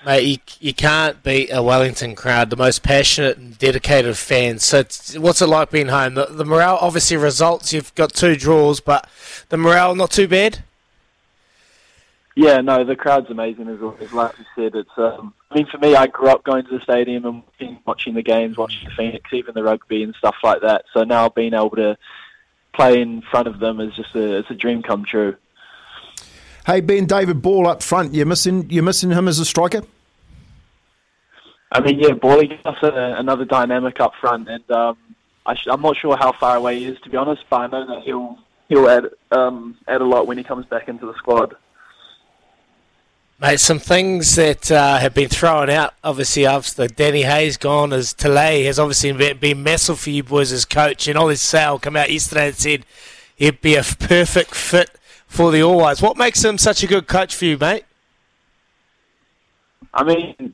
Mate, 0.04 0.22
you, 0.22 0.38
you 0.60 0.74
can't 0.74 1.22
beat 1.22 1.48
a 1.50 1.62
Wellington 1.62 2.14
crowd, 2.14 2.50
the 2.50 2.56
most 2.56 2.82
passionate 2.82 3.38
and 3.38 3.56
dedicated 3.56 4.18
fans. 4.18 4.64
So, 4.64 4.84
what's 5.18 5.40
it 5.40 5.46
like 5.46 5.70
being 5.70 5.88
home? 5.88 6.14
The, 6.14 6.26
the, 6.26 6.44
morale, 6.44 6.76
obviously, 6.78 7.16
results. 7.16 7.72
You've 7.72 7.94
got 7.94 8.12
two 8.12 8.36
draws, 8.36 8.80
but 8.80 9.08
the 9.48 9.56
morale 9.56 9.94
not 9.94 10.10
too 10.10 10.28
bad. 10.28 10.62
Yeah, 12.36 12.60
no, 12.60 12.84
the 12.84 12.96
crowd's 12.96 13.30
amazing 13.30 13.68
as 13.68 13.80
always. 13.80 14.12
Like 14.12 14.34
you 14.38 14.44
said, 14.54 14.74
it's. 14.74 14.90
Um, 14.98 15.32
I 15.50 15.54
mean, 15.54 15.66
for 15.70 15.78
me, 15.78 15.94
I 15.94 16.06
grew 16.08 16.28
up 16.28 16.44
going 16.44 16.64
to 16.64 16.78
the 16.78 16.82
stadium 16.82 17.24
and 17.24 17.78
watching 17.86 18.14
the 18.14 18.22
games, 18.22 18.58
watching 18.58 18.88
the 18.88 18.94
Phoenix, 18.94 19.32
even 19.32 19.54
the 19.54 19.62
rugby 19.62 20.02
and 20.02 20.14
stuff 20.16 20.36
like 20.42 20.60
that. 20.62 20.84
So 20.92 21.04
now 21.04 21.28
being 21.28 21.54
able 21.54 21.70
to 21.70 21.96
play 22.74 23.00
in 23.00 23.22
front 23.22 23.48
of 23.48 23.60
them 23.60 23.80
is 23.80 23.94
just 23.94 24.14
a, 24.16 24.38
it's 24.38 24.50
a 24.50 24.54
dream 24.54 24.82
come 24.82 25.04
true. 25.04 25.36
Hey 26.66 26.80
Ben, 26.80 27.06
David 27.06 27.40
Ball 27.40 27.68
up 27.68 27.82
front. 27.82 28.14
You're 28.14 28.26
missing. 28.26 28.68
You're 28.68 28.82
missing 28.82 29.10
him 29.10 29.28
as 29.28 29.38
a 29.38 29.44
striker. 29.44 29.82
I 31.74 31.80
mean, 31.80 31.98
yeah, 31.98 32.12
Bally 32.12 32.46
gives 32.46 32.64
us 32.64 32.76
a, 32.82 33.16
another 33.18 33.44
dynamic 33.44 33.98
up 34.00 34.12
front, 34.20 34.48
and 34.48 34.70
um, 34.70 34.96
I 35.44 35.56
am 35.70 35.82
not 35.82 35.96
sure 35.96 36.16
how 36.16 36.32
far 36.32 36.56
away 36.56 36.78
he 36.78 36.86
is 36.86 37.00
to 37.00 37.10
be 37.10 37.16
honest, 37.16 37.42
but 37.50 37.56
I 37.56 37.66
know 37.66 37.86
that 37.86 38.02
he'll 38.04 38.38
he'll 38.68 38.88
add 38.88 39.10
um, 39.32 39.76
add 39.88 40.00
a 40.00 40.04
lot 40.04 40.28
when 40.28 40.38
he 40.38 40.44
comes 40.44 40.66
back 40.66 40.88
into 40.88 41.04
the 41.04 41.14
squad. 41.14 41.56
Mate, 43.40 43.58
some 43.58 43.80
things 43.80 44.36
that 44.36 44.70
uh, 44.70 44.98
have 44.98 45.12
been 45.12 45.28
thrown 45.28 45.68
out, 45.68 45.94
obviously, 46.04 46.46
after 46.46 46.86
Danny 46.86 47.22
Hay's 47.22 47.56
gone, 47.56 47.92
as 47.92 48.14
Talay 48.14 48.64
has 48.66 48.78
obviously 48.78 49.34
been 49.34 49.64
massive 49.64 49.98
for 49.98 50.10
you 50.10 50.22
boys 50.22 50.52
as 50.52 50.64
coach, 50.64 51.08
and 51.08 51.18
Ollie 51.18 51.34
Sail 51.34 51.80
come 51.80 51.96
out 51.96 52.08
yesterday 52.08 52.46
and 52.46 52.56
said 52.56 52.86
he'd 53.34 53.60
be 53.60 53.74
a 53.74 53.82
perfect 53.82 54.54
fit 54.54 54.90
for 55.26 55.50
the 55.50 55.60
All 55.60 55.78
Whites. 55.78 56.00
What 56.00 56.16
makes 56.16 56.44
him 56.44 56.56
such 56.56 56.84
a 56.84 56.86
good 56.86 57.08
coach 57.08 57.34
for 57.34 57.46
you, 57.46 57.58
mate? 57.58 57.84
I 59.92 60.04
mean, 60.04 60.36
uh, 60.40 60.48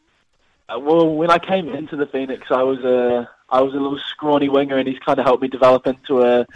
well, 0.78 1.14
when 1.14 1.30
I 1.30 1.38
came 1.38 1.68
into 1.68 1.96
the 1.96 2.06
Phoenix, 2.06 2.46
I 2.50 2.62
was 2.62 2.78
a 2.80 3.28
I 3.48 3.60
was 3.62 3.74
a 3.74 3.78
little 3.78 3.98
scrawny 3.98 4.48
winger, 4.48 4.76
and 4.76 4.86
he's 4.86 4.98
kind 5.00 5.18
of 5.18 5.24
helped 5.24 5.42
me 5.42 5.48
develop 5.48 5.86
into 5.86 6.22
a 6.22 6.46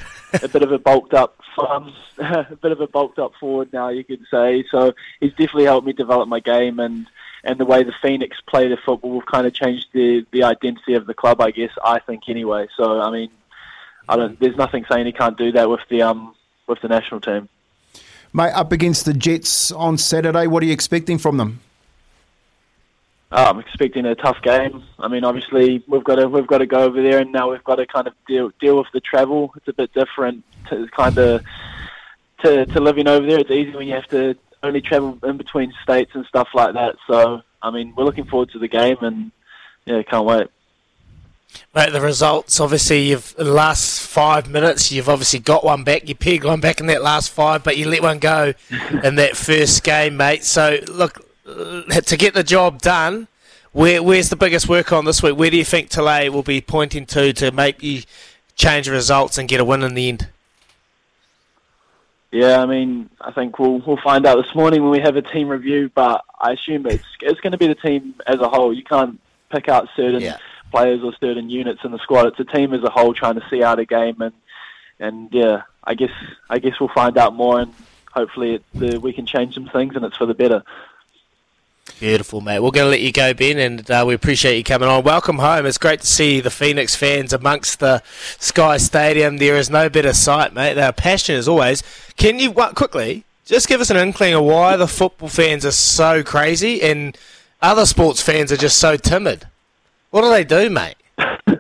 a 0.42 0.48
bit 0.48 0.62
of 0.62 0.72
a 0.72 0.78
bulked 0.78 1.14
up 1.14 1.40
um, 1.58 1.92
a 2.18 2.56
bit 2.60 2.72
of 2.72 2.80
a 2.80 2.86
bulked 2.86 3.18
up 3.18 3.32
forward 3.40 3.72
now, 3.72 3.88
you 3.88 4.04
could 4.04 4.24
say. 4.30 4.64
So 4.70 4.94
he's 5.20 5.30
definitely 5.30 5.64
helped 5.64 5.86
me 5.86 5.92
develop 5.92 6.28
my 6.28 6.40
game 6.40 6.78
and 6.78 7.06
and 7.42 7.58
the 7.58 7.64
way 7.64 7.82
the 7.82 7.94
Phoenix 8.00 8.38
play 8.46 8.68
the 8.68 8.76
football. 8.76 9.12
We've 9.12 9.26
kind 9.26 9.46
of 9.46 9.52
changed 9.54 9.88
the 9.92 10.26
the 10.32 10.44
identity 10.44 10.94
of 10.94 11.06
the 11.06 11.14
club, 11.14 11.40
I 11.40 11.50
guess. 11.50 11.72
I 11.84 11.98
think 11.98 12.28
anyway. 12.28 12.68
So 12.76 13.00
I 13.00 13.10
mean, 13.10 13.30
I 14.08 14.16
don't. 14.16 14.38
There's 14.38 14.56
nothing 14.56 14.84
saying 14.90 15.06
he 15.06 15.12
can't 15.12 15.36
do 15.36 15.52
that 15.52 15.68
with 15.68 15.82
the 15.88 16.02
um 16.02 16.34
with 16.66 16.80
the 16.80 16.88
national 16.88 17.20
team. 17.20 17.48
Mate, 18.32 18.50
up 18.50 18.72
against 18.72 19.04
the 19.04 19.14
Jets 19.14 19.70
on 19.70 19.96
Saturday, 19.96 20.48
what 20.48 20.62
are 20.62 20.66
you 20.66 20.72
expecting 20.72 21.18
from 21.18 21.36
them? 21.36 21.60
I'm 23.34 23.58
expecting 23.58 24.06
a 24.06 24.14
tough 24.14 24.40
game. 24.42 24.84
I 24.98 25.08
mean, 25.08 25.24
obviously 25.24 25.82
we've 25.88 26.04
got 26.04 26.16
to 26.16 26.28
we've 26.28 26.46
got 26.46 26.58
to 26.58 26.66
go 26.66 26.82
over 26.84 27.02
there, 27.02 27.18
and 27.18 27.32
now 27.32 27.50
we've 27.50 27.64
got 27.64 27.76
to 27.76 27.86
kind 27.86 28.06
of 28.06 28.14
deal 28.28 28.52
deal 28.60 28.78
with 28.78 28.86
the 28.92 29.00
travel. 29.00 29.52
It's 29.56 29.68
a 29.68 29.72
bit 29.72 29.92
different 29.92 30.44
to 30.68 30.86
kind 30.88 31.18
of 31.18 31.44
to 32.42 32.66
to 32.66 32.80
living 32.80 33.08
over 33.08 33.26
there. 33.26 33.40
It's 33.40 33.50
easy 33.50 33.74
when 33.74 33.88
you 33.88 33.94
have 33.94 34.08
to 34.08 34.36
only 34.62 34.80
travel 34.80 35.18
in 35.24 35.36
between 35.36 35.72
states 35.82 36.12
and 36.14 36.24
stuff 36.26 36.48
like 36.54 36.74
that. 36.74 36.96
So, 37.06 37.42
I 37.60 37.70
mean, 37.70 37.92
we're 37.96 38.04
looking 38.04 38.24
forward 38.24 38.50
to 38.50 38.58
the 38.58 38.68
game, 38.68 38.98
and 39.00 39.32
yeah, 39.84 40.02
can't 40.02 40.24
wait. 40.24 40.46
Mate, 41.74 41.92
the 41.92 42.00
results 42.00 42.58
obviously 42.58 43.10
you've 43.10 43.34
the 43.36 43.44
last 43.44 44.00
five 44.00 44.50
minutes 44.50 44.90
you've 44.90 45.08
obviously 45.08 45.38
got 45.38 45.64
one 45.64 45.84
back. 45.84 46.08
You 46.08 46.14
pegged 46.14 46.44
one 46.44 46.60
back 46.60 46.80
in 46.80 46.86
that 46.86 47.02
last 47.02 47.30
five, 47.30 47.62
but 47.62 47.76
you 47.76 47.88
let 47.88 48.02
one 48.02 48.18
go 48.18 48.54
in 49.04 49.16
that 49.16 49.36
first 49.36 49.84
game, 49.84 50.16
mate. 50.16 50.44
So 50.44 50.78
look, 50.88 51.24
Uh, 51.46 51.82
to 52.00 52.16
get 52.16 52.34
the 52.34 52.42
job 52.42 52.80
done, 52.80 53.28
where, 53.72 54.02
where's 54.02 54.30
the 54.30 54.36
biggest 54.36 54.68
work 54.68 54.92
on 54.92 55.04
this 55.04 55.22
week? 55.22 55.36
Where 55.36 55.50
do 55.50 55.56
you 55.56 55.64
think 55.64 55.90
Talay 55.90 56.28
will 56.30 56.42
be 56.42 56.60
pointing 56.60 57.06
to 57.06 57.32
to 57.34 57.50
make 57.50 57.82
you 57.82 58.02
change 58.56 58.88
results 58.88 59.36
and 59.36 59.48
get 59.48 59.60
a 59.60 59.64
win 59.64 59.82
in 59.82 59.94
the 59.94 60.08
end? 60.08 60.28
Yeah, 62.30 62.60
I 62.60 62.66
mean, 62.66 63.10
I 63.20 63.30
think 63.30 63.58
we'll 63.58 63.78
we'll 63.78 64.00
find 64.02 64.26
out 64.26 64.42
this 64.42 64.54
morning 64.56 64.82
when 64.82 64.90
we 64.90 64.98
have 65.00 65.14
a 65.16 65.22
team 65.22 65.48
review. 65.48 65.90
But 65.94 66.24
I 66.40 66.52
assume 66.52 66.86
it's 66.86 67.04
it's 67.20 67.40
going 67.40 67.52
to 67.52 67.58
be 67.58 67.68
the 67.68 67.76
team 67.76 68.14
as 68.26 68.40
a 68.40 68.48
whole. 68.48 68.72
You 68.72 68.82
can't 68.82 69.20
pick 69.50 69.68
out 69.68 69.88
certain 69.94 70.20
yeah. 70.20 70.38
players 70.72 71.04
or 71.04 71.12
certain 71.20 71.48
units 71.48 71.84
in 71.84 71.92
the 71.92 71.98
squad. 71.98 72.26
It's 72.26 72.40
a 72.40 72.44
team 72.44 72.74
as 72.74 72.82
a 72.82 72.90
whole 72.90 73.14
trying 73.14 73.36
to 73.36 73.46
see 73.50 73.62
out 73.62 73.78
a 73.78 73.84
game, 73.84 74.20
and 74.20 74.32
and 74.98 75.28
yeah, 75.32 75.62
I 75.84 75.94
guess 75.94 76.10
I 76.50 76.58
guess 76.58 76.80
we'll 76.80 76.88
find 76.88 77.16
out 77.18 77.34
more, 77.34 77.60
and 77.60 77.72
hopefully 78.12 78.54
it, 78.54 78.64
the, 78.74 78.98
we 78.98 79.12
can 79.12 79.26
change 79.26 79.54
some 79.54 79.68
things, 79.68 79.94
and 79.94 80.04
it's 80.04 80.16
for 80.16 80.26
the 80.26 80.34
better. 80.34 80.64
Beautiful, 82.04 82.42
mate. 82.42 82.60
We're 82.60 82.70
going 82.70 82.84
to 82.84 82.90
let 82.90 83.00
you 83.00 83.12
go, 83.12 83.32
Ben, 83.32 83.58
and 83.58 83.90
uh, 83.90 84.04
we 84.06 84.12
appreciate 84.12 84.58
you 84.58 84.62
coming 84.62 84.90
on. 84.90 85.04
Welcome 85.04 85.38
home. 85.38 85.64
It's 85.64 85.78
great 85.78 86.02
to 86.02 86.06
see 86.06 86.40
the 86.40 86.50
Phoenix 86.50 86.94
fans 86.94 87.32
amongst 87.32 87.80
the 87.80 88.02
Sky 88.38 88.76
Stadium. 88.76 89.38
There 89.38 89.56
is 89.56 89.70
no 89.70 89.88
better 89.88 90.12
sight, 90.12 90.52
mate. 90.52 90.74
They're 90.74 90.92
passionate 90.92 91.38
as 91.38 91.48
always. 91.48 91.82
Can 92.18 92.38
you, 92.38 92.50
what, 92.50 92.74
quickly, 92.74 93.24
just 93.46 93.68
give 93.68 93.80
us 93.80 93.88
an 93.88 93.96
inkling 93.96 94.34
of 94.34 94.44
why 94.44 94.76
the 94.76 94.86
football 94.86 95.30
fans 95.30 95.64
are 95.64 95.70
so 95.70 96.22
crazy 96.22 96.82
and 96.82 97.16
other 97.62 97.86
sports 97.86 98.20
fans 98.20 98.52
are 98.52 98.58
just 98.58 98.76
so 98.76 98.98
timid? 98.98 99.46
What 100.10 100.20
do 100.20 100.28
they 100.28 100.44
do, 100.44 100.68
mate? 100.68 100.96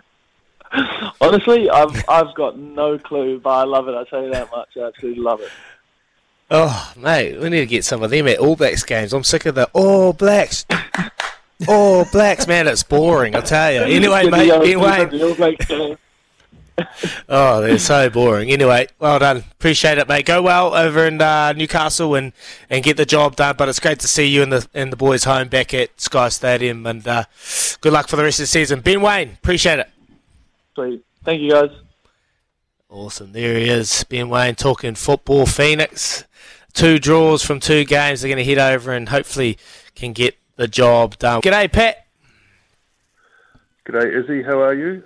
Honestly, 1.22 1.70
I've 1.70 2.04
I've 2.06 2.34
got 2.34 2.58
no 2.58 2.98
clue, 2.98 3.40
but 3.40 3.48
I 3.48 3.64
love 3.64 3.88
it. 3.88 3.94
I 3.94 4.04
tell 4.04 4.22
you 4.22 4.30
that 4.32 4.50
much. 4.50 4.76
I 4.76 4.88
absolutely 4.88 5.22
love 5.22 5.40
it. 5.40 5.48
Oh, 6.50 6.92
mate, 6.96 7.40
we 7.40 7.48
need 7.48 7.60
to 7.60 7.66
get 7.66 7.84
some 7.84 8.02
of 8.02 8.10
them 8.10 8.28
at 8.28 8.38
All 8.38 8.54
Blacks 8.54 8.84
games. 8.84 9.12
I'm 9.12 9.24
sick 9.24 9.46
of 9.46 9.54
the 9.54 9.68
All 9.72 10.12
Blacks. 10.12 10.66
All 11.68 12.04
Blacks, 12.12 12.46
man, 12.46 12.68
it's 12.68 12.82
boring, 12.82 13.34
I 13.34 13.40
tell 13.40 13.72
you. 13.72 13.80
Anyway, 13.80 14.28
mate, 14.28 14.50
anyway. 14.50 15.96
oh, 17.28 17.60
they're 17.60 17.78
so 17.78 18.10
boring. 18.10 18.50
Anyway, 18.50 18.88
well 18.98 19.18
done. 19.18 19.44
Appreciate 19.52 19.98
it, 19.98 20.08
mate. 20.08 20.26
Go 20.26 20.42
well 20.42 20.74
over 20.74 21.06
in 21.06 21.20
uh, 21.20 21.52
Newcastle 21.52 22.14
and, 22.14 22.32
and 22.68 22.82
get 22.82 22.96
the 22.96 23.06
job 23.06 23.36
done. 23.36 23.54
But 23.56 23.68
it's 23.68 23.80
great 23.80 24.00
to 24.00 24.08
see 24.08 24.26
you 24.26 24.42
and 24.42 24.52
the 24.52 24.66
and 24.74 24.92
the 24.92 24.96
boys 24.96 25.24
home 25.24 25.48
back 25.48 25.72
at 25.72 26.00
Sky 26.00 26.28
Stadium. 26.30 26.84
And 26.86 27.06
uh, 27.06 27.24
good 27.80 27.92
luck 27.92 28.08
for 28.08 28.16
the 28.16 28.24
rest 28.24 28.40
of 28.40 28.44
the 28.44 28.48
season. 28.48 28.80
Ben 28.80 29.00
Waine, 29.00 29.30
appreciate 29.34 29.78
it. 29.78 29.88
Sweet. 30.74 31.04
Thank 31.24 31.42
you, 31.42 31.50
guys. 31.50 31.70
Awesome. 32.90 33.32
There 33.32 33.56
he 33.56 33.68
is, 33.68 34.04
Ben 34.04 34.28
Waine 34.28 34.56
talking 34.56 34.94
football. 34.94 35.46
Phoenix 35.46 36.24
two 36.74 36.98
draws 36.98 37.42
from 37.42 37.60
two 37.60 37.84
games. 37.84 38.20
They're 38.20 38.28
going 38.28 38.44
to 38.44 38.54
head 38.54 38.58
over 38.74 38.92
and 38.92 39.08
hopefully 39.08 39.56
can 39.94 40.12
get 40.12 40.36
the 40.56 40.68
job 40.68 41.18
done. 41.18 41.40
G'day, 41.40 41.72
Pat. 41.72 42.06
G'day, 43.86 44.22
Izzy. 44.24 44.42
How 44.42 44.60
are 44.62 44.74
you? 44.74 45.02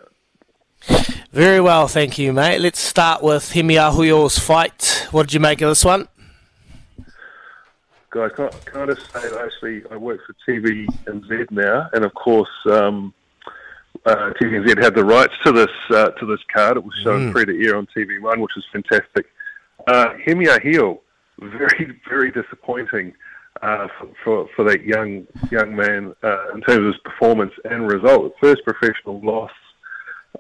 Very 1.33 1.61
well, 1.61 1.88
thank 1.88 2.18
you, 2.18 2.33
mate. 2.33 2.61
Let's 2.61 2.81
start 2.81 3.22
with 3.22 3.52
Hemi 3.52 3.74
Ahio's 3.74 4.38
fight. 4.38 5.07
What 5.11 5.24
did 5.24 5.35
you 5.35 5.40
make 5.40 5.61
of 5.61 5.68
this 5.68 5.85
one? 5.85 6.09
Guys, 8.11 8.31
can 8.35 8.46
I, 8.46 8.50
can 8.64 8.81
I 8.83 8.87
just 8.94 9.12
say 9.12 9.21
that 9.29 9.38
actually 9.38 9.83
I 9.90 9.96
work 9.96 10.21
for 10.27 10.35
TV 10.48 10.87
NZ 11.04 11.50
now, 11.50 11.90
and 11.92 12.04
of 12.06 12.14
course, 12.14 12.48
um, 12.71 13.12
uh, 14.06 14.31
TVNZ 14.40 14.83
had 14.83 14.94
the 14.94 15.04
rights 15.04 15.35
to 15.44 15.52
this 15.52 15.69
uh, 15.90 16.08
to 16.12 16.25
this 16.25 16.40
card. 16.54 16.79
It 16.79 16.85
was 16.85 16.94
shown 17.04 17.29
Mm. 17.29 17.33
free 17.33 17.44
to 17.44 17.66
air 17.66 17.77
on 17.77 17.87
TV 17.94 18.19
One, 18.21 18.40
which 18.40 18.52
was 18.56 18.64
fantastic. 18.73 19.27
Uh, 19.87 20.14
Hemi 20.25 20.46
Ahio, 20.46 21.00
very 21.39 22.01
very 22.09 22.31
disappointing 22.31 23.15
uh, 23.63 23.89
for, 24.23 24.49
for 24.55 24.65
that 24.65 24.85
young 24.85 25.27
young 25.51 25.75
man 25.75 26.15
uh, 26.23 26.51
in 26.55 26.61
terms 26.61 26.79
of 26.79 26.85
his 26.87 27.01
performance 27.05 27.53
and 27.65 27.91
result. 27.91 28.35
First 28.41 28.65
professional 28.65 29.21
loss. 29.21 29.51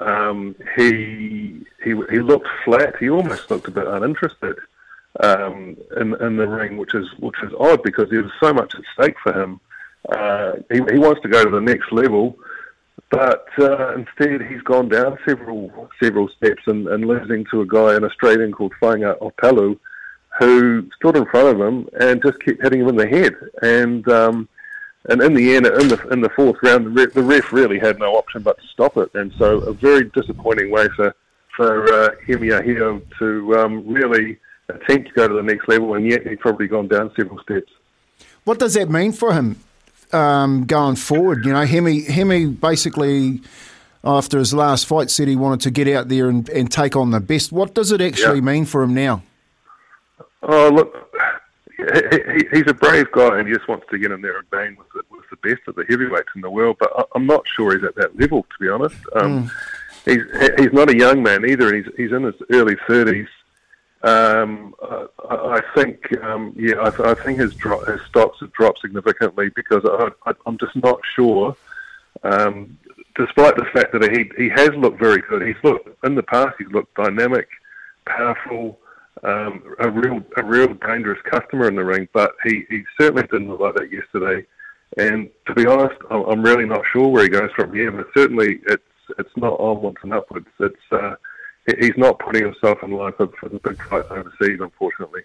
Um, 0.00 0.54
he 0.76 1.64
he 1.82 1.90
he 2.10 2.20
looked 2.20 2.48
flat. 2.64 2.96
He 2.98 3.10
almost 3.10 3.50
looked 3.50 3.68
a 3.68 3.72
bit 3.72 3.86
uninterested 3.86 4.56
um, 5.20 5.76
in 5.96 6.14
in 6.22 6.36
the 6.36 6.46
ring, 6.46 6.76
which 6.76 6.94
is 6.94 7.08
which 7.18 7.36
is 7.42 7.52
odd 7.58 7.82
because 7.82 8.08
there 8.10 8.22
was 8.22 8.32
so 8.40 8.52
much 8.52 8.74
at 8.74 8.82
stake 8.94 9.16
for 9.22 9.32
him. 9.32 9.60
Uh, 10.08 10.52
he, 10.70 10.80
he 10.92 10.98
wants 10.98 11.20
to 11.22 11.28
go 11.28 11.44
to 11.44 11.50
the 11.50 11.60
next 11.60 11.90
level, 11.90 12.38
but 13.10 13.46
uh, 13.58 13.94
instead 13.94 14.42
he's 14.42 14.62
gone 14.62 14.88
down 14.88 15.18
several 15.26 15.88
several 16.00 16.28
steps 16.28 16.62
and, 16.66 16.86
and 16.88 17.06
losing 17.06 17.44
to 17.50 17.62
a 17.62 17.66
guy, 17.66 17.96
in 17.96 18.04
Australian 18.04 18.52
called 18.52 18.72
Faiga 18.80 19.18
Opelu, 19.18 19.78
who 20.38 20.88
stood 20.96 21.16
in 21.16 21.26
front 21.26 21.48
of 21.48 21.60
him 21.60 21.88
and 22.00 22.22
just 22.22 22.38
kept 22.40 22.62
hitting 22.62 22.80
him 22.80 22.88
in 22.88 22.96
the 22.96 23.06
head. 23.08 23.34
And 23.62 24.06
um, 24.08 24.48
and 25.08 25.22
in 25.22 25.34
the 25.34 25.56
end, 25.56 25.66
in 25.66 25.88
the 25.88 26.08
in 26.10 26.20
the 26.20 26.28
fourth 26.30 26.56
round, 26.62 26.86
the 26.86 26.90
ref, 26.90 27.12
the 27.14 27.22
ref 27.22 27.52
really 27.52 27.78
had 27.78 27.98
no 27.98 28.14
option 28.16 28.42
but 28.42 28.58
to 28.60 28.66
stop 28.68 28.96
it. 28.96 29.10
And 29.14 29.32
so, 29.38 29.58
a 29.60 29.72
very 29.72 30.04
disappointing 30.04 30.70
way 30.70 30.88
for 30.96 31.14
for 31.56 31.92
uh, 31.92 32.10
Hemi 32.26 32.48
Ahio 32.48 33.02
to 33.18 33.58
um, 33.58 33.84
really 33.86 34.38
attempt 34.68 35.08
to 35.08 35.14
go 35.14 35.26
to 35.28 35.34
the 35.34 35.42
next 35.42 35.66
level, 35.68 35.94
and 35.94 36.06
yet 36.06 36.26
he'd 36.26 36.40
probably 36.40 36.68
gone 36.68 36.88
down 36.88 37.10
several 37.16 37.38
steps. 37.40 37.72
What 38.44 38.58
does 38.58 38.74
that 38.74 38.88
mean 38.90 39.12
for 39.12 39.32
him 39.32 39.56
um, 40.12 40.64
going 40.66 40.96
forward? 40.96 41.44
You 41.44 41.52
know, 41.52 41.64
Hemi, 41.64 42.02
Hemi 42.02 42.46
basically, 42.46 43.40
after 44.04 44.38
his 44.38 44.54
last 44.54 44.86
fight, 44.86 45.10
said 45.10 45.26
he 45.26 45.36
wanted 45.36 45.60
to 45.62 45.70
get 45.70 45.88
out 45.88 46.08
there 46.08 46.28
and, 46.28 46.48
and 46.50 46.70
take 46.70 46.96
on 46.96 47.10
the 47.10 47.20
best. 47.20 47.50
What 47.50 47.74
does 47.74 47.90
it 47.92 48.00
actually 48.00 48.36
Yeah. 48.36 48.44
mean 48.44 48.64
for 48.66 48.82
him 48.82 48.94
now? 48.94 49.22
Oh, 50.42 50.68
look, 50.68 51.14
he, 51.76 51.84
he, 52.32 52.48
he's 52.52 52.66
a 52.68 52.74
brave 52.74 53.10
guy 53.12 53.38
and 53.38 53.48
he 53.48 53.54
just 53.54 53.68
wants 53.68 53.86
to 53.90 53.98
get 53.98 54.12
in 54.12 54.20
there 54.20 54.38
and 54.38 54.50
bang 54.50 54.76
with 54.76 54.88
the, 54.94 55.02
with 55.10 55.24
the 55.30 55.48
best 55.48 55.66
of 55.68 55.74
the 55.74 55.84
heavyweights 55.88 56.28
in 56.34 56.40
the 56.40 56.50
world. 56.50 56.76
But 56.78 56.92
I, 56.96 57.04
I'm 57.14 57.26
not 57.26 57.46
sure 57.46 57.74
he's 57.74 57.84
at 57.84 57.94
that 57.96 58.18
level, 58.18 58.42
to 58.42 58.58
be 58.60 58.68
honest. 58.68 58.96
Um, 59.14 59.50
He's 60.08 60.22
he's 60.58 60.72
not 60.72 60.88
a 60.88 60.96
young 60.96 61.22
man 61.22 61.44
either. 61.44 61.74
He's 61.74 61.86
he's 61.96 62.12
in 62.12 62.22
his 62.22 62.34
early 62.50 62.76
30s. 62.88 63.28
Um, 64.02 64.74
I, 64.82 65.06
I 65.28 65.60
think, 65.74 66.16
um, 66.22 66.54
yeah, 66.56 66.76
I, 66.76 67.10
I 67.10 67.14
think 67.14 67.40
his, 67.40 67.52
his 67.52 68.00
stocks 68.08 68.38
have 68.40 68.52
dropped 68.52 68.80
significantly 68.80 69.50
because 69.56 69.84
I, 69.84 70.10
I, 70.24 70.34
I'm 70.46 70.56
just 70.56 70.76
not 70.76 71.00
sure. 71.14 71.56
Um, 72.22 72.78
despite 73.16 73.56
the 73.56 73.64
fact 73.66 73.92
that 73.92 74.10
he 74.10 74.30
he 74.42 74.48
has 74.50 74.70
looked 74.70 74.98
very 74.98 75.20
good, 75.20 75.46
he's 75.46 75.62
looked 75.62 75.88
in 76.04 76.14
the 76.14 76.22
past. 76.22 76.56
He's 76.58 76.68
looked 76.68 76.94
dynamic, 76.94 77.48
powerful, 78.06 78.78
um, 79.22 79.62
a 79.80 79.90
real 79.90 80.22
a 80.36 80.44
real 80.44 80.74
dangerous 80.74 81.20
customer 81.30 81.68
in 81.68 81.76
the 81.76 81.84
ring. 81.84 82.08
But 82.12 82.32
he, 82.44 82.64
he 82.68 82.82
certainly 83.00 83.22
didn't 83.22 83.48
look 83.48 83.60
like 83.60 83.74
that 83.74 83.92
yesterday. 83.92 84.46
And 84.96 85.28
to 85.46 85.54
be 85.54 85.66
honest, 85.66 85.96
I'm 86.10 86.42
really 86.42 86.64
not 86.64 86.82
sure 86.92 87.08
where 87.08 87.24
he 87.24 87.28
goes 87.28 87.50
from 87.54 87.74
here. 87.74 87.90
But 87.90 88.06
certainly, 88.16 88.60
it's 88.66 88.82
it's 89.18 89.36
not 89.36 89.58
onwards 89.60 89.98
and 90.02 90.12
upwards. 90.12 90.48
It's 90.60 90.76
uh, 90.92 91.14
he's 91.78 91.96
not 91.96 92.18
putting 92.18 92.44
himself 92.44 92.78
in 92.82 92.92
line 92.92 93.12
for, 93.16 93.28
for 93.38 93.48
the 93.48 93.58
big 93.58 93.82
fights 93.84 94.08
overseas, 94.10 94.60
unfortunately. 94.60 95.22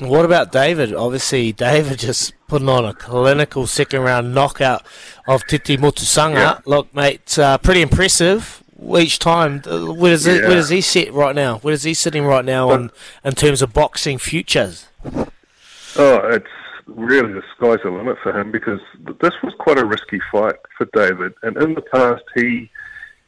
What 0.00 0.24
about 0.24 0.50
David? 0.50 0.94
Obviously, 0.94 1.52
David 1.52 1.98
just 1.98 2.32
putting 2.48 2.68
on 2.68 2.84
a 2.84 2.94
clinical 2.94 3.66
second 3.66 4.00
round 4.00 4.34
knockout 4.34 4.86
of 5.28 5.46
Titi 5.46 5.76
Mutusanga. 5.76 6.34
Yeah. 6.34 6.58
Look, 6.64 6.94
mate, 6.94 7.38
uh, 7.38 7.58
pretty 7.58 7.82
impressive 7.82 8.61
each 8.98 9.18
time. 9.18 9.62
Uh, 9.66 9.92
Where 9.92 10.12
does, 10.12 10.26
Yeah. 10.26 10.40
where 10.48 10.56
does 10.56 10.68
he 10.68 10.80
sit 10.80 11.12
right 11.12 11.34
now? 11.34 11.58
Where 11.58 11.74
is 11.74 11.82
he 11.82 11.94
sitting 11.94 12.24
right 12.24 12.44
now 12.44 12.70
on, 12.70 12.90
in 13.24 13.32
terms 13.34 13.62
of 13.62 13.72
boxing 13.72 14.18
futures? 14.18 14.86
Oh, 15.96 16.18
it's 16.28 16.46
really 16.86 17.32
the 17.32 17.42
sky's 17.56 17.78
the 17.84 17.90
limit 17.90 18.16
for 18.22 18.38
him 18.38 18.50
because 18.50 18.80
this 19.20 19.32
was 19.42 19.54
quite 19.58 19.78
a 19.78 19.84
risky 19.84 20.20
fight 20.30 20.56
for 20.76 20.86
David, 20.94 21.34
and 21.42 21.56
in 21.56 21.74
the 21.74 21.80
past 21.82 22.24
he 22.34 22.70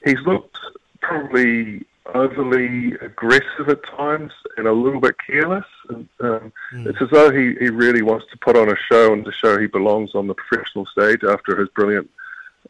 he's 0.05 0.20
looked 0.26 0.59
probably 1.00 1.84
overly 2.14 2.92
aggressive 3.00 3.68
at 3.68 3.82
times 3.84 4.30
and 4.59 4.66
a 4.66 4.72
little 4.72 5.00
bit 5.00 5.16
careless. 5.26 5.64
And, 5.88 6.07
um, 6.20 6.52
It's 6.72 7.00
as 7.00 7.09
though 7.11 7.30
he, 7.30 7.55
he 7.59 7.70
really 7.70 8.02
wants 8.02 8.26
to 8.30 8.38
put 8.38 8.57
on 8.57 8.68
a 8.68 8.76
show 8.76 9.12
and 9.14 9.24
to 9.24 9.32
show 9.32 9.59
he 9.59 9.66
belongs 9.66 10.14
on 10.14 10.26
the 10.26 10.34
professional 10.34 10.84
stage 10.86 11.24
after 11.24 11.57
his 11.57 11.68
brilliant 11.70 12.11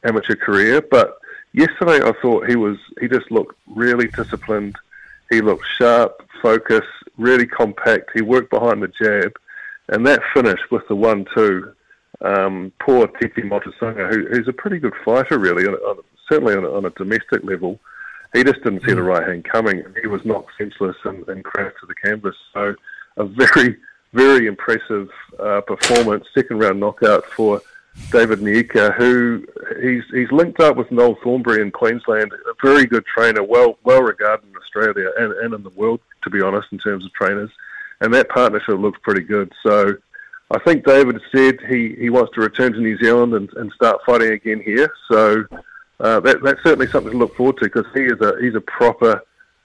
amateur 0.05 0.37
career. 0.37 0.81
But 0.81 1.19
yesterday, 1.55 2.07
I 2.07 2.13
thought 2.21 2.49
he 2.49 2.57
was 2.57 2.77
he 3.01 3.09
just 3.09 3.31
looked 3.31 3.57
really 3.67 4.09
disciplined. 4.09 4.77
He 5.31 5.41
looked 5.41 5.65
sharp, 5.79 6.21
focused, 6.43 6.87
really 7.17 7.47
compact. 7.47 8.11
He 8.15 8.21
worked 8.21 8.51
behind 8.51 8.83
the 8.83 8.89
jab, 8.89 9.33
and 9.89 10.07
that 10.07 10.21
finish 10.35 10.61
with 10.71 10.87
the 10.89 10.95
one-two. 10.97 11.73
Um, 12.21 12.73
poor 12.79 13.07
Titi 13.07 13.43
Motusanga, 13.43 14.09
who, 14.13 14.27
who's 14.29 14.49
a 14.49 14.53
pretty 14.53 14.79
good 14.79 14.95
fighter, 15.05 15.39
really, 15.39 15.67
on, 15.67 15.75
on, 15.75 15.99
certainly 16.29 16.55
on, 16.55 16.65
a- 16.65 16.73
on 16.73 16.85
a 16.85 16.91
domestic 16.91 17.43
level. 17.43 17.81
He 18.35 18.45
just 18.45 18.63
didn't 18.63 18.85
see 18.85 18.95
the 18.95 19.03
right 19.03 19.27
hand 19.27 19.45
coming. 19.45 19.83
He 20.01 20.07
was 20.09 20.25
knocked 20.25 20.53
senseless 20.59 20.97
and, 21.05 21.27
and 21.29 21.45
crashed 21.45 21.77
to 21.81 21.87
the 21.87 21.95
canvas. 21.95 22.37
So, 22.53 22.75
a 23.17 23.25
very, 23.25 23.77
very 24.13 24.47
impressive 24.47 25.09
uh, 25.39 25.61
performance, 25.63 26.27
second 26.35 26.59
round 26.59 26.81
knockout 26.81 27.25
for 27.27 27.61
David 28.11 28.41
Nyika, 28.41 28.95
who 28.95 29.47
he's 29.81 30.05
he's 30.13 30.31
linked 30.31 30.61
up 30.61 30.77
with 30.77 30.91
Noel 30.91 31.17
Thornberry 31.23 31.63
in 31.63 31.71
Queensland, 31.71 32.33
a 32.33 32.67
very 32.67 32.87
good 32.87 33.05
trainer, 33.07 33.43
well 33.43 33.79
well 33.85 34.03
regarded 34.03 34.47
in 34.49 34.57
Australia 34.57 35.11
and, 35.19 35.33
and 35.33 35.55
in 35.55 35.63
the 35.63 35.71
world, 35.71 36.01
to 36.23 36.31
be 36.31 36.41
honest, 36.41 36.69
in 36.73 36.79
terms 36.79 37.05
of 37.05 37.13
trainers. 37.13 37.51
And 38.01 38.13
that 38.15 38.29
partnership 38.29 38.79
looks 38.79 38.99
pretty 39.03 39.23
good. 39.23 39.53
So 39.63 39.97
I 40.51 40.59
think 40.61 40.85
David 40.85 41.21
said 41.33 41.61
he, 41.69 41.95
he 41.95 42.11
wants 42.11 42.33
to 42.35 42.41
return 42.41 42.73
to 42.73 42.81
New 42.81 42.99
Zealand 42.99 43.35
and, 43.35 43.53
and 43.55 43.73
start 43.73 44.01
fighting 44.05 44.33
again 44.33 44.61
here. 44.61 44.93
So 45.11 45.45
uh, 46.01 46.21
that, 46.21 46.43
that's 46.43 46.63
certainly 46.63 46.87
something 46.89 47.13
to 47.13 47.19
look 47.19 47.37
forward 47.37 47.57
to 47.59 47.65
because 47.65 47.87
he 47.95 48.03
is 48.03 48.21
a 48.21 48.37
he's 48.41 48.55
a 48.55 48.61
proper 48.61 49.23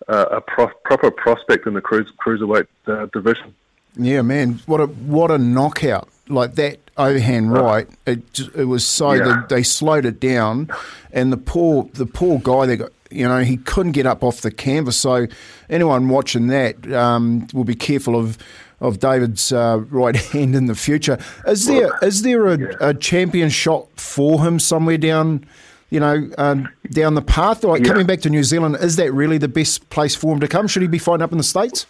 uh, 0.07 0.25
a 0.31 0.41
pro- 0.41 0.71
proper 0.85 1.11
prospect 1.11 1.67
in 1.67 1.73
the 1.73 1.81
cruise, 1.81 2.11
cruiserweight 2.23 2.67
uh, 2.87 3.07
division. 3.07 3.53
Yeah, 3.97 4.21
man, 4.21 4.59
what 4.65 4.79
a 4.79 4.85
what 4.85 5.31
a 5.31 5.37
knockout! 5.37 6.07
Like 6.29 6.55
that 6.55 6.79
overhand 6.97 7.51
right, 7.51 7.87
it 8.05 8.39
it 8.55 8.65
was 8.65 8.85
so 8.85 9.13
Yeah. 9.13 9.43
they, 9.49 9.55
they 9.57 9.63
slowed 9.63 10.05
it 10.05 10.19
down, 10.19 10.69
and 11.11 11.33
the 11.33 11.37
poor 11.37 11.89
the 11.93 12.05
poor 12.05 12.39
guy 12.39 12.65
they 12.67 12.77
got. 12.77 12.91
You 13.11 13.27
know, 13.27 13.39
he 13.41 13.57
couldn't 13.57 13.93
get 13.93 14.05
up 14.05 14.23
off 14.23 14.41
the 14.41 14.51
canvas. 14.51 14.95
So, 14.95 15.25
anyone 15.67 16.09
watching 16.09 16.45
that 16.47 16.91
um, 16.93 17.47
will 17.55 17.63
be 17.63 17.73
careful 17.73 18.15
of 18.15 18.37
of 18.79 18.99
David's 18.99 19.51
uh, 19.51 19.79
right 19.89 20.15
hand 20.33 20.55
in 20.55 20.67
the 20.67 20.75
future. 20.75 21.17
Is 21.47 21.65
there 21.65 21.89
is 22.03 22.21
there 22.21 22.45
a, 22.45 22.89
a 22.89 22.93
champion 22.93 23.49
shot 23.49 23.87
for 23.95 24.45
him 24.45 24.59
somewhere 24.59 24.99
down, 24.99 25.43
you 25.89 25.99
know, 25.99 26.29
um, 26.37 26.69
down 26.91 27.15
the 27.15 27.23
path? 27.23 27.63
Like 27.63 27.81
Yeah. 27.81 27.87
coming 27.87 28.05
back 28.05 28.21
to 28.21 28.29
New 28.29 28.43
Zealand, 28.43 28.77
is 28.79 28.95
that 28.97 29.11
really 29.11 29.39
the 29.39 29.47
best 29.47 29.89
place 29.89 30.13
for 30.13 30.31
him 30.31 30.39
to 30.41 30.47
come? 30.47 30.67
Should 30.67 30.83
he 30.83 30.87
be 30.87 30.99
fighting 30.99 31.23
up 31.23 31.31
in 31.31 31.39
the 31.39 31.43
states? 31.43 31.87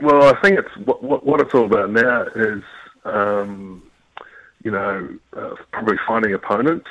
Well, 0.00 0.24
I 0.24 0.38
think 0.42 0.58
it's 0.58 0.76
what, 0.84 1.02
what, 1.02 1.24
what 1.24 1.40
it's 1.40 1.54
all 1.54 1.64
about 1.64 1.90
now 1.90 2.24
is, 2.34 2.62
um, 3.04 3.82
you 4.62 4.70
know, 4.70 5.08
uh, 5.36 5.54
probably 5.72 5.96
finding 6.06 6.34
opponents 6.34 6.86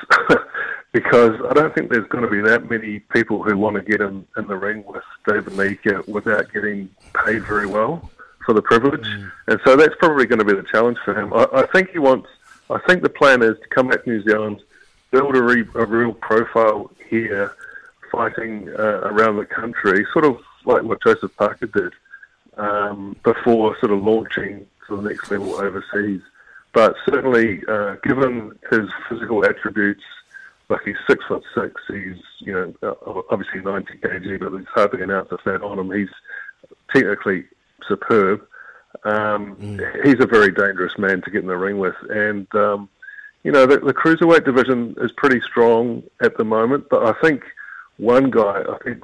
because 0.92 1.40
I 1.50 1.54
don't 1.54 1.74
think 1.74 1.90
there's 1.90 2.08
going 2.08 2.24
to 2.24 2.30
be 2.30 2.42
that 2.42 2.70
many 2.70 3.00
people 3.00 3.44
who 3.44 3.58
want 3.58 3.78
to 3.78 3.82
get 3.82 4.02
in, 4.02 4.26
in 4.38 4.48
the 4.48 4.58
ring 4.58 4.84
with 4.86 5.04
David 5.26 5.54
Nyika 5.54 6.08
without 6.08 6.52
getting 6.52 6.90
paid 7.26 7.44
very 7.46 7.66
well 7.66 8.10
for 8.46 8.54
the 8.54 8.62
privilege, 8.62 9.08
and 9.48 9.60
so 9.64 9.76
that's 9.76 9.96
probably 10.00 10.26
going 10.26 10.40
to 10.40 10.46
be 10.46 10.54
the 10.54 10.68
challenge 10.72 10.98
for 11.06 11.18
him. 11.18 11.34
I, 11.34 11.48
I 11.54 11.66
think 11.68 11.92
he 11.92 12.00
wants. 12.00 12.28
I 12.70 12.80
think 12.88 13.04
the 13.04 13.10
plan 13.10 13.44
is 13.44 13.58
to 13.60 13.68
come 13.70 13.90
back 13.90 14.04
to 14.04 14.10
New 14.10 14.24
Zealand, 14.24 14.62
build 15.12 15.36
a, 15.36 15.44
re, 15.44 15.66
a 15.76 15.86
real 15.86 16.14
profile 16.14 16.90
here, 17.10 17.54
fighting 18.12 18.70
uh, 18.70 19.02
around 19.04 19.38
the 19.38 19.46
country, 19.46 20.06
sort 20.12 20.26
of 20.26 20.40
like 20.66 20.84
what 20.84 21.04
Joseph 21.04 21.36
Parker 21.38 21.68
did 21.68 21.94
um, 22.58 23.16
before 23.24 23.78
sort 23.80 23.92
of 23.92 24.04
launching 24.04 24.66
to 24.88 24.98
the 24.98 25.10
next 25.10 25.32
level 25.32 25.56
overseas. 25.56 26.22
But 26.74 26.96
certainly, 27.06 27.62
uh, 27.68 27.96
given 28.04 28.58
his 28.70 28.90
physical 29.10 29.46
attributes, 29.46 30.04
like 30.70 30.82
he's 30.86 30.96
six 31.08 31.24
foot 31.28 31.44
six, 31.54 31.82
he's 31.88 32.18
you 32.40 32.54
know 32.54 32.74
uh, 32.82 33.22
obviously 33.30 33.60
90 33.60 33.94
kg, 33.98 34.40
but 34.40 34.54
it's 34.54 34.70
hard 34.70 34.92
to 34.92 35.04
announce 35.04 35.30
the 35.30 35.38
fat 35.40 35.62
on 35.62 35.80
him. 35.80 35.92
He's 35.92 36.10
technically 36.94 37.46
superb. 37.88 38.48
Um, 39.04 39.80
He's 40.04 40.20
a 40.20 40.26
very 40.26 40.52
dangerous 40.52 40.98
man 40.98 41.22
to 41.22 41.32
get 41.32 41.42
in 41.42 41.48
the 41.48 41.58
ring 41.58 41.78
with, 41.80 41.96
and 42.10 42.48
um, 42.56 42.90
you 43.44 43.52
know 43.52 43.66
the, 43.66 43.80
the 43.80 43.94
cruiserweight 43.94 44.46
division 44.46 44.96
is 45.00 45.12
pretty 45.14 45.42
strong 45.42 46.04
at 46.22 46.38
the 46.38 46.44
moment. 46.44 46.88
But 46.90 47.06
I 47.06 47.20
think 47.22 47.44
one 47.98 48.30
guy 48.30 48.64
I 48.70 48.78
think 48.84 49.04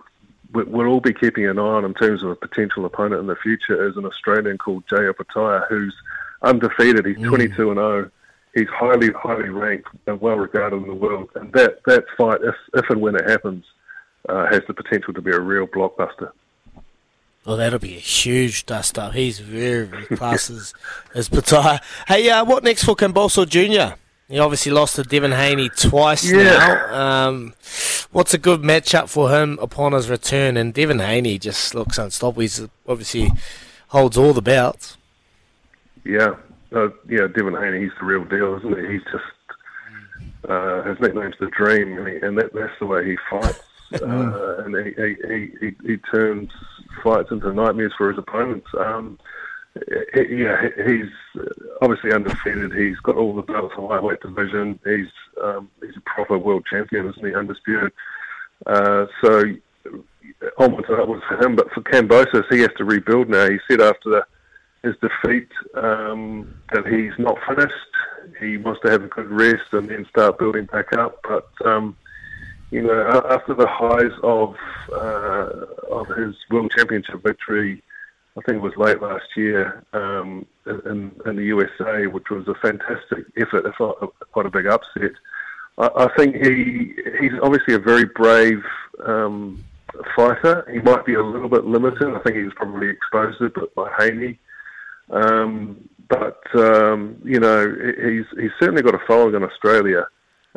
we'll 0.53 0.87
all 0.87 0.99
be 0.99 1.13
keeping 1.13 1.45
an 1.45 1.59
eye 1.59 1.61
on 1.61 1.85
in 1.85 1.93
terms 1.93 2.23
of 2.23 2.29
a 2.29 2.35
potential 2.35 2.85
opponent 2.85 3.21
in 3.21 3.27
the 3.27 3.35
future 3.35 3.87
is 3.87 3.97
an 3.97 4.05
Australian 4.05 4.57
called 4.57 4.83
Jay 4.89 4.97
Opetaia, 4.97 5.67
who's 5.67 5.95
undefeated. 6.41 7.05
He's 7.05 7.17
mm. 7.17 7.27
22 7.27 7.71
and 7.71 7.77
0. 7.77 8.11
He's 8.53 8.67
highly, 8.69 9.11
highly 9.11 9.49
ranked 9.49 9.89
and 10.07 10.19
well 10.19 10.37
regarded 10.37 10.77
in 10.77 10.87
the 10.87 10.95
world. 10.95 11.29
And 11.35 11.51
that, 11.53 11.83
that 11.85 12.05
fight, 12.17 12.39
if, 12.43 12.55
if 12.73 12.89
and 12.89 13.01
when 13.01 13.15
it 13.15 13.29
happens, 13.29 13.65
uh, 14.29 14.47
has 14.47 14.61
the 14.67 14.73
potential 14.73 15.13
to 15.13 15.21
be 15.21 15.31
a 15.31 15.39
real 15.39 15.67
blockbuster. 15.67 16.31
Well, 17.45 17.57
that'll 17.57 17.79
be 17.79 17.95
a 17.95 17.99
huge 17.99 18.65
dust 18.65 18.99
up. 18.99 19.13
He's 19.13 19.39
very, 19.39 19.85
very 19.85 20.05
class 20.17 20.49
as, 20.49 20.73
as 21.13 21.29
Petaia. 21.29 21.79
Hey, 22.07 22.29
uh, 22.29 22.43
what 22.43 22.63
next 22.63 22.83
for 22.83 22.95
Kambosos 22.95 23.47
Jr.? 23.47 23.95
He 24.27 24.39
obviously 24.39 24.73
lost 24.73 24.97
to 24.97 25.03
Devin 25.03 25.31
Haney 25.31 25.69
twice 25.69 26.29
yeah. 26.29 26.43
now. 26.43 27.27
Um, 27.27 27.53
what's 28.11 28.33
a 28.33 28.37
good 28.37 28.61
matchup 28.61 29.07
for 29.07 29.29
him 29.29 29.57
upon 29.61 29.93
his 29.93 30.09
return? 30.09 30.57
And 30.57 30.73
Devin 30.73 30.99
Haney 30.99 31.37
just 31.39 31.73
looks 31.73 31.97
unstoppable. 31.97 32.41
He's 32.41 32.67
obviously 32.87 33.31
holds 33.89 34.17
all 34.17 34.33
the 34.33 34.41
belts. 34.41 34.97
Yeah, 36.03 36.35
uh, 36.75 36.89
yeah, 37.07 37.27
Devin 37.27 37.53
Haney, 37.53 37.81
he's 37.81 37.91
the 37.99 38.05
real 38.05 38.25
deal, 38.25 38.55
isn't 38.57 38.77
he? 38.77 38.93
He's 38.93 39.03
just 39.11 40.49
uh, 40.49 40.83
his 40.83 40.99
nickname's 40.99 41.35
the 41.39 41.47
Dream, 41.47 41.97
and, 41.97 42.07
he, 42.07 42.15
and 42.17 42.37
that, 42.37 42.53
that's 42.53 42.77
the 42.79 42.85
way 42.85 43.05
he 43.05 43.17
fights. 43.29 43.63
uh, 44.01 44.63
and 44.63 44.75
he, 44.75 44.93
he, 44.93 45.51
he, 45.59 45.75
he 45.87 45.97
turns 45.97 46.49
fights 47.03 47.31
into 47.31 47.53
nightmares 47.53 47.93
for 47.97 48.09
his 48.09 48.17
opponents. 48.17 48.67
Um, 48.77 49.17
yeah, 50.29 50.69
he's 50.85 51.09
obviously 51.81 52.13
undefeated. 52.13 52.73
He's 52.73 52.97
got 52.99 53.15
all 53.15 53.35
the 53.35 53.41
belts 53.41 53.75
in 53.77 53.83
lightweight 53.83 54.21
division. 54.21 54.79
He's 54.85 55.07
um, 55.41 55.69
he's 55.81 55.95
a 55.95 56.01
proper 56.01 56.37
world 56.37 56.65
champion, 56.69 57.09
isn't 57.09 57.25
he? 57.25 57.35
Undisputed. 57.35 57.91
Uh, 58.65 59.05
so 59.23 59.43
onwards 60.57 60.87
and 60.89 60.99
upwards 60.99 61.23
for 61.27 61.43
him. 61.43 61.55
But 61.55 61.71
for 61.71 61.81
Kambosos, 61.81 62.45
he 62.49 62.59
has 62.61 62.71
to 62.77 62.85
rebuild 62.85 63.29
now. 63.29 63.49
He 63.49 63.59
said 63.69 63.81
after 63.81 64.09
the, 64.09 64.25
his 64.83 64.95
defeat 65.01 65.49
um, 65.75 66.53
that 66.73 66.85
he's 66.87 67.13
not 67.17 67.37
finished. 67.47 67.73
He 68.39 68.57
wants 68.57 68.81
to 68.83 68.91
have 68.91 69.03
a 69.03 69.07
good 69.07 69.29
rest 69.29 69.73
and 69.73 69.89
then 69.89 70.05
start 70.09 70.37
building 70.37 70.65
back 70.65 70.93
up. 70.93 71.19
But 71.23 71.49
um, 71.65 71.95
you 72.71 72.81
know, 72.81 73.21
after 73.29 73.53
the 73.53 73.67
highs 73.67 74.11
of 74.23 74.55
uh, 74.91 75.65
of 75.89 76.07
his 76.17 76.35
world 76.49 76.71
championship 76.75 77.23
victory 77.23 77.81
I 78.37 78.41
think 78.41 78.57
it 78.57 78.61
was 78.61 78.77
late 78.77 79.01
last 79.01 79.25
year 79.35 79.83
um, 79.93 80.45
in, 80.65 81.11
in 81.25 81.35
the 81.35 81.43
USA, 81.45 82.05
which 82.05 82.29
was 82.29 82.47
a 82.47 82.53
fantastic 82.55 83.25
effort, 83.35 83.65
quite 84.31 84.45
a 84.45 84.51
big 84.51 84.67
upset. 84.67 85.11
I, 85.77 85.89
I 85.95 86.07
think 86.15 86.35
he 86.35 86.93
he's 87.19 87.33
obviously 87.41 87.73
a 87.73 87.79
very 87.79 88.05
brave 88.05 88.63
um, 89.05 89.63
fighter. 90.15 90.67
He 90.71 90.79
might 90.79 91.05
be 91.05 91.15
a 91.15 91.23
little 91.23 91.49
bit 91.49 91.65
limited. 91.65 92.13
I 92.13 92.19
think 92.19 92.35
he 92.35 92.43
was 92.43 92.53
probably 92.55 92.89
exposed 92.89 93.41
a 93.41 93.49
bit 93.49 93.73
by 93.73 93.91
Haney. 93.97 94.39
Um, 95.09 95.89
but 96.09 96.41
um, 96.55 97.19
you 97.23 97.39
know, 97.39 97.67
he's 97.67 98.25
he's 98.39 98.51
certainly 98.59 98.83
got 98.83 98.95
a 98.95 99.05
following 99.07 99.35
in 99.35 99.43
Australia 99.43 100.05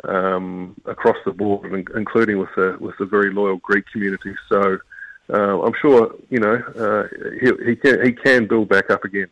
um, 0.03 0.75
across 0.85 1.17
the 1.25 1.31
board, 1.31 1.73
including 1.95 2.37
with 2.37 2.49
the 2.55 2.77
with 2.79 2.95
the 2.99 3.05
very 3.05 3.33
loyal 3.33 3.57
Greek 3.57 3.85
community. 3.91 4.35
So 4.49 4.77
uh, 5.31 5.61
I'm 5.61 5.73
sure 5.81 6.13
you 6.29 6.39
know 6.39 6.55
uh, 6.55 7.07
he, 7.39 7.69
he 7.69 7.75
can 7.75 8.05
he 8.05 8.11
can 8.11 8.47
build 8.47 8.69
back 8.69 8.89
up 8.89 9.03
again. 9.03 9.27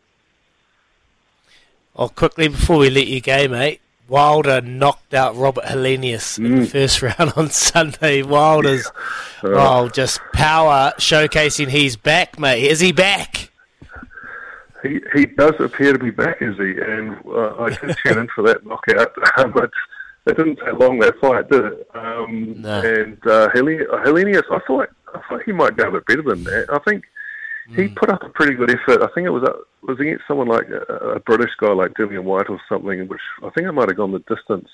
Oh, 1.96 2.08
quickly 2.08 2.48
before 2.48 2.78
we 2.78 2.90
let 2.90 3.06
you 3.06 3.20
go, 3.20 3.48
mate. 3.48 3.80
Wilder 4.08 4.60
knocked 4.60 5.14
out 5.14 5.36
Robert 5.36 5.64
Helenius 5.64 6.36
mm. 6.36 6.44
in 6.44 6.56
the 6.56 6.66
mm. 6.66 6.68
first 6.68 7.00
round 7.18 7.32
on 7.36 7.48
Sunday. 7.50 8.22
Wilder's 8.22 8.90
yeah. 9.44 9.50
oh, 9.54 9.88
just 9.88 10.20
power 10.32 10.92
showcasing 10.98 11.68
he's 11.68 11.96
back, 11.96 12.38
mate. 12.38 12.64
Is 12.64 12.80
he 12.80 12.90
back? 12.90 13.50
He 14.82 15.00
he 15.14 15.26
does 15.26 15.54
appear 15.60 15.92
to 15.92 15.98
be 15.98 16.10
back, 16.10 16.42
is 16.42 16.56
he? 16.56 16.76
And 16.80 17.16
uh, 17.26 17.54
I 17.58 17.70
did 17.70 17.96
tune 18.04 18.18
in 18.18 18.28
for 18.34 18.42
that 18.42 18.66
knockout, 18.66 19.14
but 19.54 19.70
it 20.26 20.36
didn't 20.36 20.56
take 20.56 20.78
long 20.78 20.98
that 21.00 21.18
fight, 21.20 21.48
did 21.48 21.64
it? 21.64 21.90
Um, 21.94 22.60
no. 22.60 22.80
And 22.80 23.18
uh, 23.26 23.48
Helenius, 23.50 24.42
I 24.50 24.58
thought 24.66 24.88
I 25.14 25.20
thought 25.28 25.42
he 25.44 25.52
might 25.52 25.76
go 25.76 25.88
a 25.88 25.92
bit 25.92 26.06
better 26.06 26.22
than 26.22 26.44
that. 26.44 26.66
I 26.72 26.78
think 26.88 27.04
he 27.68 27.82
mm. 27.82 27.96
put 27.96 28.10
up 28.10 28.22
a 28.22 28.28
pretty 28.28 28.54
good 28.54 28.70
effort. 28.70 29.02
I 29.02 29.08
think 29.14 29.26
it 29.26 29.30
was 29.30 29.44
uh, 29.44 29.52
was 29.82 30.00
against 30.00 30.24
someone 30.26 30.48
like 30.48 30.68
a, 30.68 30.94
a 31.16 31.20
British 31.20 31.50
guy 31.60 31.72
like 31.72 31.94
Dillian 31.94 32.24
Whyte 32.24 32.48
or 32.48 32.60
something, 32.68 33.08
which 33.08 33.20
I 33.42 33.50
think 33.50 33.66
I 33.66 33.70
might 33.70 33.88
have 33.88 33.96
gone 33.96 34.12
the 34.12 34.34
distance. 34.34 34.68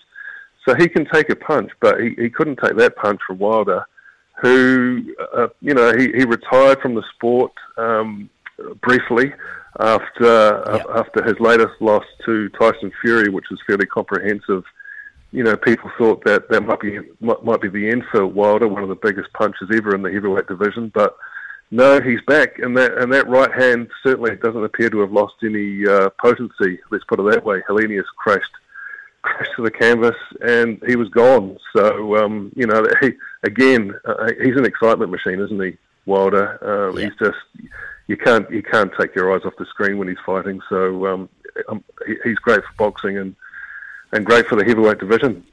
So 0.66 0.74
he 0.74 0.89
can 0.89 1.07
take 1.12 1.30
a 1.30 1.37
punch, 1.37 1.70
but 1.80 2.01
he, 2.01 2.14
he 2.18 2.30
couldn't 2.30 2.59
take 2.62 2.76
that 2.76 2.97
punch 2.97 3.20
from 3.26 3.39
Wilder, 3.39 3.84
who 4.43 5.14
uh, 5.37 5.49
you 5.61 5.74
know 5.74 5.93
he, 5.97 6.12
he 6.12 6.24
retired 6.24 6.80
from 6.80 6.95
the 6.95 7.05
sport 7.14 7.53
um, 7.76 8.30
briefly 8.82 9.32
after 9.78 10.62
yep. 10.72 10.87
uh, 10.87 10.99
after 10.99 11.22
his 11.24 11.39
latest 11.39 11.74
loss 11.80 12.05
to 12.24 12.49
Tyson 12.51 12.91
Fury, 13.03 13.28
which 13.28 13.47
was 13.51 13.61
fairly 13.66 13.87
comprehensive 13.87 14.64
you 15.32 15.42
know, 15.42 15.56
people 15.56 15.90
thought 15.98 16.24
that 16.24 16.48
that 16.50 16.62
might 16.62 16.80
be 16.80 16.98
might, 17.20 17.60
be 17.60 17.68
the 17.68 17.90
end 17.90 18.04
for 18.10 18.26
Wilder, 18.26 18.68
one 18.68 18.82
of 18.82 18.88
the 18.88 18.94
biggest 18.94 19.32
punches 19.32 19.68
ever 19.72 19.94
in 19.94 20.02
the 20.02 20.12
heavyweight 20.12 20.46
division. 20.46 20.90
But 20.94 21.16
no, 21.70 22.00
he's 22.00 22.22
back, 22.22 22.58
and 22.58 22.76
that 22.76 22.96
and 22.98 23.12
that 23.12 23.28
right 23.28 23.52
hand 23.52 23.88
certainly 24.02 24.36
doesn't 24.36 24.64
appear 24.64 24.88
to 24.90 25.00
have 25.00 25.12
lost 25.12 25.34
any 25.42 25.86
uh, 25.86 26.10
potency. 26.20 26.78
Let's 26.90 27.04
put 27.04 27.20
it 27.20 27.30
that 27.30 27.44
way. 27.44 27.60
Helenius 27.68 28.04
crashed 28.16 28.52
crashed 29.22 29.50
to 29.56 29.62
the 29.62 29.70
canvas, 29.70 30.16
and 30.40 30.80
he 30.86 30.94
was 30.94 31.08
gone. 31.08 31.58
So 31.74 32.16
um, 32.16 32.52
you 32.54 32.66
know, 32.66 32.86
he, 33.00 33.12
again, 33.42 33.94
uh, 34.04 34.30
he's 34.40 34.56
an 34.56 34.64
excitement 34.64 35.10
machine, 35.10 35.40
isn't 35.40 35.60
he, 35.60 35.76
Wilder? 36.06 36.58
Um, 36.62 36.96
yeah. 36.96 37.06
He's 37.06 37.18
just 37.18 37.38
you 38.06 38.16
can't 38.16 38.48
you 38.50 38.62
can't 38.62 38.92
take 38.98 39.14
your 39.14 39.34
eyes 39.34 39.44
off 39.44 39.56
the 39.58 39.66
screen 39.66 39.98
when 39.98 40.08
he's 40.08 40.16
fighting. 40.24 40.60
So 40.68 41.06
um, 41.06 41.28
um 41.68 41.82
he, 42.06 42.14
he's 42.22 42.38
great 42.38 42.62
for 42.62 42.72
boxing 42.78 43.18
and 43.18 43.34
and 44.12 44.24
great 44.24 44.46
for 44.46 44.57
the 44.57 44.64
heavyweight 44.64 44.98
division. 44.98 45.44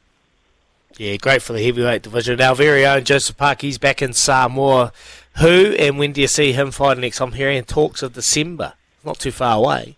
Yeah, 0.97 1.17
great 1.17 1.41
for 1.41 1.53
the 1.53 1.63
heavyweight 1.63 2.03
division. 2.03 2.39
Our 2.39 2.55
very 2.55 2.85
own 2.85 3.03
Joseph 3.03 3.37
Park, 3.37 3.61
he's 3.61 3.79
back 3.79 4.01
in 4.01 4.13
Samoa. 4.13 4.91
Who 5.39 5.75
and 5.79 5.97
when 5.97 6.11
do 6.11 6.21
you 6.21 6.27
see 6.27 6.51
him 6.51 6.69
fighting 6.69 7.01
next? 7.01 7.19
I'm 7.19 7.31
hearing 7.31 7.63
talks 7.63 8.03
of 8.03 8.13
December. 8.13 8.73
Not 9.03 9.19
too 9.19 9.31
far 9.31 9.57
away. 9.57 9.97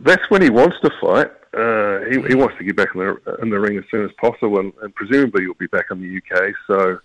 That's 0.00 0.22
when 0.30 0.40
he 0.40 0.48
wants 0.48 0.76
to 0.82 0.90
fight. 1.00 1.30
Uh, 1.54 2.00
he, 2.10 2.28
he, 2.28 2.34
wants 2.34 2.56
to 2.58 2.64
get 2.64 2.74
back 2.74 2.88
in 2.94 3.00
the 3.00 3.38
in 3.42 3.50
the 3.50 3.60
ring 3.60 3.78
as 3.78 3.84
soon 3.88 4.04
as 4.04 4.10
possible, 4.20 4.58
and, 4.58 4.72
and 4.82 4.92
presumably 4.94 5.42
he'll 5.42 5.54
be 5.54 5.68
back 5.68 5.86
in 5.90 6.00
the 6.00 6.16
UK. 6.16 6.52
So, 6.66 6.98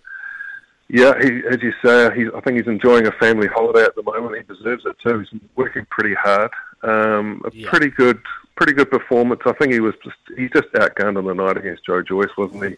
yeah, 0.88 1.14
he, 1.22 1.42
as 1.48 1.62
you 1.62 1.72
say, 1.86 2.08
I 2.08 2.42
think 2.42 2.58
he's 2.58 2.68
enjoying 2.68 3.06
a 3.06 3.12
family 3.12 3.48
holiday 3.48 3.84
at 3.84 3.94
the 3.96 4.02
moment. 4.02 4.38
He 4.38 4.54
deserves 4.54 4.86
it 4.86 4.96
too. 5.06 5.20
He's 5.20 5.42
working 5.56 5.86
pretty 5.92 6.16
hard. 6.16 6.50
Um, 6.84 7.42
a 7.46 7.52
yeah. 7.54 7.70
pretty 7.70 7.90
good 7.90 8.22
pretty 8.56 8.74
good 8.74 8.90
performance. 8.92 9.42
I 9.46 9.54
think 9.54 9.74
he 9.74 9.80
was 9.80 9.96
just 10.04 10.18
he 10.38 10.50
just 10.50 10.72
outgunned 10.74 11.18
on 11.18 11.26
the 11.26 11.34
night 11.34 11.58
against 11.58 11.86
Joe 11.86 12.02
Joyce, 12.02 12.36
wasn't 12.38 12.72
he? 12.72 12.78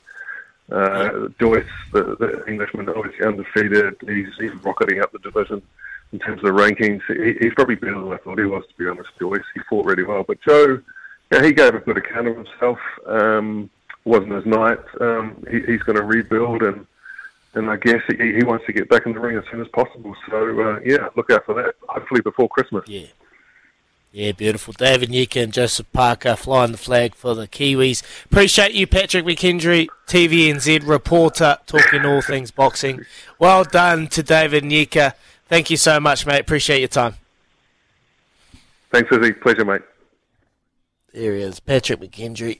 Uh, 0.72 1.28
Joyce, 1.40 1.66
the, 1.92 2.16
the 2.16 2.46
Englishman, 2.48 2.88
obviously 2.90 3.26
undefeated. 3.26 3.96
He's, 4.08 4.30
he's 4.40 4.54
rocketing 4.64 5.02
up 5.02 5.12
the 5.12 5.20
division 5.20 5.62
in 6.14 6.20
terms 6.20 6.42
of 6.42 6.46
the 6.46 6.62
rankings. 6.62 7.02
He, 7.08 7.44
he's 7.44 7.54
probably 7.56 7.76
better 7.76 8.00
than 8.00 8.14
I 8.14 8.18
thought 8.18 8.40
he 8.40 8.46
was, 8.46 8.64
to 8.66 8.78
be 8.78 8.88
honest. 8.88 9.10
Joyce, 9.20 9.44
he 9.54 9.60
fought 9.70 9.86
really 9.86 10.04
well, 10.04 10.24
but 10.24 10.40
Joe, 10.48 10.82
yeah, 11.30 11.44
he 11.44 11.52
gave 11.52 11.76
a 11.76 11.80
good 11.80 11.98
account 11.98 12.28
of 12.28 12.38
himself. 12.38 12.80
Um, 13.06 13.70
wasn't 14.06 14.32
his 14.32 14.46
night. 14.46 14.80
Um, 15.02 15.44
he, 15.50 15.60
he's 15.60 15.84
going 15.84 15.98
to 15.98 16.04
rebuild 16.04 16.64
and. 16.64 16.86
And 17.54 17.70
I 17.70 17.76
guess 17.76 18.02
he, 18.08 18.16
he 18.38 18.46
wants 18.46 18.66
to 18.68 18.72
get 18.72 18.88
back 18.88 19.06
in 19.06 19.12
the 19.12 19.20
ring 19.20 19.36
as 19.36 19.44
soon 19.52 19.60
as 19.60 19.68
possible. 19.68 20.16
So, 20.30 20.62
uh, 20.62 20.80
yeah, 20.86 21.10
look 21.18 21.30
out 21.32 21.46
for 21.46 21.54
that. 21.56 21.76
Hopefully 21.90 22.22
before 22.22 22.48
Christmas. 22.48 22.88
Yeah. 22.88 23.08
Yeah, 24.14 24.34
beautiful. 24.34 24.74
David 24.74 25.10
and 25.38 25.54
Joseph 25.54 25.90
Parker 25.94 26.36
flying 26.36 26.74
the 26.74 26.78
flag 26.78 27.16
for 27.16 27.34
the 27.34 27.48
Kiwis. 27.48 28.04
Appreciate 28.26 28.74
you, 28.74 28.86
Patrick 28.86 29.24
McKendry, 29.24 29.88
TVNZ 30.08 30.86
reporter, 30.86 31.58
talking 31.66 32.06
all 32.06 32.22
things 32.22 32.52
boxing. 32.52 33.06
Well 33.40 33.64
done 33.64 34.08
to 34.10 34.22
David 34.22 34.66
Nyika. 34.66 35.08
Uh, 35.08 35.12
thank 35.48 35.70
you 35.70 35.78
so 35.78 36.02
much, 36.02 36.26
mate. 36.26 36.42
Appreciate 36.42 36.80
your 36.80 36.90
time. 36.90 37.16
Thanks, 38.92 39.10
Izzy. 39.14 39.32
Pleasure, 39.32 39.64
mate. 39.64 39.82
There 41.14 41.36
he 41.36 41.42
is, 41.42 41.62
Patrick 41.62 42.02
McKendry. 42.02 42.60